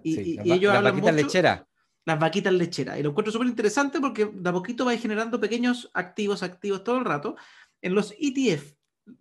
y, 0.05 0.39
ellos 0.53 0.73
las 0.73 0.85
vaquitas 0.85 1.15
lecheras. 1.15 1.65
Las 2.05 2.21
vaquitas 2.21 2.53
lecheras. 2.53 2.99
Y 2.99 3.03
lo 3.03 3.11
encuentro 3.11 3.33
súper 3.33 3.49
interesante 3.49 4.01
porque 4.01 4.27
de 4.33 4.49
a 4.49 4.53
poquito 4.53 4.85
va 4.85 4.97
generando 4.97 5.41
pequeños 5.41 5.91
activos, 5.95 6.45
activos 6.45 6.85
todo 6.85 6.99
el 6.99 7.05
rato. 7.05 7.35
En 7.83 7.95
los 7.95 8.15
ETF, 8.21 8.73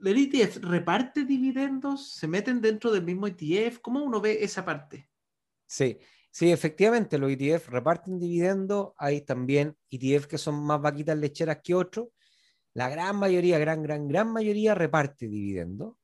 ¿el 0.04 0.18
ETF 0.18 0.58
reparte 0.58 1.26
dividendos? 1.26 2.14
¿Se 2.14 2.28
meten 2.28 2.62
dentro 2.62 2.92
del 2.92 3.04
mismo 3.04 3.28
ETF? 3.28 3.80
¿Cómo 3.80 4.04
uno 4.04 4.22
ve 4.22 4.44
esa 4.44 4.64
parte? 4.64 5.10
Sí, 5.66 5.98
Sí, 6.38 6.52
efectivamente, 6.52 7.18
los 7.18 7.32
ETF 7.32 7.70
reparten 7.70 8.20
dividendos. 8.20 8.90
Hay 8.98 9.22
también 9.22 9.76
ETF 9.90 10.28
que 10.28 10.38
son 10.38 10.64
más 10.64 10.80
vaquitas 10.80 11.18
lecheras 11.18 11.62
que 11.64 11.74
otros. 11.74 12.10
La 12.78 12.90
gran 12.90 13.16
mayoría, 13.16 13.58
gran, 13.58 13.82
gran, 13.82 14.08
gran 14.08 14.32
mayoría 14.32 14.76
reparte 14.76 15.28
dividendos, 15.28 15.96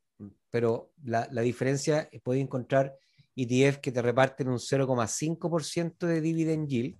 pero 0.50 0.92
la, 1.04 1.28
la 1.32 1.44
diferencia 1.44 2.10
es 2.12 2.20
puede 2.20 2.40
encontrar 2.40 2.98
ETF 3.36 3.78
que 3.78 3.92
te 3.92 4.02
reparten 4.02 4.48
un 4.50 4.58
0,5% 4.58 6.08
de 6.08 6.20
dividend 6.20 6.68
yield. 6.68 6.98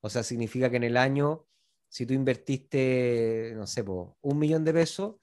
O 0.00 0.08
sea, 0.08 0.22
significa 0.22 0.70
que 0.70 0.76
en 0.76 0.84
el 0.84 0.96
año, 0.96 1.44
si 1.88 2.06
tú 2.06 2.14
invertiste, 2.14 3.52
no 3.56 3.66
sé, 3.66 3.82
un 3.82 4.38
millón 4.38 4.64
de 4.64 4.74
pesos, 4.74 5.16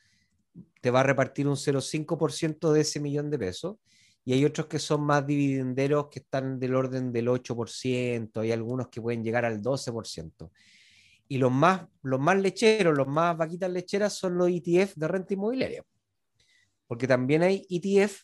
te 0.82 0.92
va 0.92 1.00
a 1.00 1.04
repartir 1.04 1.48
un 1.48 1.56
0,5% 1.56 2.74
de 2.74 2.82
ese 2.82 3.00
millón 3.00 3.30
de 3.30 3.40
pesos 3.40 3.78
y 4.26 4.34
hay 4.34 4.44
otros 4.44 4.68
que 4.68 4.80
son 4.80 5.00
más 5.04 5.26
dividenderos 5.26 6.10
que 6.10 6.20
están 6.20 6.60
del 6.60 6.76
orden 6.76 7.14
del 7.14 7.30
8%, 7.30 8.42
hay 8.42 8.52
algunos 8.52 8.90
que 8.90 9.02
pueden 9.02 9.24
llegar 9.24 9.46
al 9.46 9.62
12%. 9.62 10.52
Y 11.28 11.38
los 11.38 11.52
más, 11.52 11.86
los 12.04 12.20
más 12.20 12.38
lecheros, 12.38 12.96
los 12.98 13.08
más 13.08 13.36
vaquitas 13.38 13.70
lecheras 13.72 14.14
son 14.14 14.38
los 14.38 14.50
ETF 14.50 14.96
de 14.96 15.08
renta 15.08 15.34
inmobiliaria. 15.34 15.84
Porque 16.88 17.08
también 17.08 17.44
hay 17.44 17.66
ETF 17.70 18.24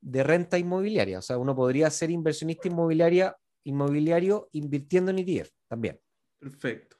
de 0.00 0.22
renta 0.22 0.58
inmobiliaria. 0.58 1.18
O 1.18 1.22
sea, 1.22 1.38
uno 1.38 1.54
podría 1.54 1.90
ser 1.90 2.10
inversionista 2.10 2.68
inmobiliaria, 2.68 3.36
inmobiliario 3.64 4.48
invirtiendo 4.52 5.10
en 5.10 5.18
ETF 5.18 5.50
también. 5.68 6.00
Perfecto. 6.38 6.98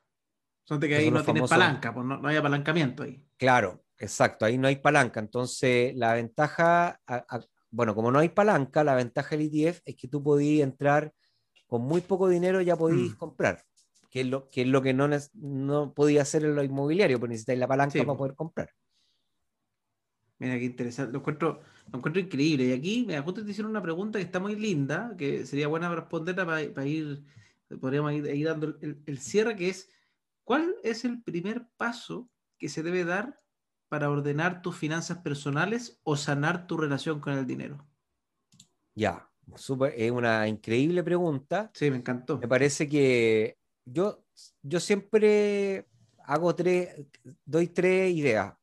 O 0.71 0.79
que 0.79 0.95
ahí 0.95 1.11
no 1.11 1.25
tiene 1.25 1.47
palanca, 1.49 1.95
pues 1.95 2.05
no, 2.05 2.27
hay 2.29 2.37
apalancamiento 2.37 3.03
ahí. 3.03 3.25
Claro, 3.39 3.85
exacto, 3.97 4.45
ahí 4.45 4.59
no 4.59 4.69
hay 4.69 4.77
palanca. 4.77 5.19
Entonces, 5.19 5.95
la 5.97 6.13
ventaja, 6.13 7.01
bueno, 7.71 7.95
como 7.95 8.11
no 8.11 8.19
hay 8.19 8.29
palanca, 8.29 8.85
la 8.85 8.95
ventaja 8.95 9.37
del 9.37 9.51
ETF 9.51 9.81
es 9.87 9.97
que 9.97 10.09
tú 10.09 10.23
podías 10.23 10.69
entrar 10.69 11.13
con 11.67 11.83
muy 11.83 12.03
poco 12.03 12.29
dinero, 12.29 12.61
ya 12.61 12.77
podías 12.77 13.15
mm. 13.15 13.17
comprar, 13.17 13.63
que 14.11 14.23
es 14.23 14.27
lo 14.27 14.49
que, 14.49 14.63
es 14.63 14.69
lo 14.69 14.83
que 14.83 14.95
no, 14.95 15.09
no 15.35 15.93
podía 15.95 16.23
hacer 16.23 16.45
en 16.45 16.55
lo 16.55 16.63
inmobiliario, 16.63 17.19
porque 17.19 17.33
necesitáis 17.33 17.59
la 17.59 17.69
palanca 17.69 17.99
para 18.05 18.19
poder 18.19 18.35
comprar. 18.35 18.71
Mira, 20.39 20.59
qué 20.59 20.65
interesante. 20.65 21.13
Lo 21.13 21.19
encuentro, 21.19 21.61
lo 21.91 21.99
encuentro 21.99 22.21
increíble. 22.23 22.67
Y 22.67 22.73
aquí 22.73 23.05
me 23.07 23.19
justo 23.21 23.45
te 23.45 23.51
hicieron 23.51 23.71
una 23.71 23.83
pregunta 23.83 24.19
que 24.19 24.25
está 24.25 24.39
muy 24.39 24.55
linda, 24.55 25.15
que 25.19 25.45
sería 25.45 25.69
buena 25.69 25.95
responderla 25.95 26.47
para, 26.47 26.87
ir, 26.87 27.25
podríamos 27.81 28.13
ir, 28.13 28.47
dando 28.47 28.79
el, 28.81 29.03
el, 29.05 29.19
cierre, 29.19 29.57
que 29.57 29.69
es, 29.69 29.91
¿cuál 30.45 30.77
es 30.85 31.05
el 31.05 31.23
primer 31.23 31.67
paso 31.77 32.31
que 32.57 32.69
se 32.69 32.83
debe 32.83 33.05
dar 33.05 33.43
para 33.89 34.11
ordenar 34.11 34.63
tus 34.63 34.77
finanzas 34.77 35.19
personales 35.19 36.01
o 36.05 36.17
sanar 36.17 36.67
tu 36.67 36.77
relación 36.77 37.21
con 37.21 37.33
el 37.33 37.47
dinero? 37.47 37.85
Ya, 38.95 39.29
super, 39.57 39.93
es 39.97 40.11
una 40.11 40.47
increíble 40.47 41.03
pregunta. 41.03 41.71
Sí, 41.75 41.91
me 41.91 41.97
encantó. 41.97 42.39
Me 42.39 42.49
parece 42.49 42.89
que 42.89 43.58
yo, 43.93 44.25
yo 44.63 44.81
siempre 44.81 45.87
hago 46.25 46.55
tres, 46.55 47.07
doy 47.45 47.69
tres 47.69 48.15
ideas. 48.15 48.55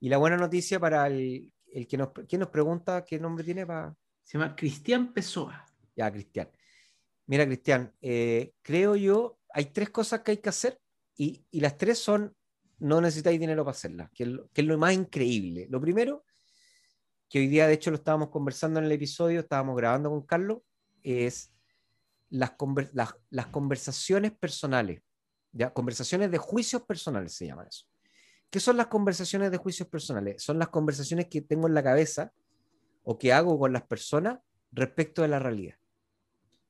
Y 0.00 0.08
la 0.08 0.18
buena 0.18 0.36
noticia 0.36 0.80
para 0.80 1.06
el, 1.06 1.52
el 1.72 1.86
que 1.86 1.96
nos, 1.96 2.10
¿quién 2.28 2.40
nos 2.40 2.50
pregunta 2.50 3.04
qué 3.04 3.18
nombre 3.18 3.44
tiene 3.44 3.66
para... 3.66 3.94
Se 4.24 4.38
llama 4.38 4.54
Cristian 4.54 5.12
Pessoa. 5.12 5.64
Ya, 5.96 6.10
Cristian. 6.10 6.48
Mira, 7.26 7.46
Cristian, 7.46 7.92
eh, 8.00 8.52
creo 8.62 8.96
yo, 8.96 9.38
hay 9.50 9.66
tres 9.66 9.90
cosas 9.90 10.20
que 10.20 10.32
hay 10.32 10.36
que 10.38 10.48
hacer 10.48 10.80
y, 11.16 11.44
y 11.50 11.60
las 11.60 11.76
tres 11.76 11.98
son, 11.98 12.34
no 12.78 13.00
necesitáis 13.00 13.38
dinero 13.38 13.64
para 13.64 13.76
hacerlas, 13.76 14.10
que, 14.12 14.24
que 14.52 14.60
es 14.60 14.66
lo 14.66 14.76
más 14.76 14.92
increíble. 14.92 15.66
Lo 15.70 15.80
primero, 15.80 16.24
que 17.28 17.38
hoy 17.38 17.46
día 17.46 17.66
de 17.66 17.74
hecho 17.74 17.90
lo 17.90 17.96
estábamos 17.96 18.28
conversando 18.28 18.80
en 18.80 18.86
el 18.86 18.92
episodio, 18.92 19.40
estábamos 19.40 19.76
grabando 19.76 20.10
con 20.10 20.22
Carlos, 20.22 20.58
es 21.02 21.52
las, 22.32 22.54
las, 22.92 23.14
las 23.28 23.46
conversaciones 23.48 24.32
personales, 24.32 25.02
¿ya? 25.52 25.72
conversaciones 25.72 26.30
de 26.30 26.38
juicios 26.38 26.82
personales 26.82 27.34
se 27.34 27.46
llaman 27.46 27.68
eso. 27.68 27.86
¿Qué 28.48 28.58
son 28.58 28.76
las 28.78 28.86
conversaciones 28.86 29.50
de 29.50 29.58
juicios 29.58 29.88
personales? 29.88 30.42
Son 30.42 30.58
las 30.58 30.68
conversaciones 30.68 31.26
que 31.28 31.42
tengo 31.42 31.68
en 31.68 31.74
la 31.74 31.82
cabeza 31.82 32.32
o 33.04 33.18
que 33.18 33.32
hago 33.32 33.58
con 33.58 33.72
las 33.72 33.82
personas 33.82 34.38
respecto 34.70 35.22
de 35.22 35.28
la 35.28 35.38
realidad. 35.38 35.76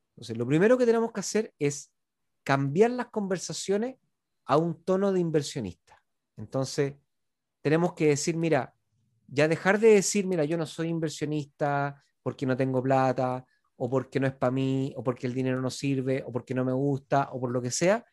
Entonces, 0.09 0.37
lo 0.37 0.45
primero 0.45 0.77
que 0.77 0.85
tenemos 0.85 1.11
que 1.13 1.21
hacer 1.21 1.53
es 1.59 1.91
cambiar 2.43 2.91
las 2.91 3.07
conversaciones 3.07 3.95
a 4.45 4.57
un 4.57 4.83
tono 4.83 5.13
de 5.13 5.21
inversionista. 5.21 6.03
Entonces, 6.35 6.95
tenemos 7.61 7.93
que 7.93 8.07
decir, 8.07 8.35
mira, 8.35 8.75
ya 9.27 9.47
dejar 9.47 9.79
de 9.79 9.95
decir, 9.95 10.27
mira, 10.27 10.43
yo 10.43 10.57
no 10.57 10.65
soy 10.65 10.89
inversionista 10.89 12.03
porque 12.21 12.45
no 12.45 12.57
tengo 12.57 12.83
plata, 12.83 13.45
o 13.83 13.89
porque 13.89 14.17
no 14.17 14.27
es 14.27 14.33
para 14.33 14.49
mí, 14.49 14.93
o 14.95 15.03
porque 15.03 15.27
el 15.27 15.33
dinero 15.33 15.59
no 15.59 15.69
sirve, 15.69 16.23
o 16.25 16.31
porque 16.31 16.53
no 16.53 16.63
me 16.63 16.71
gusta, 16.71 17.27
o 17.33 17.41
por 17.41 17.51
lo 17.51 17.61
que 17.61 17.69
sea, 17.69 18.05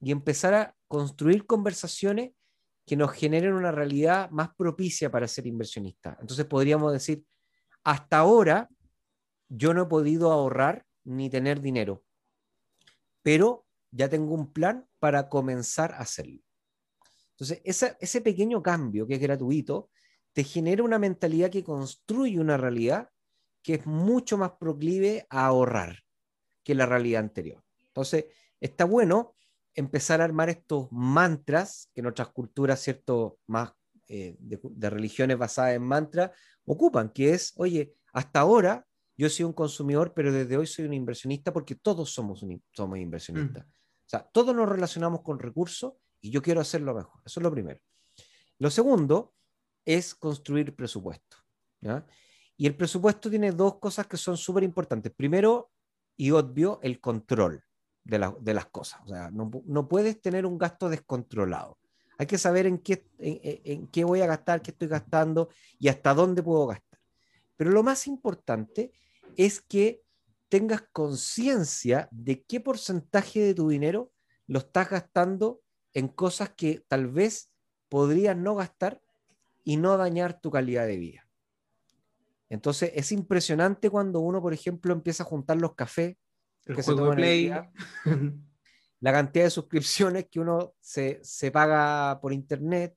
y 0.00 0.10
empezar 0.10 0.54
a 0.54 0.74
construir 0.86 1.44
conversaciones 1.44 2.32
que 2.86 2.96
nos 2.96 3.12
generen 3.12 3.52
una 3.52 3.70
realidad 3.70 4.30
más 4.30 4.48
propicia 4.56 5.10
para 5.10 5.28
ser 5.28 5.46
inversionista. 5.46 6.16
Entonces 6.18 6.46
podríamos 6.46 6.94
decir, 6.94 7.26
hasta 7.84 8.16
ahora 8.16 8.70
yo 9.50 9.74
no 9.74 9.82
he 9.82 9.86
podido 9.86 10.32
ahorrar 10.32 10.86
ni 11.04 11.28
tener 11.28 11.60
dinero, 11.60 12.02
pero 13.20 13.66
ya 13.90 14.08
tengo 14.08 14.32
un 14.32 14.50
plan 14.50 14.88
para 14.98 15.28
comenzar 15.28 15.92
a 15.92 15.98
hacerlo. 15.98 16.40
Entonces, 17.32 17.60
ese 18.00 18.20
pequeño 18.22 18.62
cambio 18.62 19.06
que 19.06 19.16
es 19.16 19.20
gratuito 19.20 19.90
te 20.32 20.42
genera 20.42 20.82
una 20.82 20.98
mentalidad 20.98 21.50
que 21.50 21.62
construye 21.62 22.40
una 22.40 22.56
realidad 22.56 23.10
que 23.62 23.74
es 23.74 23.86
mucho 23.86 24.38
más 24.38 24.52
proclive 24.52 25.26
a 25.30 25.46
ahorrar 25.46 25.98
que 26.64 26.74
la 26.74 26.86
realidad 26.86 27.20
anterior. 27.20 27.62
Entonces, 27.86 28.26
está 28.60 28.84
bueno 28.84 29.34
empezar 29.74 30.20
a 30.20 30.24
armar 30.24 30.48
estos 30.48 30.88
mantras 30.90 31.90
que 31.94 32.00
en 32.00 32.06
otras 32.06 32.28
culturas, 32.28 32.80
¿cierto? 32.80 33.38
Más 33.46 33.72
eh, 34.08 34.36
de, 34.38 34.90
religiones 34.90 35.38
basadas 35.38 35.74
en 35.74 35.82
mantras, 35.82 36.30
ocupan, 36.64 37.10
que 37.10 37.34
es, 37.34 37.52
oye, 37.56 37.94
hasta 38.12 38.40
ahora 38.40 38.86
yo 39.16 39.28
soy 39.28 39.44
un 39.44 39.52
consumidor, 39.52 40.14
pero 40.14 40.32
desde 40.32 40.56
hoy 40.56 40.66
soy 40.66 40.86
un 40.86 40.94
inversionista 40.94 41.52
porque 41.52 41.74
todos 41.74 42.10
somos, 42.10 42.44
somos 42.72 42.98
inversionistas. 42.98 43.66
Mm. 43.66 43.70
O 43.70 44.08
sea, 44.08 44.28
todos 44.32 44.54
nos 44.54 44.68
relacionamos 44.68 45.22
con 45.22 45.38
recursos 45.38 45.94
y 46.20 46.30
yo 46.30 46.40
quiero 46.40 46.60
hacerlo 46.60 46.94
mejor. 46.94 47.20
Eso 47.24 47.40
es 47.40 47.44
lo 47.44 47.50
primero. 47.50 47.80
Lo 48.58 48.70
segundo 48.70 49.34
es 49.84 50.14
construir 50.14 50.74
presupuesto. 50.74 51.36
Y 52.60 52.66
el 52.66 52.74
presupuesto 52.74 53.30
tiene 53.30 53.52
dos 53.52 53.76
cosas 53.76 54.08
que 54.08 54.16
son 54.16 54.36
súper 54.36 54.64
importantes. 54.64 55.12
Primero, 55.16 55.70
y 56.16 56.32
obvio, 56.32 56.80
el 56.82 57.00
control 57.00 57.62
de, 58.02 58.18
las 58.18 58.66
cosas. 58.66 59.00
O 59.04 59.08
sea, 59.08 59.30
no, 59.30 59.88
puedes 59.88 60.20
tener 60.20 60.44
un 60.44 60.58
gasto 60.58 60.88
descontrolado. 60.88 61.78
Hay 62.18 62.26
que 62.26 62.36
saber 62.36 62.66
en 62.66 62.78
qué, 62.78 63.06
en, 63.18 63.86
qué 63.86 64.02
voy 64.02 64.22
a 64.22 64.26
gastar, 64.26 64.60
qué 64.60 64.72
estoy 64.72 64.88
gastando 64.88 65.50
y 65.78 65.86
hasta 65.86 66.12
dónde 66.14 66.42
puedo 66.42 66.66
gastar. 66.66 66.98
Pero 67.56 67.70
lo 67.70 67.84
más 67.84 68.08
importante 68.08 68.92
es 69.36 69.60
que 69.60 70.02
tengas 70.48 70.82
conciencia 70.90 72.08
de 72.10 72.42
qué 72.42 72.58
porcentaje 72.60 73.40
de 73.40 73.54
tu 73.54 73.68
dinero 73.68 74.10
lo 74.48 74.58
estás 74.58 74.90
gastando 74.90 75.60
en 75.92 76.08
cosas 76.08 76.50
que 76.56 76.84
tal 76.88 77.06
vez 77.06 77.52
podrías 77.88 78.36
no 78.36 78.56
gastar 78.56 79.00
y 79.62 79.76
no 79.76 79.96
dañar 79.96 80.40
tu 80.40 80.50
calidad 80.50 80.88
de 80.88 80.96
vida. 80.96 81.27
Entonces 82.50 82.92
es 82.94 83.12
impresionante 83.12 83.90
cuando 83.90 84.20
uno, 84.20 84.40
por 84.40 84.52
ejemplo, 84.52 84.92
empieza 84.92 85.22
a 85.22 85.26
juntar 85.26 85.58
los 85.58 85.74
cafés 85.74 86.16
que 86.64 86.82
se 86.82 86.94
Play. 86.94 87.52
la 89.00 89.12
cantidad 89.12 89.44
de 89.44 89.50
suscripciones 89.50 90.26
que 90.30 90.40
uno 90.40 90.74
se, 90.80 91.20
paga 91.52 92.20
por 92.20 92.32
internet, 92.32 92.96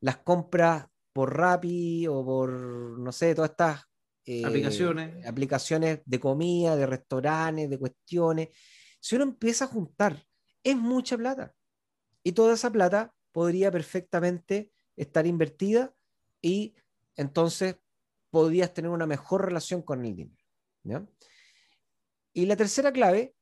las 0.00 0.18
compras 0.18 0.86
por 1.12 1.36
Rappi 1.36 2.06
o 2.06 2.24
por, 2.24 2.50
no 2.50 3.12
sé, 3.12 3.34
todas 3.34 3.50
estas 3.50 3.82
eh, 4.24 4.44
aplicaciones. 4.44 5.26
aplicaciones 5.26 6.00
de 6.04 6.20
comida, 6.20 6.76
de 6.76 6.86
restaurantes, 6.86 7.68
de 7.68 7.78
cuestiones. 7.78 8.48
Si 9.00 9.16
uno 9.16 9.24
empieza 9.24 9.64
a 9.64 9.68
juntar, 9.68 10.24
es 10.62 10.76
mucha 10.76 11.16
plata. 11.16 11.54
Y 12.22 12.32
toda 12.32 12.54
esa 12.54 12.70
plata 12.70 13.12
podría 13.32 13.70
perfectamente 13.70 14.70
estar 14.96 15.26
invertida 15.26 15.94
y 16.40 16.74
entonces 17.16 17.76
podrías 18.32 18.72
tener 18.72 18.90
una 18.90 19.06
mejor 19.06 19.44
relación 19.44 19.82
con 19.82 20.02
el 20.04 20.16
dinero. 20.16 20.42
¿ya? 20.84 21.06
Y 22.32 22.46
la 22.46 22.56
tercera 22.56 22.90
clave 22.90 23.34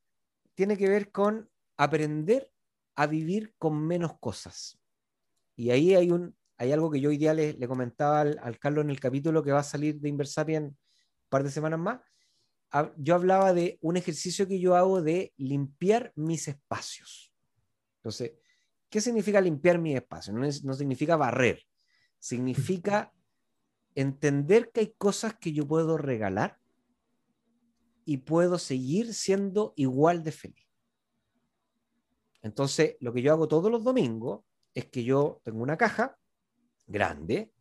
tiene 0.53 0.77
que 0.77 0.89
ver 0.89 1.11
con 1.11 1.49
aprender 1.77 2.51
a 2.95 3.07
vivir 3.07 3.55
con 3.57 3.81
menos 3.87 4.19
cosas. 4.19 4.77
Y 5.55 5.69
ahí 5.69 5.95
hay, 5.95 6.11
un, 6.11 6.35
hay 6.57 6.73
algo 6.73 6.91
que 6.91 6.99
yo 6.99 7.09
hoy 7.09 7.17
le, 7.17 7.67
comentaba 7.69 8.19
al, 8.19 8.59
Carlos 8.59 8.83
en 8.83 8.89
el 8.89 8.99
capítulo 8.99 9.41
que 9.41 9.53
va 9.53 9.59
a 9.59 9.63
salir 9.63 9.97
de 10.01 10.09
Inversapien 10.09 10.65
un 10.65 10.77
par 11.29 11.43
de 11.43 11.51
semanas 11.51 11.79
más. 11.79 12.01
Yo 12.97 13.15
hablaba 13.15 13.53
de 13.53 13.79
un 13.81 13.95
ejercicio 13.95 14.45
que 14.45 14.59
yo 14.59 14.75
hago 14.75 15.01
de 15.01 15.33
limpiar 15.37 16.11
mis 16.15 16.49
espacios. 16.49 17.33
Entonces, 17.99 18.33
¿qué 18.89 18.99
significa 18.99 19.39
limpiar 19.39 19.79
mis 19.79 19.95
espacios? 19.95 20.35
No, 20.35 20.41
no 20.41 20.73
significa 20.73 21.15
barrer, 21.15 21.63
significa 22.19 23.13
entender 23.95 24.71
que 24.71 24.81
hay 24.81 24.93
cosas 24.97 25.35
que 25.35 25.53
yo 25.53 25.67
puedo 25.67 25.97
regalar 25.97 26.57
y 28.05 28.17
puedo 28.17 28.57
seguir 28.57 29.13
siendo 29.13 29.73
igual 29.75 30.23
de 30.23 30.31
feliz. 30.31 30.67
Entonces, 32.41 32.95
lo 32.99 33.13
que 33.13 33.21
yo 33.21 33.31
hago 33.31 33.47
todos 33.47 33.71
los 33.71 33.83
domingos 33.83 34.43
es 34.73 34.85
que 34.85 35.03
yo 35.03 35.41
tengo 35.43 35.61
una 35.61 35.77
caja 35.77 36.17
grande 36.87 37.51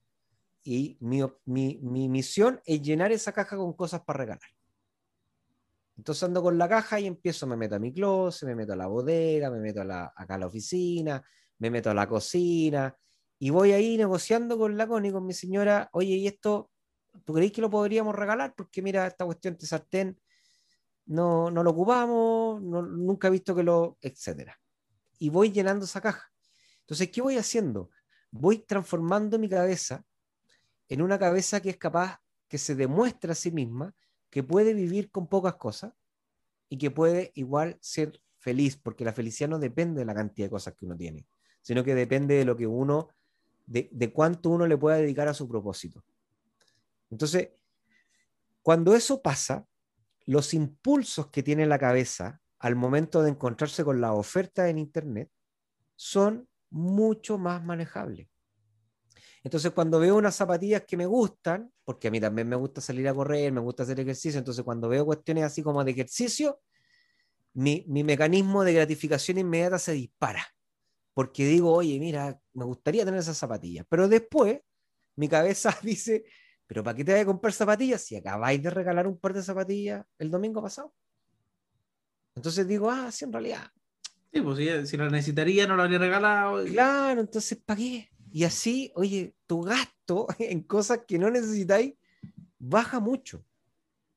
y 0.62 0.96
mi, 1.00 1.22
misión 2.08 2.60
es 2.64 2.82
llenar 2.82 3.12
esa 3.12 3.32
caja 3.32 3.56
con 3.56 3.72
cosas 3.74 4.02
para 4.02 4.18
regalar. 4.18 4.50
Entonces 5.96 6.22
ando 6.22 6.42
con 6.42 6.56
la 6.56 6.68
caja 6.68 6.98
y 6.98 7.06
empiezo, 7.06 7.46
me 7.46 7.56
meto 7.56 7.74
a 7.74 7.78
mi 7.78 7.92
closet, 7.92 8.48
me 8.48 8.54
meto 8.54 8.72
a 8.72 8.76
la 8.76 8.86
bodega, 8.86 9.50
me 9.50 9.60
meto 9.60 9.82
a 9.82 9.84
la, 9.84 10.12
acá 10.16 10.36
a 10.36 10.38
la 10.38 10.46
oficina, 10.46 11.22
me 11.58 11.70
meto 11.70 11.90
a 11.90 11.94
la 11.94 12.08
cocina 12.08 12.96
y 13.42 13.48
voy 13.48 13.72
ahí 13.72 13.96
negociando 13.96 14.58
con 14.58 14.76
la 14.76 14.86
Connie, 14.86 15.10
con 15.10 15.24
mi 15.24 15.32
señora, 15.32 15.88
oye, 15.92 16.14
¿y 16.14 16.26
esto, 16.26 16.70
tú 17.24 17.32
creéis 17.32 17.52
que 17.52 17.62
lo 17.62 17.70
podríamos 17.70 18.14
regalar? 18.14 18.54
Porque 18.54 18.82
mira, 18.82 19.06
esta 19.06 19.24
cuestión 19.24 19.56
de 19.56 19.66
sartén 19.66 20.20
no, 21.06 21.50
no 21.50 21.62
lo 21.64 21.70
ocupamos, 21.70 22.60
nunca 22.60 23.28
he 23.28 23.30
visto 23.30 23.56
que 23.56 23.62
lo, 23.62 23.96
etcétera. 24.02 24.60
Y 25.18 25.30
voy 25.30 25.50
llenando 25.50 25.86
esa 25.86 26.02
caja. 26.02 26.30
Entonces, 26.80 27.10
¿qué 27.10 27.22
voy 27.22 27.38
haciendo? 27.38 27.88
Voy 28.30 28.58
transformando 28.58 29.38
mi 29.38 29.48
cabeza 29.48 30.04
en 30.90 31.00
una 31.00 31.18
cabeza 31.18 31.62
que 31.62 31.70
es 31.70 31.78
capaz, 31.78 32.20
que 32.46 32.58
se 32.58 32.74
demuestra 32.74 33.32
a 33.32 33.34
sí 33.34 33.50
misma, 33.50 33.94
que 34.28 34.42
puede 34.42 34.74
vivir 34.74 35.10
con 35.10 35.26
pocas 35.28 35.54
cosas 35.54 35.94
y 36.68 36.76
que 36.76 36.90
puede 36.90 37.32
igual 37.36 37.78
ser 37.80 38.20
feliz, 38.38 38.76
porque 38.76 39.02
la 39.02 39.14
felicidad 39.14 39.48
no 39.48 39.58
depende 39.58 40.00
de 40.00 40.04
la 40.04 40.14
cantidad 40.14 40.46
de 40.46 40.50
cosas 40.50 40.74
que 40.74 40.84
uno 40.84 40.94
tiene, 40.94 41.26
sino 41.62 41.82
que 41.82 41.94
depende 41.94 42.34
de 42.34 42.44
lo 42.44 42.54
que 42.54 42.66
uno, 42.66 43.08
de, 43.70 44.12
cuánto 44.12 44.50
uno 44.50 44.66
le 44.66 44.76
pueda 44.76 44.96
dedicar 44.96 45.28
a 45.28 45.34
su 45.34 45.48
propósito. 45.48 46.02
Entonces, 47.08 47.50
cuando 48.62 48.94
eso 48.94 49.22
pasa, 49.22 49.66
los 50.26 50.54
impulsos 50.54 51.28
que 51.28 51.42
tiene 51.42 51.66
la 51.66 51.78
cabeza 51.78 52.40
al 52.58 52.74
momento 52.74 53.22
de 53.22 53.30
encontrarse 53.30 53.84
con 53.84 54.00
la 54.00 54.12
oferta 54.12 54.68
en 54.68 54.78
Internet 54.78 55.30
son 55.94 56.48
mucho 56.70 57.38
más 57.38 57.64
manejables. 57.64 58.28
Entonces, 59.42 59.70
cuando 59.70 60.00
veo 60.00 60.16
unas 60.16 60.34
zapatillas 60.34 60.82
que 60.86 60.96
me 60.96 61.06
gustan, 61.06 61.72
porque 61.84 62.08
a 62.08 62.10
mí 62.10 62.20
también 62.20 62.48
me 62.48 62.56
gusta 62.56 62.80
salir 62.80 63.08
a 63.08 63.14
correr, 63.14 63.52
me 63.52 63.60
gusta 63.60 63.84
hacer 63.84 63.98
ejercicio, 64.00 64.38
entonces 64.38 64.64
cuando 64.64 64.88
veo 64.88 65.06
cuestiones 65.06 65.44
así 65.44 65.62
como 65.62 65.82
de 65.84 65.92
ejercicio, 65.92 66.60
mi, 67.54 67.84
mi 67.88 68.04
mecanismo 68.04 68.64
de 68.64 68.74
gratificación 68.74 69.38
inmediata 69.38 69.78
se 69.78 69.92
dispara, 69.92 70.44
porque 71.20 71.44
digo, 71.44 71.74
oye, 71.74 72.00
mira, 72.00 72.40
me 72.54 72.64
gustaría 72.64 73.04
tener 73.04 73.20
esas 73.20 73.36
zapatillas. 73.36 73.84
Pero 73.90 74.08
después 74.08 74.58
mi 75.16 75.28
cabeza 75.28 75.76
dice, 75.82 76.24
pero 76.66 76.82
¿para 76.82 76.96
qué 76.96 77.04
te 77.04 77.12
voy 77.12 77.20
a 77.20 77.26
comprar 77.26 77.52
zapatillas 77.52 78.00
si 78.00 78.16
acabáis 78.16 78.62
de 78.62 78.70
regalar 78.70 79.06
un 79.06 79.18
par 79.18 79.34
de 79.34 79.42
zapatillas 79.42 80.02
el 80.18 80.30
domingo 80.30 80.62
pasado? 80.62 80.94
Entonces 82.34 82.66
digo, 82.66 82.90
ah, 82.90 83.12
sí, 83.12 83.26
en 83.26 83.34
realidad. 83.34 83.70
Sí, 84.32 84.40
pues 84.40 84.56
si, 84.56 84.86
si 84.86 84.96
lo 84.96 85.10
necesitaría, 85.10 85.66
no 85.66 85.76
lo 85.76 85.82
habría 85.82 85.98
regalado. 85.98 86.64
Claro, 86.64 87.20
entonces, 87.20 87.58
¿para 87.58 87.76
qué? 87.76 88.08
Y 88.32 88.44
así, 88.44 88.90
oye, 88.94 89.34
tu 89.46 89.60
gasto 89.60 90.26
en 90.38 90.62
cosas 90.62 91.00
que 91.06 91.18
no 91.18 91.28
necesitáis 91.28 91.96
baja 92.58 92.98
mucho. 92.98 93.44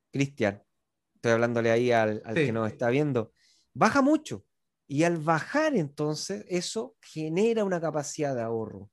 Cristian, 0.09 0.63
estoy 1.15 1.33
hablándole 1.33 1.69
ahí 1.69 1.91
al, 1.91 2.23
que 2.33 2.53
nos 2.53 2.71
está 2.71 2.89
viendo, 2.89 3.33
baja 3.73 4.01
mucho. 4.01 4.45
Y 4.93 5.05
al 5.05 5.17
bajar 5.17 5.75
entonces, 5.75 6.45
eso 6.47 6.95
genera 7.01 7.63
una 7.63 7.81
capacidad 7.81 8.35
de 8.35 8.43
ahorro 8.43 8.91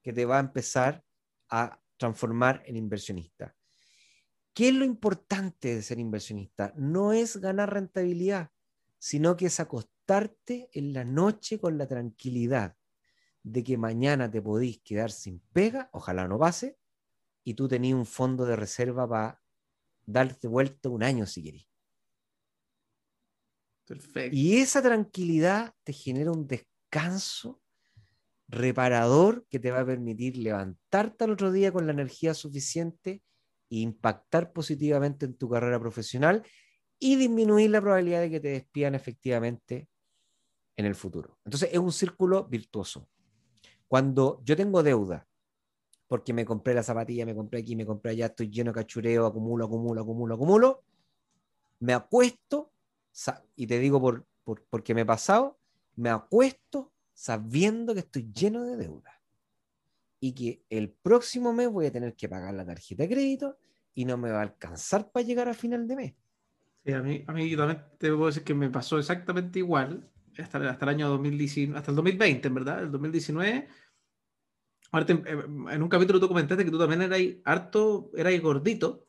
que 0.00 0.10
te 0.10 0.24
va 0.24 0.38
a 0.38 0.40
empezar 0.40 1.04
a 1.50 1.82
transformar 1.98 2.62
en 2.64 2.76
inversionista. 2.76 3.54
¿Qué 4.54 4.68
es 4.68 4.74
lo 4.74 4.86
importante 4.86 5.74
de 5.74 5.82
ser 5.82 5.98
inversionista? 5.98 6.72
No 6.78 7.12
es 7.12 7.36
ganar 7.36 7.74
rentabilidad, 7.74 8.52
sino 8.98 9.36
que 9.36 9.44
es 9.44 9.60
acostarte 9.60 10.70
en 10.72 10.94
la 10.94 11.04
noche 11.04 11.60
con 11.60 11.76
la 11.76 11.86
tranquilidad 11.86 12.74
de 13.42 13.62
que 13.62 13.76
mañana 13.76 14.30
te 14.30 14.40
podís 14.40 14.80
quedar 14.80 15.10
sin 15.10 15.40
pega, 15.52 15.90
ojalá 15.92 16.26
no 16.26 16.38
pase, 16.38 16.78
y 17.42 17.52
tú 17.52 17.68
tenías 17.68 17.98
un 17.98 18.06
fondo 18.06 18.46
de 18.46 18.56
reserva 18.56 19.06
para 19.06 19.42
darte 20.06 20.48
vuelta 20.48 20.88
un 20.88 21.02
año 21.02 21.26
si 21.26 21.42
querés. 21.42 21.73
Perfecto. 23.84 24.36
Y 24.36 24.58
esa 24.58 24.82
tranquilidad 24.82 25.74
te 25.82 25.92
genera 25.92 26.30
un 26.30 26.46
descanso 26.46 27.60
reparador 28.48 29.46
que 29.48 29.58
te 29.58 29.70
va 29.70 29.80
a 29.80 29.86
permitir 29.86 30.36
levantarte 30.36 31.24
al 31.24 31.32
otro 31.32 31.50
día 31.52 31.72
con 31.72 31.86
la 31.86 31.92
energía 31.92 32.34
suficiente 32.34 33.22
e 33.70 33.76
impactar 33.76 34.52
positivamente 34.52 35.26
en 35.26 35.34
tu 35.34 35.48
carrera 35.48 35.80
profesional 35.80 36.42
y 36.98 37.16
disminuir 37.16 37.70
la 37.70 37.80
probabilidad 37.80 38.20
de 38.20 38.30
que 38.30 38.40
te 38.40 38.48
despidan 38.48 38.94
efectivamente 38.94 39.88
en 40.76 40.86
el 40.86 40.94
futuro. 40.94 41.38
Entonces 41.44 41.70
es 41.72 41.78
un 41.78 41.92
círculo 41.92 42.44
virtuoso. 42.44 43.08
Cuando 43.88 44.40
yo 44.44 44.56
tengo 44.56 44.82
deuda, 44.82 45.26
porque 46.06 46.32
me 46.32 46.44
compré 46.44 46.74
la 46.74 46.82
zapatilla, 46.82 47.26
me 47.26 47.34
compré 47.34 47.60
aquí, 47.60 47.76
me 47.76 47.86
compré 47.86 48.12
allá, 48.12 48.26
estoy 48.26 48.50
lleno 48.50 48.72
de 48.72 48.80
cachureo, 48.80 49.26
acumulo, 49.26 49.64
acumulo, 49.64 50.02
acumulo, 50.02 50.34
acumulo, 50.34 50.84
me 51.80 51.94
acuesto, 51.94 52.72
y 53.56 53.66
te 53.66 53.78
digo 53.78 54.00
por, 54.00 54.26
por, 54.42 54.64
porque 54.68 54.94
me 54.94 55.02
he 55.02 55.06
pasado, 55.06 55.58
me 55.96 56.10
acuesto 56.10 56.92
sabiendo 57.12 57.94
que 57.94 58.00
estoy 58.00 58.30
lleno 58.32 58.64
de 58.64 58.76
deuda 58.76 59.20
y 60.20 60.32
que 60.32 60.62
el 60.70 60.90
próximo 60.90 61.52
mes 61.52 61.68
voy 61.68 61.86
a 61.86 61.92
tener 61.92 62.14
que 62.14 62.28
pagar 62.28 62.54
la 62.54 62.64
tarjeta 62.64 63.02
de 63.04 63.08
crédito 63.08 63.58
y 63.94 64.04
no 64.04 64.16
me 64.16 64.30
va 64.30 64.38
a 64.38 64.42
alcanzar 64.42 65.10
para 65.10 65.24
llegar 65.24 65.48
a 65.48 65.54
final 65.54 65.86
de 65.86 65.96
mes. 65.96 66.14
Sí, 66.84 66.92
a 66.92 67.02
mí, 67.02 67.24
a 67.26 67.32
mí 67.32 67.48
yo 67.48 67.56
también 67.56 67.82
te 67.98 68.08
puedo 68.08 68.26
decir 68.26 68.42
que 68.42 68.54
me 68.54 68.68
pasó 68.70 68.98
exactamente 68.98 69.58
igual 69.58 70.10
hasta, 70.38 70.58
hasta 70.68 70.84
el 70.84 70.88
año 70.88 71.08
2019, 71.08 71.78
hasta 71.78 71.90
el 71.90 71.96
2020, 71.96 72.48
en 72.48 72.54
verdad, 72.54 72.82
el 72.82 72.90
2019 72.90 73.50
eh, 73.50 73.68
en 74.92 75.82
un 75.82 75.88
capítulo 75.88 76.20
tú 76.20 76.28
comentaste 76.28 76.64
que 76.64 76.70
tú 76.70 76.78
también 76.78 77.02
eras 77.02 77.20
harto, 77.44 78.10
eras 78.16 78.40
gordito. 78.40 79.04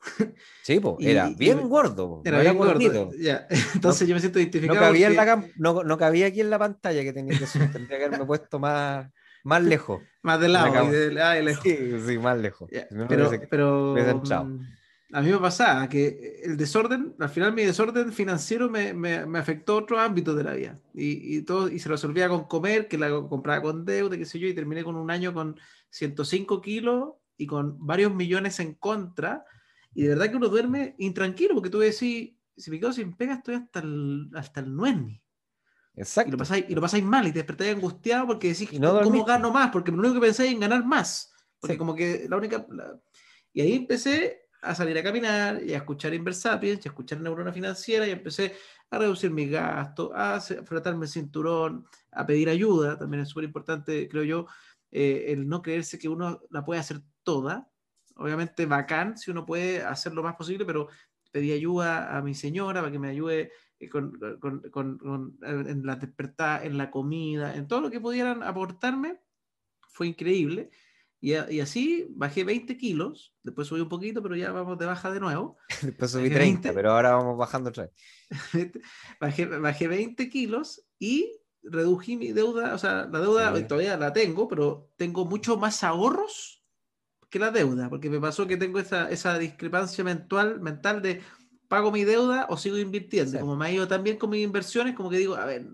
Sí, 0.62 0.80
pues, 0.80 0.96
era 1.00 1.28
bien 1.28 1.68
gordo. 1.68 2.22
Era 2.24 2.40
bien 2.40 2.56
gordito. 2.56 3.10
Entonces 3.74 4.08
yo 4.08 4.14
me 4.14 4.20
siento 4.20 4.38
identificado. 4.38 4.80
No 4.80 4.86
cabía, 4.86 5.10
no, 5.56 5.84
no, 5.84 5.98
cabía 5.98 6.26
aquí 6.26 6.40
en 6.40 6.50
la 6.50 6.58
pantalla 6.58 7.02
que 7.02 7.12
tenía 7.12 7.38
que 7.38 7.46
tendría 7.46 7.98
que 7.98 8.04
haberme 8.04 8.26
puesto 8.26 8.58
más, 8.58 9.06
más 9.44 9.62
lejos. 9.62 10.02
Más 10.22 10.40
de 10.40 10.48
lado. 10.48 10.90
de, 10.90 11.42
lejos. 11.44 11.62
Sí, 11.62 11.78
sí, 12.04 12.18
más 12.18 12.36
lejos. 12.36 12.68
pero, 13.08 13.46
pero 13.48 13.94
a 15.12 15.22
mí 15.22 15.30
me 15.30 15.38
pasaba 15.38 15.88
que 15.88 16.40
el 16.42 16.56
desorden, 16.56 17.14
al 17.18 17.28
final 17.28 17.52
mi 17.52 17.64
desorden 17.64 18.12
financiero 18.12 18.68
me, 18.68 18.92
me, 18.92 19.24
me 19.24 19.38
afectó 19.38 19.76
otros 19.76 20.00
ámbitos 20.00 20.36
de 20.36 20.44
la 20.44 20.54
vida. 20.54 20.80
Y, 20.94 21.36
y, 21.36 21.42
todo, 21.42 21.68
y 21.68 21.78
se 21.78 21.88
resolvía 21.88 22.28
con 22.28 22.44
comer, 22.44 22.88
que 22.88 22.98
la 22.98 23.10
compraba 23.10 23.62
con 23.62 23.84
deuda, 23.84 24.16
qué 24.16 24.24
sé 24.24 24.40
yo, 24.40 24.48
y 24.48 24.54
terminé 24.54 24.82
con 24.82 24.96
un 24.96 25.10
año 25.10 25.32
con 25.32 25.58
105 25.90 26.60
kilos 26.60 27.10
y 27.36 27.46
con 27.46 27.86
varios 27.86 28.12
millones 28.12 28.58
en 28.58 28.74
contra. 28.74 29.44
Y 29.94 30.02
de 30.02 30.08
verdad 30.10 30.30
que 30.30 30.36
uno 30.36 30.48
duerme 30.48 30.96
intranquilo, 30.98 31.54
porque 31.54 31.70
tú 31.70 31.78
decís, 31.78 32.32
si 32.56 32.70
me 32.70 32.80
quedo 32.80 32.92
sin 32.92 33.16
pega, 33.16 33.34
estoy 33.34 33.54
hasta 33.54 33.80
el, 33.80 34.28
hasta 34.34 34.60
el 34.60 34.74
nueve. 34.74 35.22
Exacto. 35.94 36.28
Y 36.28 36.32
lo, 36.32 36.38
pasáis, 36.38 36.64
y 36.68 36.74
lo 36.74 36.80
pasáis 36.80 37.04
mal 37.04 37.26
y 37.26 37.32
te 37.32 37.38
despertáis 37.38 37.74
angustiado 37.74 38.26
porque 38.26 38.48
decís, 38.48 38.68
¿cómo 38.70 39.24
gano 39.24 39.52
más? 39.52 39.70
Porque 39.70 39.92
lo 39.92 39.98
único 39.98 40.14
que 40.14 40.20
pensáis 40.20 40.48
es 40.48 40.54
en 40.54 40.60
ganar 40.60 40.84
más. 40.84 41.32
Porque 41.60 41.78
como 41.78 41.94
que 41.94 42.26
la 42.28 42.36
única... 42.36 42.66
Y 43.52 43.62
ahí 43.62 43.72
empecé 43.72 44.45
a 44.66 44.74
salir 44.74 44.98
a 44.98 45.02
caminar 45.02 45.62
y 45.62 45.74
a 45.74 45.78
escuchar 45.78 46.12
Inversapiens 46.14 46.84
y 46.84 46.88
a 46.88 46.90
escuchar 46.90 47.20
Neurona 47.20 47.52
Financiera 47.52 48.06
y 48.06 48.10
empecé 48.10 48.54
a 48.90 48.98
reducir 48.98 49.30
mis 49.30 49.50
gastos, 49.50 50.10
a 50.14 50.40
frotarme 50.40 51.06
el 51.06 51.10
cinturón, 51.10 51.86
a 52.12 52.26
pedir 52.26 52.48
ayuda. 52.48 52.98
También 52.98 53.22
es 53.22 53.28
súper 53.28 53.44
importante, 53.44 54.08
creo 54.08 54.24
yo, 54.24 54.46
eh, 54.90 55.26
el 55.28 55.48
no 55.48 55.62
creerse 55.62 55.98
que 55.98 56.08
uno 56.08 56.40
la 56.50 56.64
puede 56.64 56.80
hacer 56.80 57.00
toda. 57.22 57.70
Obviamente 58.16 58.66
bacán 58.66 59.16
si 59.18 59.30
uno 59.30 59.44
puede 59.44 59.82
hacer 59.82 60.12
lo 60.14 60.22
más 60.22 60.36
posible, 60.36 60.64
pero 60.64 60.88
pedí 61.30 61.52
ayuda 61.52 62.16
a 62.16 62.22
mi 62.22 62.34
señora 62.34 62.80
para 62.80 62.92
que 62.92 62.98
me 62.98 63.10
ayude 63.10 63.52
eh, 63.78 63.88
con, 63.88 64.18
con, 64.40 64.60
con, 64.98 65.38
en 65.42 65.84
la 65.84 65.96
despertar, 65.96 66.64
en 66.64 66.78
la 66.78 66.90
comida, 66.90 67.54
en 67.54 67.68
todo 67.68 67.80
lo 67.80 67.90
que 67.90 68.00
pudieran 68.00 68.42
aportarme. 68.42 69.20
Fue 69.88 70.06
increíble. 70.06 70.70
Y, 71.20 71.32
y, 71.32 71.60
así 71.60 72.06
bajé 72.10 72.44
20 72.44 72.76
kilos, 72.76 73.34
después 73.42 73.66
subí 73.66 73.80
un 73.80 73.88
poquito, 73.88 74.22
pero 74.22 74.36
ya 74.36 74.52
vamos 74.52 74.78
de 74.78 74.86
baja 74.86 75.10
de 75.10 75.20
nuevo. 75.20 75.58
después 75.82 76.10
subí 76.10 76.30
30, 76.30 76.72
pero 76.72 76.92
ahora 76.92 77.16
vamos 77.16 77.38
bajando 77.38 77.70
otra 77.70 77.84
vez. 77.84 77.92
bajé, 79.20 79.46
bajé 79.46 79.88
20 79.88 80.28
kilos 80.28 80.84
y 80.98 81.32
redují 81.62 82.16
mi 82.16 82.32
deuda, 82.32 82.74
o 82.74 82.78
sea, 82.78 83.08
la 83.10 83.20
deuda 83.20 83.66
todavía 83.66 83.96
la 83.96 84.12
tengo, 84.12 84.46
pero 84.46 84.90
tengo 84.96 85.24
mucho 85.24 85.56
más 85.56 85.82
ahorros 85.82 86.62
que 87.28 87.38
la 87.38 87.50
deuda, 87.50 87.88
porque 87.90 88.08
me 88.08 88.20
pasó 88.20 88.46
que 88.46 88.56
tengo 88.56 88.78
esa, 88.78 89.10
esa 89.10 89.38
discrepancia 89.38 90.04
mental, 90.04 90.60
mental 90.60 91.02
de 91.02 91.22
pago 91.68 91.90
mi 91.90 92.04
deuda 92.04 92.46
o 92.48 92.56
sigo 92.56 92.78
invirtiendo. 92.78 93.40
Como 93.40 93.56
me 93.56 93.66
ha 93.66 93.72
ido 93.72 93.88
también 93.88 94.16
con 94.16 94.30
mis 94.30 94.44
inversiones, 94.44 94.94
como 94.94 95.10
que 95.10 95.18
digo, 95.18 95.34
a 95.34 95.44
ver, 95.44 95.66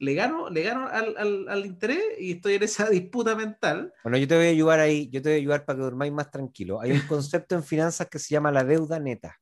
le 0.00 0.14
gano, 0.14 0.48
le 0.48 0.62
gano 0.62 0.88
al, 0.88 1.14
al, 1.16 1.48
al, 1.48 1.66
interés 1.66 2.02
y 2.18 2.32
estoy 2.32 2.54
en 2.54 2.62
esa 2.62 2.88
disputa 2.90 3.36
mental. 3.36 3.92
Bueno, 4.02 4.16
yo 4.16 4.26
te 4.26 4.34
voy 4.34 4.46
a 4.46 4.48
ayudar 4.48 4.80
ahí, 4.80 5.08
yo 5.10 5.20
te 5.20 5.28
voy 5.28 5.36
a 5.36 5.40
ayudar 5.40 5.64
para 5.64 5.78
que 5.78 5.84
durmáis 5.84 6.12
más 6.12 6.30
tranquilo. 6.30 6.80
Hay 6.80 6.92
un 6.92 7.00
concepto 7.08 7.54
en 7.54 7.62
finanzas 7.62 8.08
que 8.08 8.18
se 8.18 8.30
llama 8.30 8.50
la 8.50 8.64
deuda 8.64 8.98
neta. 8.98 9.38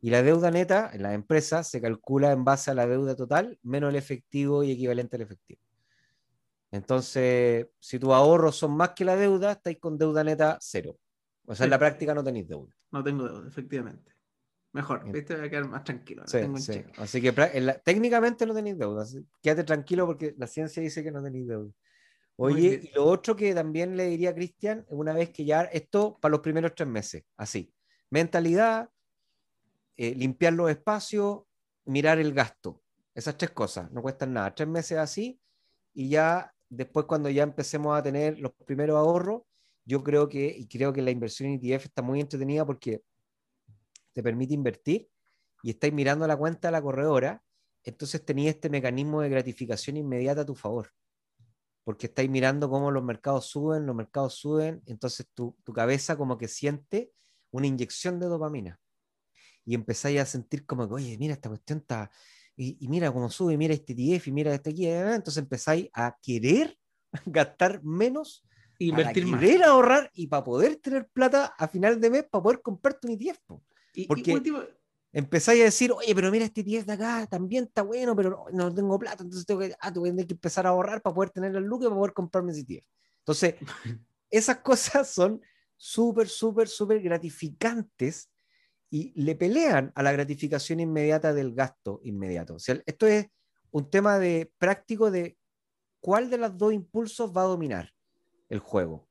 Y 0.00 0.10
la 0.10 0.22
deuda 0.22 0.50
neta 0.50 0.90
en 0.92 1.02
la 1.02 1.12
empresa 1.12 1.62
se 1.62 1.80
calcula 1.80 2.32
en 2.32 2.44
base 2.44 2.70
a 2.70 2.74
la 2.74 2.86
deuda 2.86 3.16
total 3.16 3.58
menos 3.62 3.90
el 3.90 3.96
efectivo 3.96 4.62
y 4.62 4.70
equivalente 4.70 5.16
al 5.16 5.22
efectivo. 5.22 5.60
Entonces, 6.70 7.66
si 7.80 7.98
tus 7.98 8.10
ahorros 8.10 8.56
son 8.56 8.76
más 8.76 8.90
que 8.90 9.04
la 9.04 9.16
deuda, 9.16 9.52
estáis 9.52 9.78
con 9.78 9.98
deuda 9.98 10.24
neta 10.24 10.56
cero. 10.60 10.96
O 11.46 11.54
sea, 11.54 11.64
en 11.64 11.70
la 11.70 11.78
práctica 11.78 12.14
no 12.14 12.24
tenéis 12.24 12.48
deuda. 12.48 12.72
No 12.92 13.02
tengo 13.02 13.24
deuda, 13.24 13.48
efectivamente. 13.48 14.17
Mejor, 14.72 15.10
¿viste? 15.10 15.34
Voy 15.34 15.46
a 15.46 15.50
quedar 15.50 15.68
más 15.68 15.84
tranquilo. 15.84 16.24
Así 16.98 17.20
que 17.22 17.32
técnicamente 17.84 18.46
no 18.46 18.54
tenéis 18.54 18.78
deuda. 18.78 19.04
Quédate 19.42 19.64
tranquilo 19.64 20.06
porque 20.06 20.34
la 20.36 20.46
ciencia 20.46 20.82
dice 20.82 21.02
que 21.02 21.10
no 21.10 21.22
tenéis 21.22 21.48
deuda. 21.48 21.70
Oye, 22.36 22.80
y 22.84 22.94
lo 22.94 23.04
otro 23.06 23.34
que 23.34 23.52
también 23.54 23.96
le 23.96 24.06
diría 24.06 24.30
a 24.30 24.34
Cristian, 24.34 24.84
una 24.90 25.12
vez 25.12 25.30
que 25.30 25.44
ya, 25.44 25.62
esto 25.62 26.18
para 26.20 26.30
los 26.32 26.40
primeros 26.40 26.74
tres 26.74 26.88
meses, 26.88 27.24
así. 27.36 27.72
Mentalidad, 28.10 28.88
eh, 29.96 30.14
limpiar 30.14 30.52
los 30.52 30.70
espacios, 30.70 31.40
mirar 31.84 32.18
el 32.18 32.32
gasto. 32.32 32.80
Esas 33.14 33.36
tres 33.36 33.50
cosas, 33.50 33.90
no 33.90 34.02
cuestan 34.02 34.32
nada. 34.32 34.54
Tres 34.54 34.68
meses 34.68 34.98
así 34.98 35.40
y 35.98 36.10
ya 36.10 36.54
después 36.68 37.06
cuando 37.06 37.28
ya 37.28 37.42
empecemos 37.42 37.98
a 37.98 38.02
tener 38.04 38.38
los 38.38 38.52
primeros 38.64 38.96
ahorros, 38.96 39.42
yo 39.84 40.04
creo 40.04 40.28
que, 40.28 40.46
y 40.46 40.68
creo 40.68 40.92
que 40.92 41.02
la 41.02 41.10
inversión 41.10 41.50
en 41.50 41.60
ETF 41.60 41.86
está 41.86 42.02
muy 42.02 42.20
entretenida 42.20 42.64
porque 42.64 43.02
te 44.12 44.22
permite 44.22 44.54
invertir 44.54 45.08
y 45.62 45.70
estáis 45.70 45.92
mirando 45.92 46.26
la 46.26 46.36
cuenta 46.36 46.68
de 46.68 46.72
la 46.72 46.82
corredora, 46.82 47.42
entonces 47.84 48.24
tenéis 48.24 48.50
este 48.50 48.70
mecanismo 48.70 49.22
de 49.22 49.28
gratificación 49.28 49.96
inmediata 49.96 50.42
a 50.42 50.46
tu 50.46 50.54
favor. 50.54 50.92
Porque 51.84 52.06
estáis 52.06 52.28
mirando 52.28 52.68
cómo 52.68 52.90
los 52.90 53.02
mercados 53.02 53.46
suben, 53.46 53.86
los 53.86 53.96
mercados 53.96 54.34
suben, 54.34 54.82
entonces 54.86 55.26
tu, 55.34 55.56
tu 55.64 55.72
cabeza 55.72 56.16
como 56.16 56.36
que 56.36 56.48
siente 56.48 57.12
una 57.50 57.66
inyección 57.66 58.20
de 58.20 58.26
dopamina 58.26 58.78
y 59.68 59.74
empezáis 59.74 60.18
a 60.18 60.24
sentir 60.24 60.64
como 60.64 60.88
que, 60.88 60.94
oye, 60.94 61.18
mira, 61.18 61.34
esta 61.34 61.50
cuestión 61.50 61.80
está, 61.80 62.10
y, 62.56 62.88
mira 62.88 63.12
cómo 63.12 63.28
sube, 63.28 63.58
mira 63.58 63.74
este 63.74 63.94
TF, 63.94 64.28
y 64.28 64.32
mira 64.32 64.54
este 64.54 64.70
aquí, 64.70 64.86
eh, 64.86 65.14
entonces 65.14 65.42
empezáis 65.42 65.90
a 65.92 66.16
querer 66.22 66.74
gastar 67.26 67.84
menos, 67.84 68.46
invertir 68.78 69.28
para 69.28 69.40
querer 69.40 69.62
ahorrar 69.64 70.10
y 70.14 70.26
para 70.26 70.42
poder 70.42 70.76
tener 70.76 71.06
plata 71.08 71.54
a 71.58 71.68
final 71.68 72.00
de 72.00 72.08
mes 72.08 72.24
para 72.24 72.42
poder 72.42 72.62
comprarte 72.62 73.08
un 73.08 73.12
ETF. 73.12 73.60
Porque, 74.06 74.40
empezáis 75.12 75.62
a 75.62 75.64
decir, 75.64 75.92
oye, 75.92 76.14
pero 76.14 76.30
mira 76.30 76.44
este 76.44 76.62
10 76.62 76.86
de 76.86 76.92
acá, 76.92 77.26
también 77.26 77.64
está 77.64 77.82
bueno, 77.82 78.14
pero 78.14 78.46
no, 78.52 78.74
tengo 78.74 78.98
plata, 78.98 79.22
entonces 79.22 79.46
tengo 79.46 79.60
que, 79.60 79.74
ah, 79.80 79.92
tengo 79.92 80.04
que 80.04 80.34
empezar 80.34 80.66
a 80.66 80.70
ahorrar 80.70 81.00
para 81.02 81.14
poder 81.14 81.30
tener 81.30 81.54
el 81.56 81.64
look 81.64 81.82
y 81.82 81.86
para 81.86 81.96
poder 81.96 82.12
comprarme 82.12 82.52
ese 82.52 82.64
10. 82.64 82.84
Entonces, 83.20 83.54
esas 84.30 84.58
cosas 84.58 85.08
son 85.08 85.40
súper, 85.76 86.28
súper, 86.28 86.68
súper 86.68 87.00
gratificantes 87.00 88.30
y 88.90 89.12
le 89.20 89.34
pelean 89.34 89.92
a 89.94 90.02
la 90.02 90.12
gratificación 90.12 90.80
inmediata 90.80 91.32
del 91.32 91.54
gasto 91.54 92.00
inmediato. 92.04 92.54
O 92.54 92.58
sea, 92.58 92.80
esto 92.86 93.06
es 93.06 93.26
un 93.70 93.90
tema 93.90 94.18
de 94.18 94.52
práctico 94.58 95.10
de 95.10 95.38
cuál 96.00 96.30
de 96.30 96.38
los 96.38 96.56
dos 96.56 96.72
impulsos 96.72 97.36
va 97.36 97.42
a 97.42 97.46
dominar 97.46 97.92
el 98.48 98.60
juego. 98.60 99.08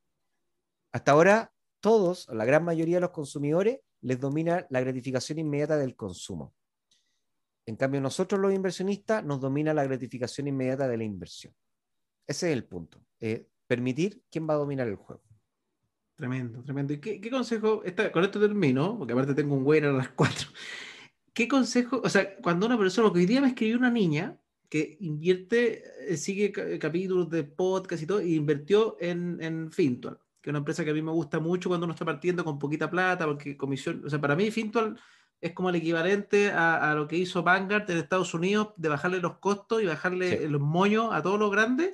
Hasta 0.92 1.12
ahora, 1.12 1.52
todos, 1.80 2.28
la 2.28 2.44
gran 2.44 2.64
mayoría 2.64 2.96
de 2.96 3.02
los 3.02 3.10
consumidores, 3.10 3.80
les 4.08 4.18
domina 4.18 4.66
la 4.70 4.80
gratificación 4.80 5.38
inmediata 5.38 5.76
del 5.76 5.94
consumo. 5.94 6.54
En 7.66 7.76
cambio, 7.76 8.00
nosotros 8.00 8.40
los 8.40 8.54
inversionistas 8.54 9.22
nos 9.22 9.38
domina 9.38 9.74
la 9.74 9.84
gratificación 9.84 10.48
inmediata 10.48 10.88
de 10.88 10.96
la 10.96 11.04
inversión. 11.04 11.52
Ese 12.26 12.50
es 12.50 12.56
el 12.56 12.64
punto. 12.64 13.04
Eh, 13.20 13.46
permitir 13.66 14.22
quién 14.30 14.48
va 14.48 14.54
a 14.54 14.56
dominar 14.56 14.88
el 14.88 14.96
juego. 14.96 15.22
Tremendo, 16.16 16.62
tremendo. 16.62 16.94
¿Y 16.94 17.00
qué, 17.00 17.30
consejo? 17.30 17.82
con 18.10 18.24
esto 18.24 18.40
termino, 18.40 18.96
porque 18.96 19.12
aparte 19.12 19.34
tengo 19.34 19.54
un 19.54 19.62
güey 19.62 19.84
a 19.84 19.92
las 19.92 20.08
cuatro. 20.08 20.48
¿Qué 21.34 21.46
consejo? 21.46 22.00
O 22.02 22.08
sea, 22.08 22.34
cuando 22.38 22.64
una 22.64 22.78
persona, 22.78 23.08
porque 23.08 23.20
hoy 23.20 23.26
día 23.26 23.42
me 23.42 23.48
escribió 23.48 23.76
una 23.76 23.90
niña 23.90 24.40
que 24.70 24.96
invierte, 25.00 25.84
eh, 26.10 26.16
sigue 26.16 26.50
capítulos 26.78 27.28
de 27.28 27.44
podcast 27.44 28.02
y 28.02 28.06
todo, 28.06 28.22
y 28.22 28.36
invirtió 28.36 28.96
en, 29.00 29.36
en 29.42 29.70
Fintual, 29.70 30.18
que 30.48 30.50
es 30.50 30.52
una 30.52 30.60
empresa 30.60 30.82
que 30.82 30.92
a 30.92 30.94
mí 30.94 31.02
me 31.02 31.12
gusta 31.12 31.40
mucho 31.40 31.68
cuando 31.68 31.84
uno 31.84 31.92
está 31.92 32.06
partiendo 32.06 32.42
con 32.42 32.58
poquita 32.58 32.90
plata, 32.90 33.26
porque 33.26 33.54
comisión, 33.54 34.02
o 34.06 34.08
sea, 34.08 34.18
para 34.18 34.34
mí 34.34 34.50
Fintual 34.50 34.98
es 35.42 35.52
como 35.52 35.68
el 35.68 35.76
equivalente 35.76 36.50
a, 36.50 36.90
a 36.90 36.94
lo 36.94 37.06
que 37.06 37.16
hizo 37.16 37.42
Vanguard 37.42 37.90
en 37.90 37.98
Estados 37.98 38.32
Unidos, 38.32 38.70
de 38.78 38.88
bajarle 38.88 39.20
los 39.20 39.36
costos 39.40 39.82
y 39.82 39.86
bajarle 39.86 40.48
los 40.48 40.62
moños 40.62 41.10
a 41.12 41.22
todos 41.22 41.38
los 41.38 41.50
grandes. 41.50 41.92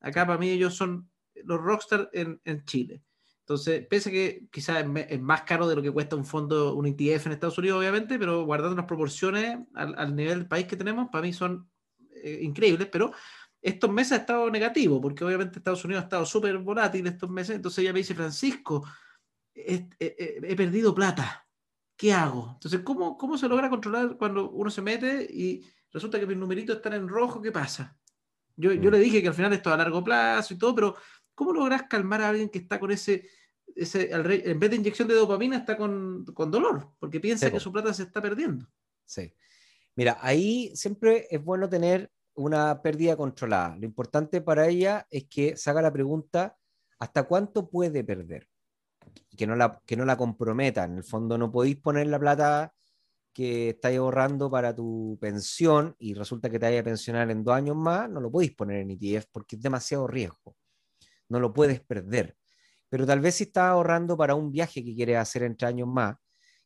Acá 0.00 0.26
para 0.26 0.38
mí 0.38 0.50
ellos 0.50 0.74
son 0.74 1.08
los 1.44 1.58
rockstar 1.62 2.10
en, 2.12 2.38
en 2.44 2.62
Chile. 2.66 3.02
Entonces, 3.40 3.86
pese 3.86 4.10
a 4.10 4.12
que 4.12 4.48
quizás 4.52 4.84
es, 5.08 5.20
más 5.22 5.42
caro 5.44 5.66
de 5.66 5.74
lo 5.74 5.80
que 5.80 5.90
cuesta 5.90 6.14
un 6.14 6.26
fondo, 6.26 6.74
un 6.74 6.84
ETF 6.84 7.24
en 7.24 7.32
Estados 7.32 7.56
Unidos, 7.56 7.78
obviamente, 7.78 8.18
pero 8.18 8.44
guardando 8.44 8.76
las 8.76 8.84
proporciones 8.84 9.60
al, 9.72 10.14
nivel 10.14 10.40
del 10.40 10.48
país 10.48 10.66
que 10.66 10.76
tenemos, 10.76 11.08
para 11.10 11.22
mí 11.22 11.32
son 11.32 11.70
eh, 12.22 12.40
increíbles, 12.42 12.88
pero 12.92 13.12
estos 13.60 13.90
meses 13.90 14.12
ha 14.12 14.16
estado 14.16 14.50
negativo, 14.50 15.00
porque 15.00 15.24
obviamente 15.24 15.58
Estados 15.58 15.84
Unidos 15.84 16.02
ha 16.02 16.04
estado 16.04 16.26
súper 16.26 16.56
volátil 16.58 17.06
estos 17.06 17.28
meses, 17.28 17.56
entonces 17.56 17.82
ella 17.82 17.92
me 17.92 18.00
dice, 18.00 18.14
Francisco, 18.14 18.84
he, 19.54 20.56
perdido 20.56 20.94
plata, 20.94 21.46
¿qué 21.96 22.12
hago? 22.12 22.52
Entonces, 22.54 22.80
¿cómo, 22.80 23.18
¿cómo 23.18 23.36
se 23.36 23.48
logra 23.48 23.68
controlar 23.68 24.16
cuando 24.16 24.50
uno 24.50 24.70
se 24.70 24.82
mete 24.82 25.26
y 25.30 25.64
resulta 25.92 26.20
que 26.20 26.26
mis 26.26 26.36
numeritos 26.36 26.76
están 26.76 26.94
en 26.94 27.08
rojo? 27.08 27.42
¿Qué 27.42 27.50
pasa? 27.50 27.98
Yo, 28.56 28.72
yo 28.72 28.90
mm. 28.90 28.92
le 28.92 28.98
dije 29.00 29.22
que 29.22 29.28
al 29.28 29.34
final 29.34 29.52
esto 29.52 29.72
a 29.72 29.76
largo 29.76 30.02
plazo 30.04 30.54
y 30.54 30.58
todo, 30.58 30.74
pero 30.74 30.96
¿cómo 31.34 31.52
logras 31.52 31.84
calmar 31.84 32.22
a 32.22 32.28
alguien 32.28 32.48
que 32.48 32.58
está 32.58 32.78
con 32.78 32.90
ese 32.90 33.28
en 33.76 34.58
vez 34.58 34.70
de 34.70 34.76
inyección 34.76 35.08
de 35.08 35.14
dopamina, 35.14 35.58
está 35.58 35.76
con, 35.76 36.24
dolor, 36.24 36.92
porque 36.98 37.20
piensa 37.20 37.50
que 37.50 37.60
su 37.60 37.72
plata 37.72 37.92
se 37.94 38.04
está 38.04 38.20
perdiendo. 38.20 38.66
Sí. 39.04 39.32
Mira, 39.94 40.18
ahí 40.20 40.72
siempre 40.74 41.26
es 41.30 41.42
bueno 41.42 41.68
tener 41.68 42.10
una 42.38 42.80
pérdida 42.82 43.16
controlada. 43.16 43.76
Lo 43.76 43.84
importante 43.84 44.40
para 44.40 44.66
ella 44.68 45.06
es 45.10 45.26
que 45.28 45.56
se 45.56 45.70
haga 45.70 45.82
la 45.82 45.92
pregunta, 45.92 46.56
¿hasta 46.98 47.24
cuánto 47.24 47.68
puede 47.68 48.04
perder? 48.04 48.48
Que 49.36 49.46
no 49.46 49.56
la, 49.56 49.80
que 49.86 49.96
no 49.96 50.04
la 50.04 50.16
comprometa. 50.16 50.84
En 50.84 50.96
el 50.96 51.04
fondo 51.04 51.38
no 51.38 51.50
podéis 51.50 51.76
poner 51.76 52.06
la 52.08 52.18
plata 52.18 52.72
que 53.32 53.70
estáis 53.70 53.98
ahorrando 53.98 54.50
para 54.50 54.74
tu 54.74 55.16
pensión 55.20 55.94
y 55.98 56.14
resulta 56.14 56.50
que 56.50 56.58
te 56.58 56.66
vaya 56.66 56.80
a 56.80 56.84
pensionar 56.84 57.30
en 57.30 57.44
dos 57.44 57.54
años 57.54 57.76
más, 57.76 58.10
no 58.10 58.20
lo 58.20 58.30
podéis 58.30 58.54
poner 58.54 58.80
en 58.80 58.90
ETF 58.90 59.26
porque 59.30 59.56
es 59.56 59.62
demasiado 59.62 60.06
riesgo. 60.06 60.56
No 61.28 61.38
lo 61.40 61.52
puedes 61.52 61.80
perder 61.80 62.36
pero 62.88 63.06
tal 63.06 63.20
vez 63.20 63.36
si 63.36 63.44
estás 63.44 63.64
ahorrando 63.64 64.16
para 64.16 64.34
un 64.34 64.50
viaje 64.50 64.84
que 64.84 64.94
quieres 64.94 65.18
hacer 65.18 65.42
entre 65.42 65.68
años 65.68 65.88
más 65.88 66.16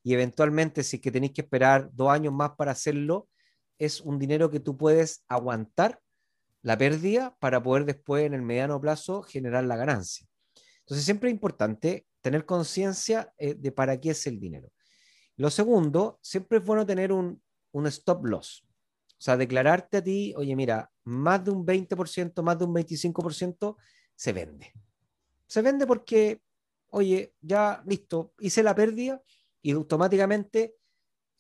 y 0.03 0.15
eventualmente 0.15 0.83
si 0.83 0.97
es 0.97 1.03
que 1.03 1.11
tenéis 1.11 1.33
que 1.33 1.43
esperar 1.43 1.91
dos 1.93 2.11
años 2.11 2.33
más 2.33 2.53
para 2.57 2.73
hacerlo, 2.73 3.29
es 3.79 4.01
un 4.01 4.19
dinero 4.19 4.51
que 4.51 4.61
tú 4.61 4.77
puedes 4.77 5.25
aguantar 5.29 6.01
la 6.63 6.79
pérdida 6.79 7.37
para 7.41 7.63
poder 7.63 7.85
después 7.85 8.25
en 8.25 8.35
el 8.35 8.43
mediano 8.43 8.81
plazo 8.81 9.23
generar 9.23 9.65
la 9.65 9.77
ganancia. 9.77 10.27
Entonces 10.81 11.05
siempre 11.05 11.29
es 11.29 11.35
importante 11.35 12.07
tener 12.21 12.45
conciencia 12.45 13.33
eh, 13.39 13.55
de 13.55 13.73
para 13.73 13.99
qué 13.99 14.11
es 14.11 14.27
el 14.27 14.39
dinero. 14.39 14.71
Lo 15.37 15.51
segundo, 15.51 16.19
siempre 16.23 16.59
es 16.59 16.65
bueno 16.65 16.87
tener 16.87 17.13
un, 17.13 17.43
un 17.73 17.87
stop 17.87 18.25
loss. 18.27 18.65
O 19.11 19.25
sea, 19.25 19.37
declararte 19.37 19.99
a 19.99 20.03
ti, 20.03 20.35
oye, 20.37 20.55
mira, 20.55 20.91
más 21.05 21.45
de 21.45 21.51
un 21.51 21.65
20%, 21.65 22.43
más 22.43 22.59
de 22.59 22.65
un 22.65 22.75
25% 22.75 23.77
se 24.15 24.33
vende 24.33 24.73
se 25.53 25.61
vende 25.61 25.87
porque, 25.87 26.41
oye, 26.89 27.35
ya 27.43 27.83
listo, 27.85 28.33
hice 28.41 28.63
la 28.63 28.75
pérdida 28.75 29.23
y 29.61 29.73
automáticamente 29.73 30.77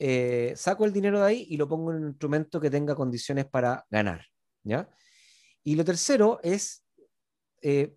eh, 0.04 0.52
saco 0.56 0.84
el 0.84 0.92
dinero 0.92 1.20
de 1.20 1.26
ahí 1.26 1.46
y 1.48 1.56
lo 1.56 1.68
pongo 1.68 1.92
en 1.92 1.98
un 1.98 2.08
instrumento 2.08 2.60
que 2.60 2.68
tenga 2.68 2.92
condiciones 2.92 3.44
para 3.44 3.86
ganar. 3.88 4.26
¿ya? 4.64 4.88
Y 5.62 5.76
lo 5.76 5.84
tercero 5.84 6.40
es, 6.42 6.84
eh, 7.60 7.94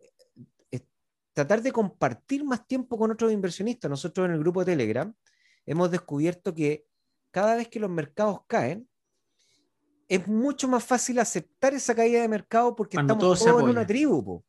tratar 1.33 1.63
de 1.63 1.71
compartir 1.71 2.43
más 2.43 2.67
tiempo 2.67 2.95
con 2.99 3.09
otros 3.09 3.31
inversionistas. 3.31 3.89
Nosotros 3.89 4.27
en 4.27 4.33
el 4.33 4.39
grupo 4.39 4.59
de 4.63 4.73
Telegram 4.73 5.11
hemos 5.65 5.89
descubierto 5.89 6.53
que 6.53 6.85
cada 7.31 7.55
vez 7.55 7.69
que 7.69 7.79
los 7.79 7.89
mercados 7.89 8.41
caen, 8.45 8.87
es 10.07 10.27
mucho 10.27 10.67
más 10.67 10.83
fácil 10.83 11.17
aceptar 11.17 11.73
esa 11.73 11.95
caída 11.95 12.21
de 12.21 12.27
mercado 12.27 12.75
porque 12.75 12.97
estamos 12.97 13.39
todos, 13.39 13.63
en 13.63 13.67
una 13.67 13.87
tribu. 13.87 14.43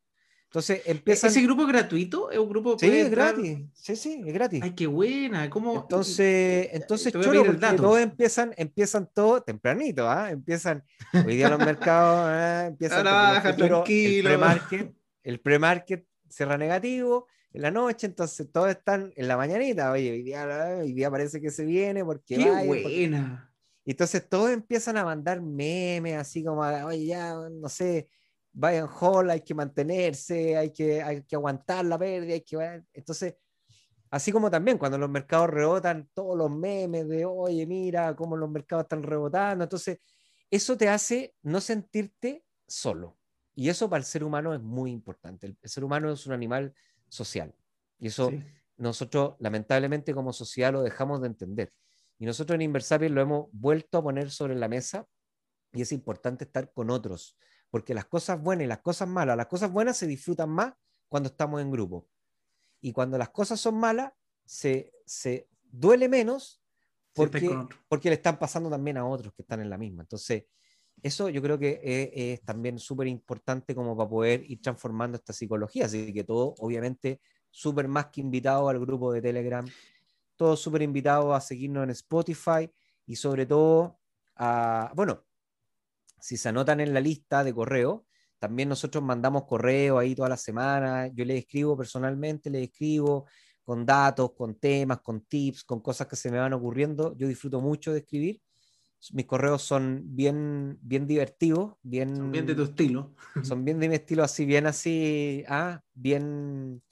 Entonces 0.49 0.83
¿E-, 0.87 1.03
¿Ese 1.05 1.43
grupo 1.43 1.63
es 1.63 1.69
gratuito? 1.69 2.31
¿Es 2.31 2.39
un 2.39 2.49
grupo 2.49 2.79
Sí, 2.79 2.87
es 2.87 3.11
gratis. 3.11 3.59
Sí, 3.75 3.97
sí, 3.97 4.23
es 4.25 4.33
gratis. 4.33 4.63
Ay, 4.63 4.75
qué 4.75 4.87
buena. 4.87 5.51
¿Cómo? 5.51 5.81
Entonces, 5.83 6.69
entonces 6.73 7.13
choro, 7.13 7.45
porque 7.45 7.77
todos 7.77 8.01
empiezan, 8.01 8.55
empiezan 8.57 9.09
todo 9.13 9.43
tempranito, 9.43 10.09
¿ah? 10.09 10.31
Empiezan, 10.31 10.85
hoy 11.13 11.37
día 11.37 11.49
los 11.49 11.59
mercados 11.59 12.31
¿eh? 12.33 12.67
empiezan 12.69 13.05
baja, 13.05 13.57
tranquilo. 13.57 14.29
El 14.33 14.39
pre-market, 14.39 14.95
el 15.25 15.41
pre-market 15.41 16.07
cierra 16.29 16.57
negativo 16.57 17.27
en 17.53 17.63
la 17.63 17.71
noche, 17.71 18.07
entonces 18.07 18.51
todos 18.53 18.69
están 18.71 19.13
en 19.17 19.29
la 19.29 19.37
mañanita. 19.37 19.91
Oye, 19.91 20.13
hoy 20.13 20.23
día, 20.23 20.77
hoy 20.81 20.93
día 20.93 21.11
parece 21.11 21.41
que 21.41 21.51
se 21.51 21.65
viene 21.65 22.05
porque. 22.05 22.37
Qué 22.37 22.51
buena. 22.67 23.53
Y 23.85 23.93
entonces 23.93 24.29
todos 24.29 24.51
empiezan 24.51 24.97
a 24.97 25.05
mandar 25.05 25.41
memes 25.41 26.17
así 26.17 26.43
como, 26.43 26.61
oye, 26.61 27.07
ya, 27.07 27.35
no 27.35 27.69
sé 27.69 28.09
Bayern 28.59 28.89
Hall 28.89 29.29
hay 29.29 29.43
que 29.43 29.55
mantenerse, 29.55 30.57
hay 30.57 30.73
que, 30.73 31.03
hay 31.03 31.23
que 31.25 31.37
aguantar 31.37 31.85
la 31.85 31.99
pérdida, 31.99 32.33
hay 32.33 32.41
que... 32.41 32.83
Entonces, 32.95 33.35
así 34.11 34.33
como 34.33 34.51
también 34.51 34.79
cuando 34.79 34.97
los 34.97 35.11
mercados 35.11 35.51
rebotan, 35.51 36.09
todos 36.15 36.39
los 36.39 36.51
memes 36.51 37.07
de, 37.07 37.27
oye, 37.27 37.67
mira 37.67 38.17
cómo 38.17 38.35
los 38.35 38.51
mercados 38.51 38.85
están 38.85 39.03
rebotando, 39.03 39.63
entonces, 39.65 39.99
eso 40.51 40.75
te 40.75 40.89
hace 40.89 41.35
no 41.43 41.61
sentirte 41.61 42.45
solo. 42.67 43.19
Y 43.55 43.69
eso 43.69 43.91
para 43.91 43.99
el 43.99 44.05
ser 44.05 44.25
humano 44.25 44.55
es 44.55 44.61
muy 44.63 44.91
importante. 44.91 45.47
El, 45.47 45.59
ser 45.63 45.85
humano 45.85 46.11
es 46.11 46.27
un 46.27 46.33
animal 46.33 46.75
social. 47.09 47.55
Y 47.99 48.07
eso 48.07 48.33
nosotros, 48.79 49.35
lamentablemente, 49.39 50.15
como 50.15 50.33
sociedad 50.33 50.73
lo 50.73 50.83
dejamos 50.83 51.21
de 51.21 51.27
entender. 51.27 51.73
Y 52.19 52.25
nosotros 52.25 52.55
en 52.55 52.63
Inversapien 52.63 53.15
lo 53.15 53.21
hemos 53.21 53.49
vuelto 53.53 53.99
a 53.99 54.03
poner 54.03 54.31
sobre 54.31 54.55
la 54.55 54.69
mesa 54.69 55.07
y 55.73 55.83
es 55.83 55.93
importante 55.93 56.45
estar 56.45 56.73
con 56.73 56.89
otros 56.89 57.37
porque 57.71 57.95
las 57.95 58.07
cosas 58.07 58.41
buenas 58.41 58.65
y 58.65 58.69
las 58.69 58.79
cosas 58.79 59.09
malas, 59.09 59.37
las 59.37 59.47
cosas 59.47 59.71
buenas 59.71 59.97
se 59.97 60.07
disfrutan 60.07 60.51
más 60.51 60.75
cuando 61.09 61.29
estamos 61.29 61.61
en 61.61 61.71
grupo. 61.71 62.09
Y 62.81 62.93
cuando 62.93 63.19
las 63.19 63.31
cosas 63.31 63.61
son 63.61 63.77
malas, 63.77 64.13
se, 64.45 64.93
se 65.05 65.49
duele 65.65 66.09
menos 66.09 66.63
porque, 67.15 67.51
porque 67.89 68.11
le 68.11 68.17
están 68.17 68.39
pasando 68.39 68.69
también 68.69 68.99
a 68.99 69.07
otros 69.07 69.33
que 69.33 69.43
están 69.43 69.61
en 69.61 69.71
la 69.71 69.79
misma. 69.79 70.03
Entonces, 70.03 70.45
eso 71.03 71.29
yo 71.29 71.43
creo 71.43 71.59
que 71.59 71.81
es, 71.83 72.43
también 72.43 72.79
súper 72.79 73.07
importante 73.07 73.75
como 73.75 73.97
para 73.97 74.09
poder 74.09 74.51
ir 74.51 74.61
transformando 74.61 75.17
esta 75.17 75.33
psicología. 75.33 75.87
Así 75.87 76.13
que 76.13 76.25
todo, 76.25 76.55
obviamente, 76.59 77.21
súper 77.51 77.89
más 77.89 78.07
que 78.07 78.21
invitado 78.21 78.69
al 78.69 78.79
grupo 78.79 79.13
de 79.13 79.23
Telegram, 79.23 79.67
todos 80.37 80.61
súper 80.61 80.83
invitados 80.83 81.35
a 81.35 81.41
seguirnos 81.41 81.85
en 81.85 81.91
Spotify 81.91 82.71
y 83.07 83.17
sobre 83.17 83.47
todo 83.47 83.99
a, 84.37 84.93
bueno, 84.95 85.25
si 86.27 86.37
se 86.37 86.49
anotan 86.49 86.81
en 86.81 86.93
la 86.93 87.01
lista 87.01 87.45
de 87.45 87.55
correo, 87.55 88.05
también 88.41 88.69
nosotros 88.69 89.05
mandamos 89.05 89.45
correo 89.45 89.97
ahí 89.97 90.13
toda 90.13 90.29
la 90.29 90.37
semana. 90.37 91.07
Yo 91.15 91.25
les 91.25 91.39
escribo 91.39 91.77
personalmente, 91.77 92.51
les 92.51 92.65
escribo 92.65 93.27
con 93.63 93.87
datos, 93.87 94.33
con 94.33 94.57
temas, 94.59 95.01
con 95.03 95.21
tips, 95.21 95.63
con 95.63 95.81
cosas 95.81 96.09
que 96.09 96.17
se 96.17 96.33
me 96.33 96.39
van 96.39 96.53
ocurriendo. 96.53 97.17
Yo 97.17 97.29
disfruto 97.29 97.61
mucho 97.61 97.93
de 97.93 98.01
escribir. 98.01 98.41
Mis 99.13 99.25
correos 99.25 99.63
son 99.63 100.03
bien, 100.05 100.77
bien 100.83 101.07
divertidos, 101.07 101.75
bien... 101.81 102.17
Son 102.17 102.33
bien 102.33 102.47
de 102.47 102.57
tu 102.57 102.63
estilo. 102.65 103.15
Son 103.45 103.65
bien 103.65 103.79
de 103.79 103.89
mi 103.89 103.95
estilo, 103.95 104.25
así, 104.25 104.45
bien 104.45 104.67
así, 104.67 105.45
ah, 105.47 105.81
bien 105.95 106.83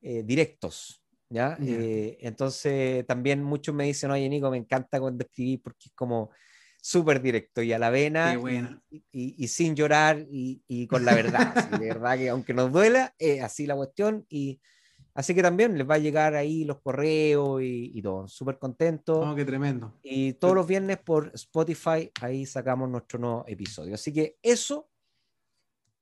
eh, 0.00 0.24
directos. 0.24 1.00
¿ya? 1.30 1.56
Eh, 1.62 2.18
entonces 2.20 3.06
también 3.06 3.44
muchos 3.44 3.72
me 3.76 3.84
dicen, 3.84 4.10
oye 4.10 4.28
Nico, 4.28 4.50
me 4.50 4.56
encanta 4.56 4.98
cuando 4.98 5.24
escribí 5.24 5.58
porque 5.58 5.88
es 5.90 5.92
como 5.94 6.32
súper 6.86 7.20
directo 7.20 7.62
y 7.62 7.72
a 7.72 7.80
la 7.80 7.90
vena 7.90 8.40
y, 9.10 9.48
sin 9.48 9.74
llorar 9.74 10.24
y, 10.30 10.86
con 10.86 11.04
la 11.04 11.16
verdad. 11.16 11.68
de 11.70 11.84
verdad 11.84 12.16
que 12.16 12.28
aunque 12.28 12.54
nos 12.54 12.70
duela, 12.70 13.12
es 13.18 13.42
así 13.42 13.66
la 13.66 13.74
cuestión 13.74 14.24
y 14.28 14.60
así 15.12 15.34
que 15.34 15.42
también 15.42 15.76
les 15.76 15.90
va 15.90 15.96
a 15.96 15.98
llegar 15.98 16.36
ahí 16.36 16.64
los 16.64 16.80
correos 16.80 17.60
y, 17.60 18.00
todo. 18.02 18.28
Súper 18.28 18.60
contento. 18.60 19.18
Oh, 19.18 19.34
qué 19.34 19.44
tremendo. 19.44 19.98
Y 20.04 20.34
todos 20.34 20.54
los 20.54 20.64
viernes 20.64 20.98
por 20.98 21.32
Spotify 21.34 22.08
ahí 22.20 22.46
sacamos 22.46 22.88
nuestro 22.88 23.18
nuevo 23.18 23.44
episodio. 23.48 23.94
Así 23.94 24.12
que 24.12 24.36
eso 24.40 24.88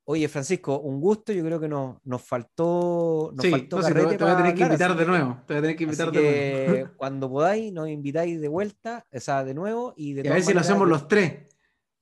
Oye, 0.06 0.28
Francisco, 0.28 0.80
un 0.80 1.00
gusto. 1.00 1.32
Yo 1.32 1.42
creo 1.44 1.58
que 1.58 1.68
nos, 1.68 1.96
nos 2.04 2.22
faltó. 2.22 3.32
Nos 3.34 3.42
sí, 3.42 3.50
faltó 3.50 3.80
te, 3.80 3.92
voy 3.92 4.14
a 4.30 4.36
tener 4.36 4.54
que 4.54 4.62
invitar 4.62 4.96
de 4.96 5.06
nuevo. 5.06 5.42
Te 5.46 5.54
voy 5.54 5.58
a 5.58 5.62
tener 5.62 5.76
que 5.76 5.84
invitar 5.84 6.12
de 6.12 6.66
nuevo. 6.68 6.90
Cuando 6.96 7.30
podáis, 7.30 7.72
nos 7.72 7.88
invitáis 7.88 8.40
de 8.40 8.48
vuelta, 8.48 9.06
o 9.10 9.20
sea, 9.20 9.44
de 9.44 9.54
nuevo. 9.54 9.94
Y, 9.96 10.12
de 10.12 10.28
a 10.28 10.34
ver 10.34 10.42
si 10.42 10.52
lo 10.52 10.60
hacemos 10.60 10.86
los 10.86 11.08
tres. 11.08 11.48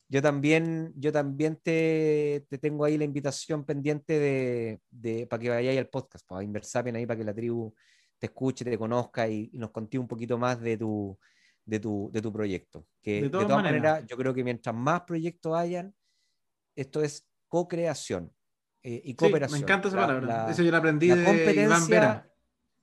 Yo 0.09 0.21
también, 0.21 0.93
yo 0.97 1.11
también 1.11 1.57
te, 1.63 2.45
te 2.51 2.59
tengo 2.59 2.85
ahí 2.85 2.99
la 2.99 3.05
invitación 3.05 3.65
pendiente 3.65 4.19
de, 4.19 4.81
de 4.91 5.27
para 5.27 5.41
que 5.41 5.49
vayáis 5.49 5.79
al 5.79 5.89
podcast, 5.89 6.27
para 6.27 6.43
Inversapien 6.43 6.97
ahí, 6.97 7.07
para 7.07 7.17
que 7.17 7.25
la 7.25 7.33
tribu 7.33 7.75
te 8.19 8.27
escuche, 8.27 8.65
te 8.65 8.77
conozca 8.77 9.27
y, 9.27 9.51
nos 9.55 9.71
conté 9.71 9.99
un 9.99 10.07
poquito 10.07 10.37
más 10.37 10.61
de 10.61 10.77
tu, 10.77 11.19
de 11.65 11.81
tu, 11.81 12.11
de 12.13 12.21
tu 12.21 12.33
proyecto. 12.33 12.87
Que 13.01 13.23
de 13.23 13.31
todas, 13.31 13.49
maneras, 13.49 14.05
yo 14.07 14.17
creo 14.17 14.35
que 14.35 14.45
mientras 14.45 14.75
más 14.75 15.01
proyectos 15.03 15.57
hayan, 15.57 15.95
esto 16.77 17.03
es 17.03 17.27
co-creación 17.53 18.33
eh, 18.83 19.03
y 19.05 19.15
cooperación. 19.15 19.61
me 19.61 19.65
encanta 19.65 19.89
esa 19.89 19.99
palabra. 19.99 20.51
Eso 20.51 20.63
yo 20.63 20.71
lo 20.71 20.79
aprendí 20.79 21.09
la 21.09 21.17
de 21.17 21.25
competencia, 21.27 22.33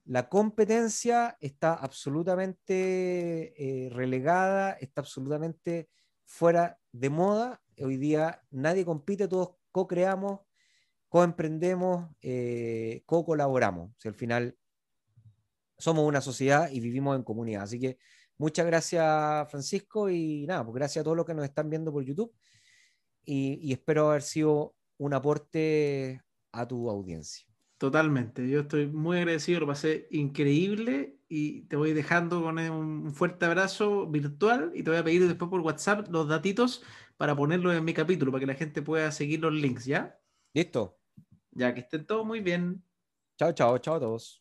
La 0.05 0.29
competencia 0.29 1.35
está 1.39 1.73
absolutamente 1.73 3.55
eh, 3.57 3.89
relegada, 3.89 4.73
está 4.73 5.01
absolutamente 5.01 5.89
fuera 6.23 6.77
de 6.91 7.09
moda. 7.09 7.63
Hoy 7.79 7.97
día 7.97 8.43
nadie 8.51 8.85
compite, 8.85 9.27
todos 9.27 9.55
co-creamos, 9.71 10.41
co-emprendemos, 11.07 12.07
eh, 12.21 13.01
co-colaboramos. 13.07 13.93
Si 13.97 14.07
al 14.07 14.13
final 14.13 14.55
somos 15.79 16.05
una 16.07 16.21
sociedad 16.21 16.69
y 16.69 16.79
vivimos 16.79 17.15
en 17.15 17.23
comunidad. 17.23 17.63
Así 17.63 17.79
que 17.79 17.97
muchas 18.37 18.67
gracias, 18.67 19.49
Francisco, 19.49 20.11
y 20.11 20.45
nada, 20.45 20.63
pues 20.63 20.75
gracias 20.75 21.01
a 21.01 21.05
todos 21.05 21.17
los 21.17 21.25
que 21.25 21.33
nos 21.33 21.45
están 21.45 21.71
viendo 21.71 21.91
por 21.91 22.03
YouTube 22.03 22.31
y, 23.29 23.71
espero 23.71 24.09
haber 24.09 24.23
sido 24.23 24.75
un 24.97 25.13
aporte 25.13 26.23
a 26.51 26.67
tu 26.67 26.89
audiencia. 26.89 27.45
Totalmente, 27.77 28.49
yo 28.49 28.61
estoy 28.61 28.87
muy 28.87 29.17
agradecido, 29.17 29.61
lo 29.61 29.67
pasé 29.67 30.07
increíble 30.11 31.17
y 31.29 31.61
te 31.67 31.77
voy 31.77 31.93
dejando 31.93 32.41
con 32.41 32.57
un 32.57 33.13
fuerte 33.13 33.45
abrazo 33.45 34.07
virtual 34.07 34.71
y 34.73 34.83
te 34.83 34.89
voy 34.89 34.99
a 34.99 35.03
pedir 35.03 35.25
después 35.27 35.49
por 35.49 35.61
WhatsApp 35.61 36.09
los 36.09 36.27
datitos 36.27 36.83
para 37.15 37.35
ponerlos 37.35 37.73
en 37.75 37.85
mi 37.85 37.93
capítulo, 37.93 38.31
para 38.31 38.41
que 38.41 38.47
la 38.47 38.55
gente 38.55 38.81
pueda 38.81 39.11
seguir 39.11 39.41
los 39.41 39.53
links, 39.53 39.85
¿ya? 39.85 40.19
Listo. 40.53 40.99
Ya 41.51 41.73
que 41.73 41.81
estén 41.81 42.05
todos 42.05 42.25
muy 42.25 42.41
bien. 42.41 42.83
Chao, 43.37 43.53
chao, 43.53 43.77
chao 43.77 43.95
a 43.95 43.99
todos. 43.99 44.38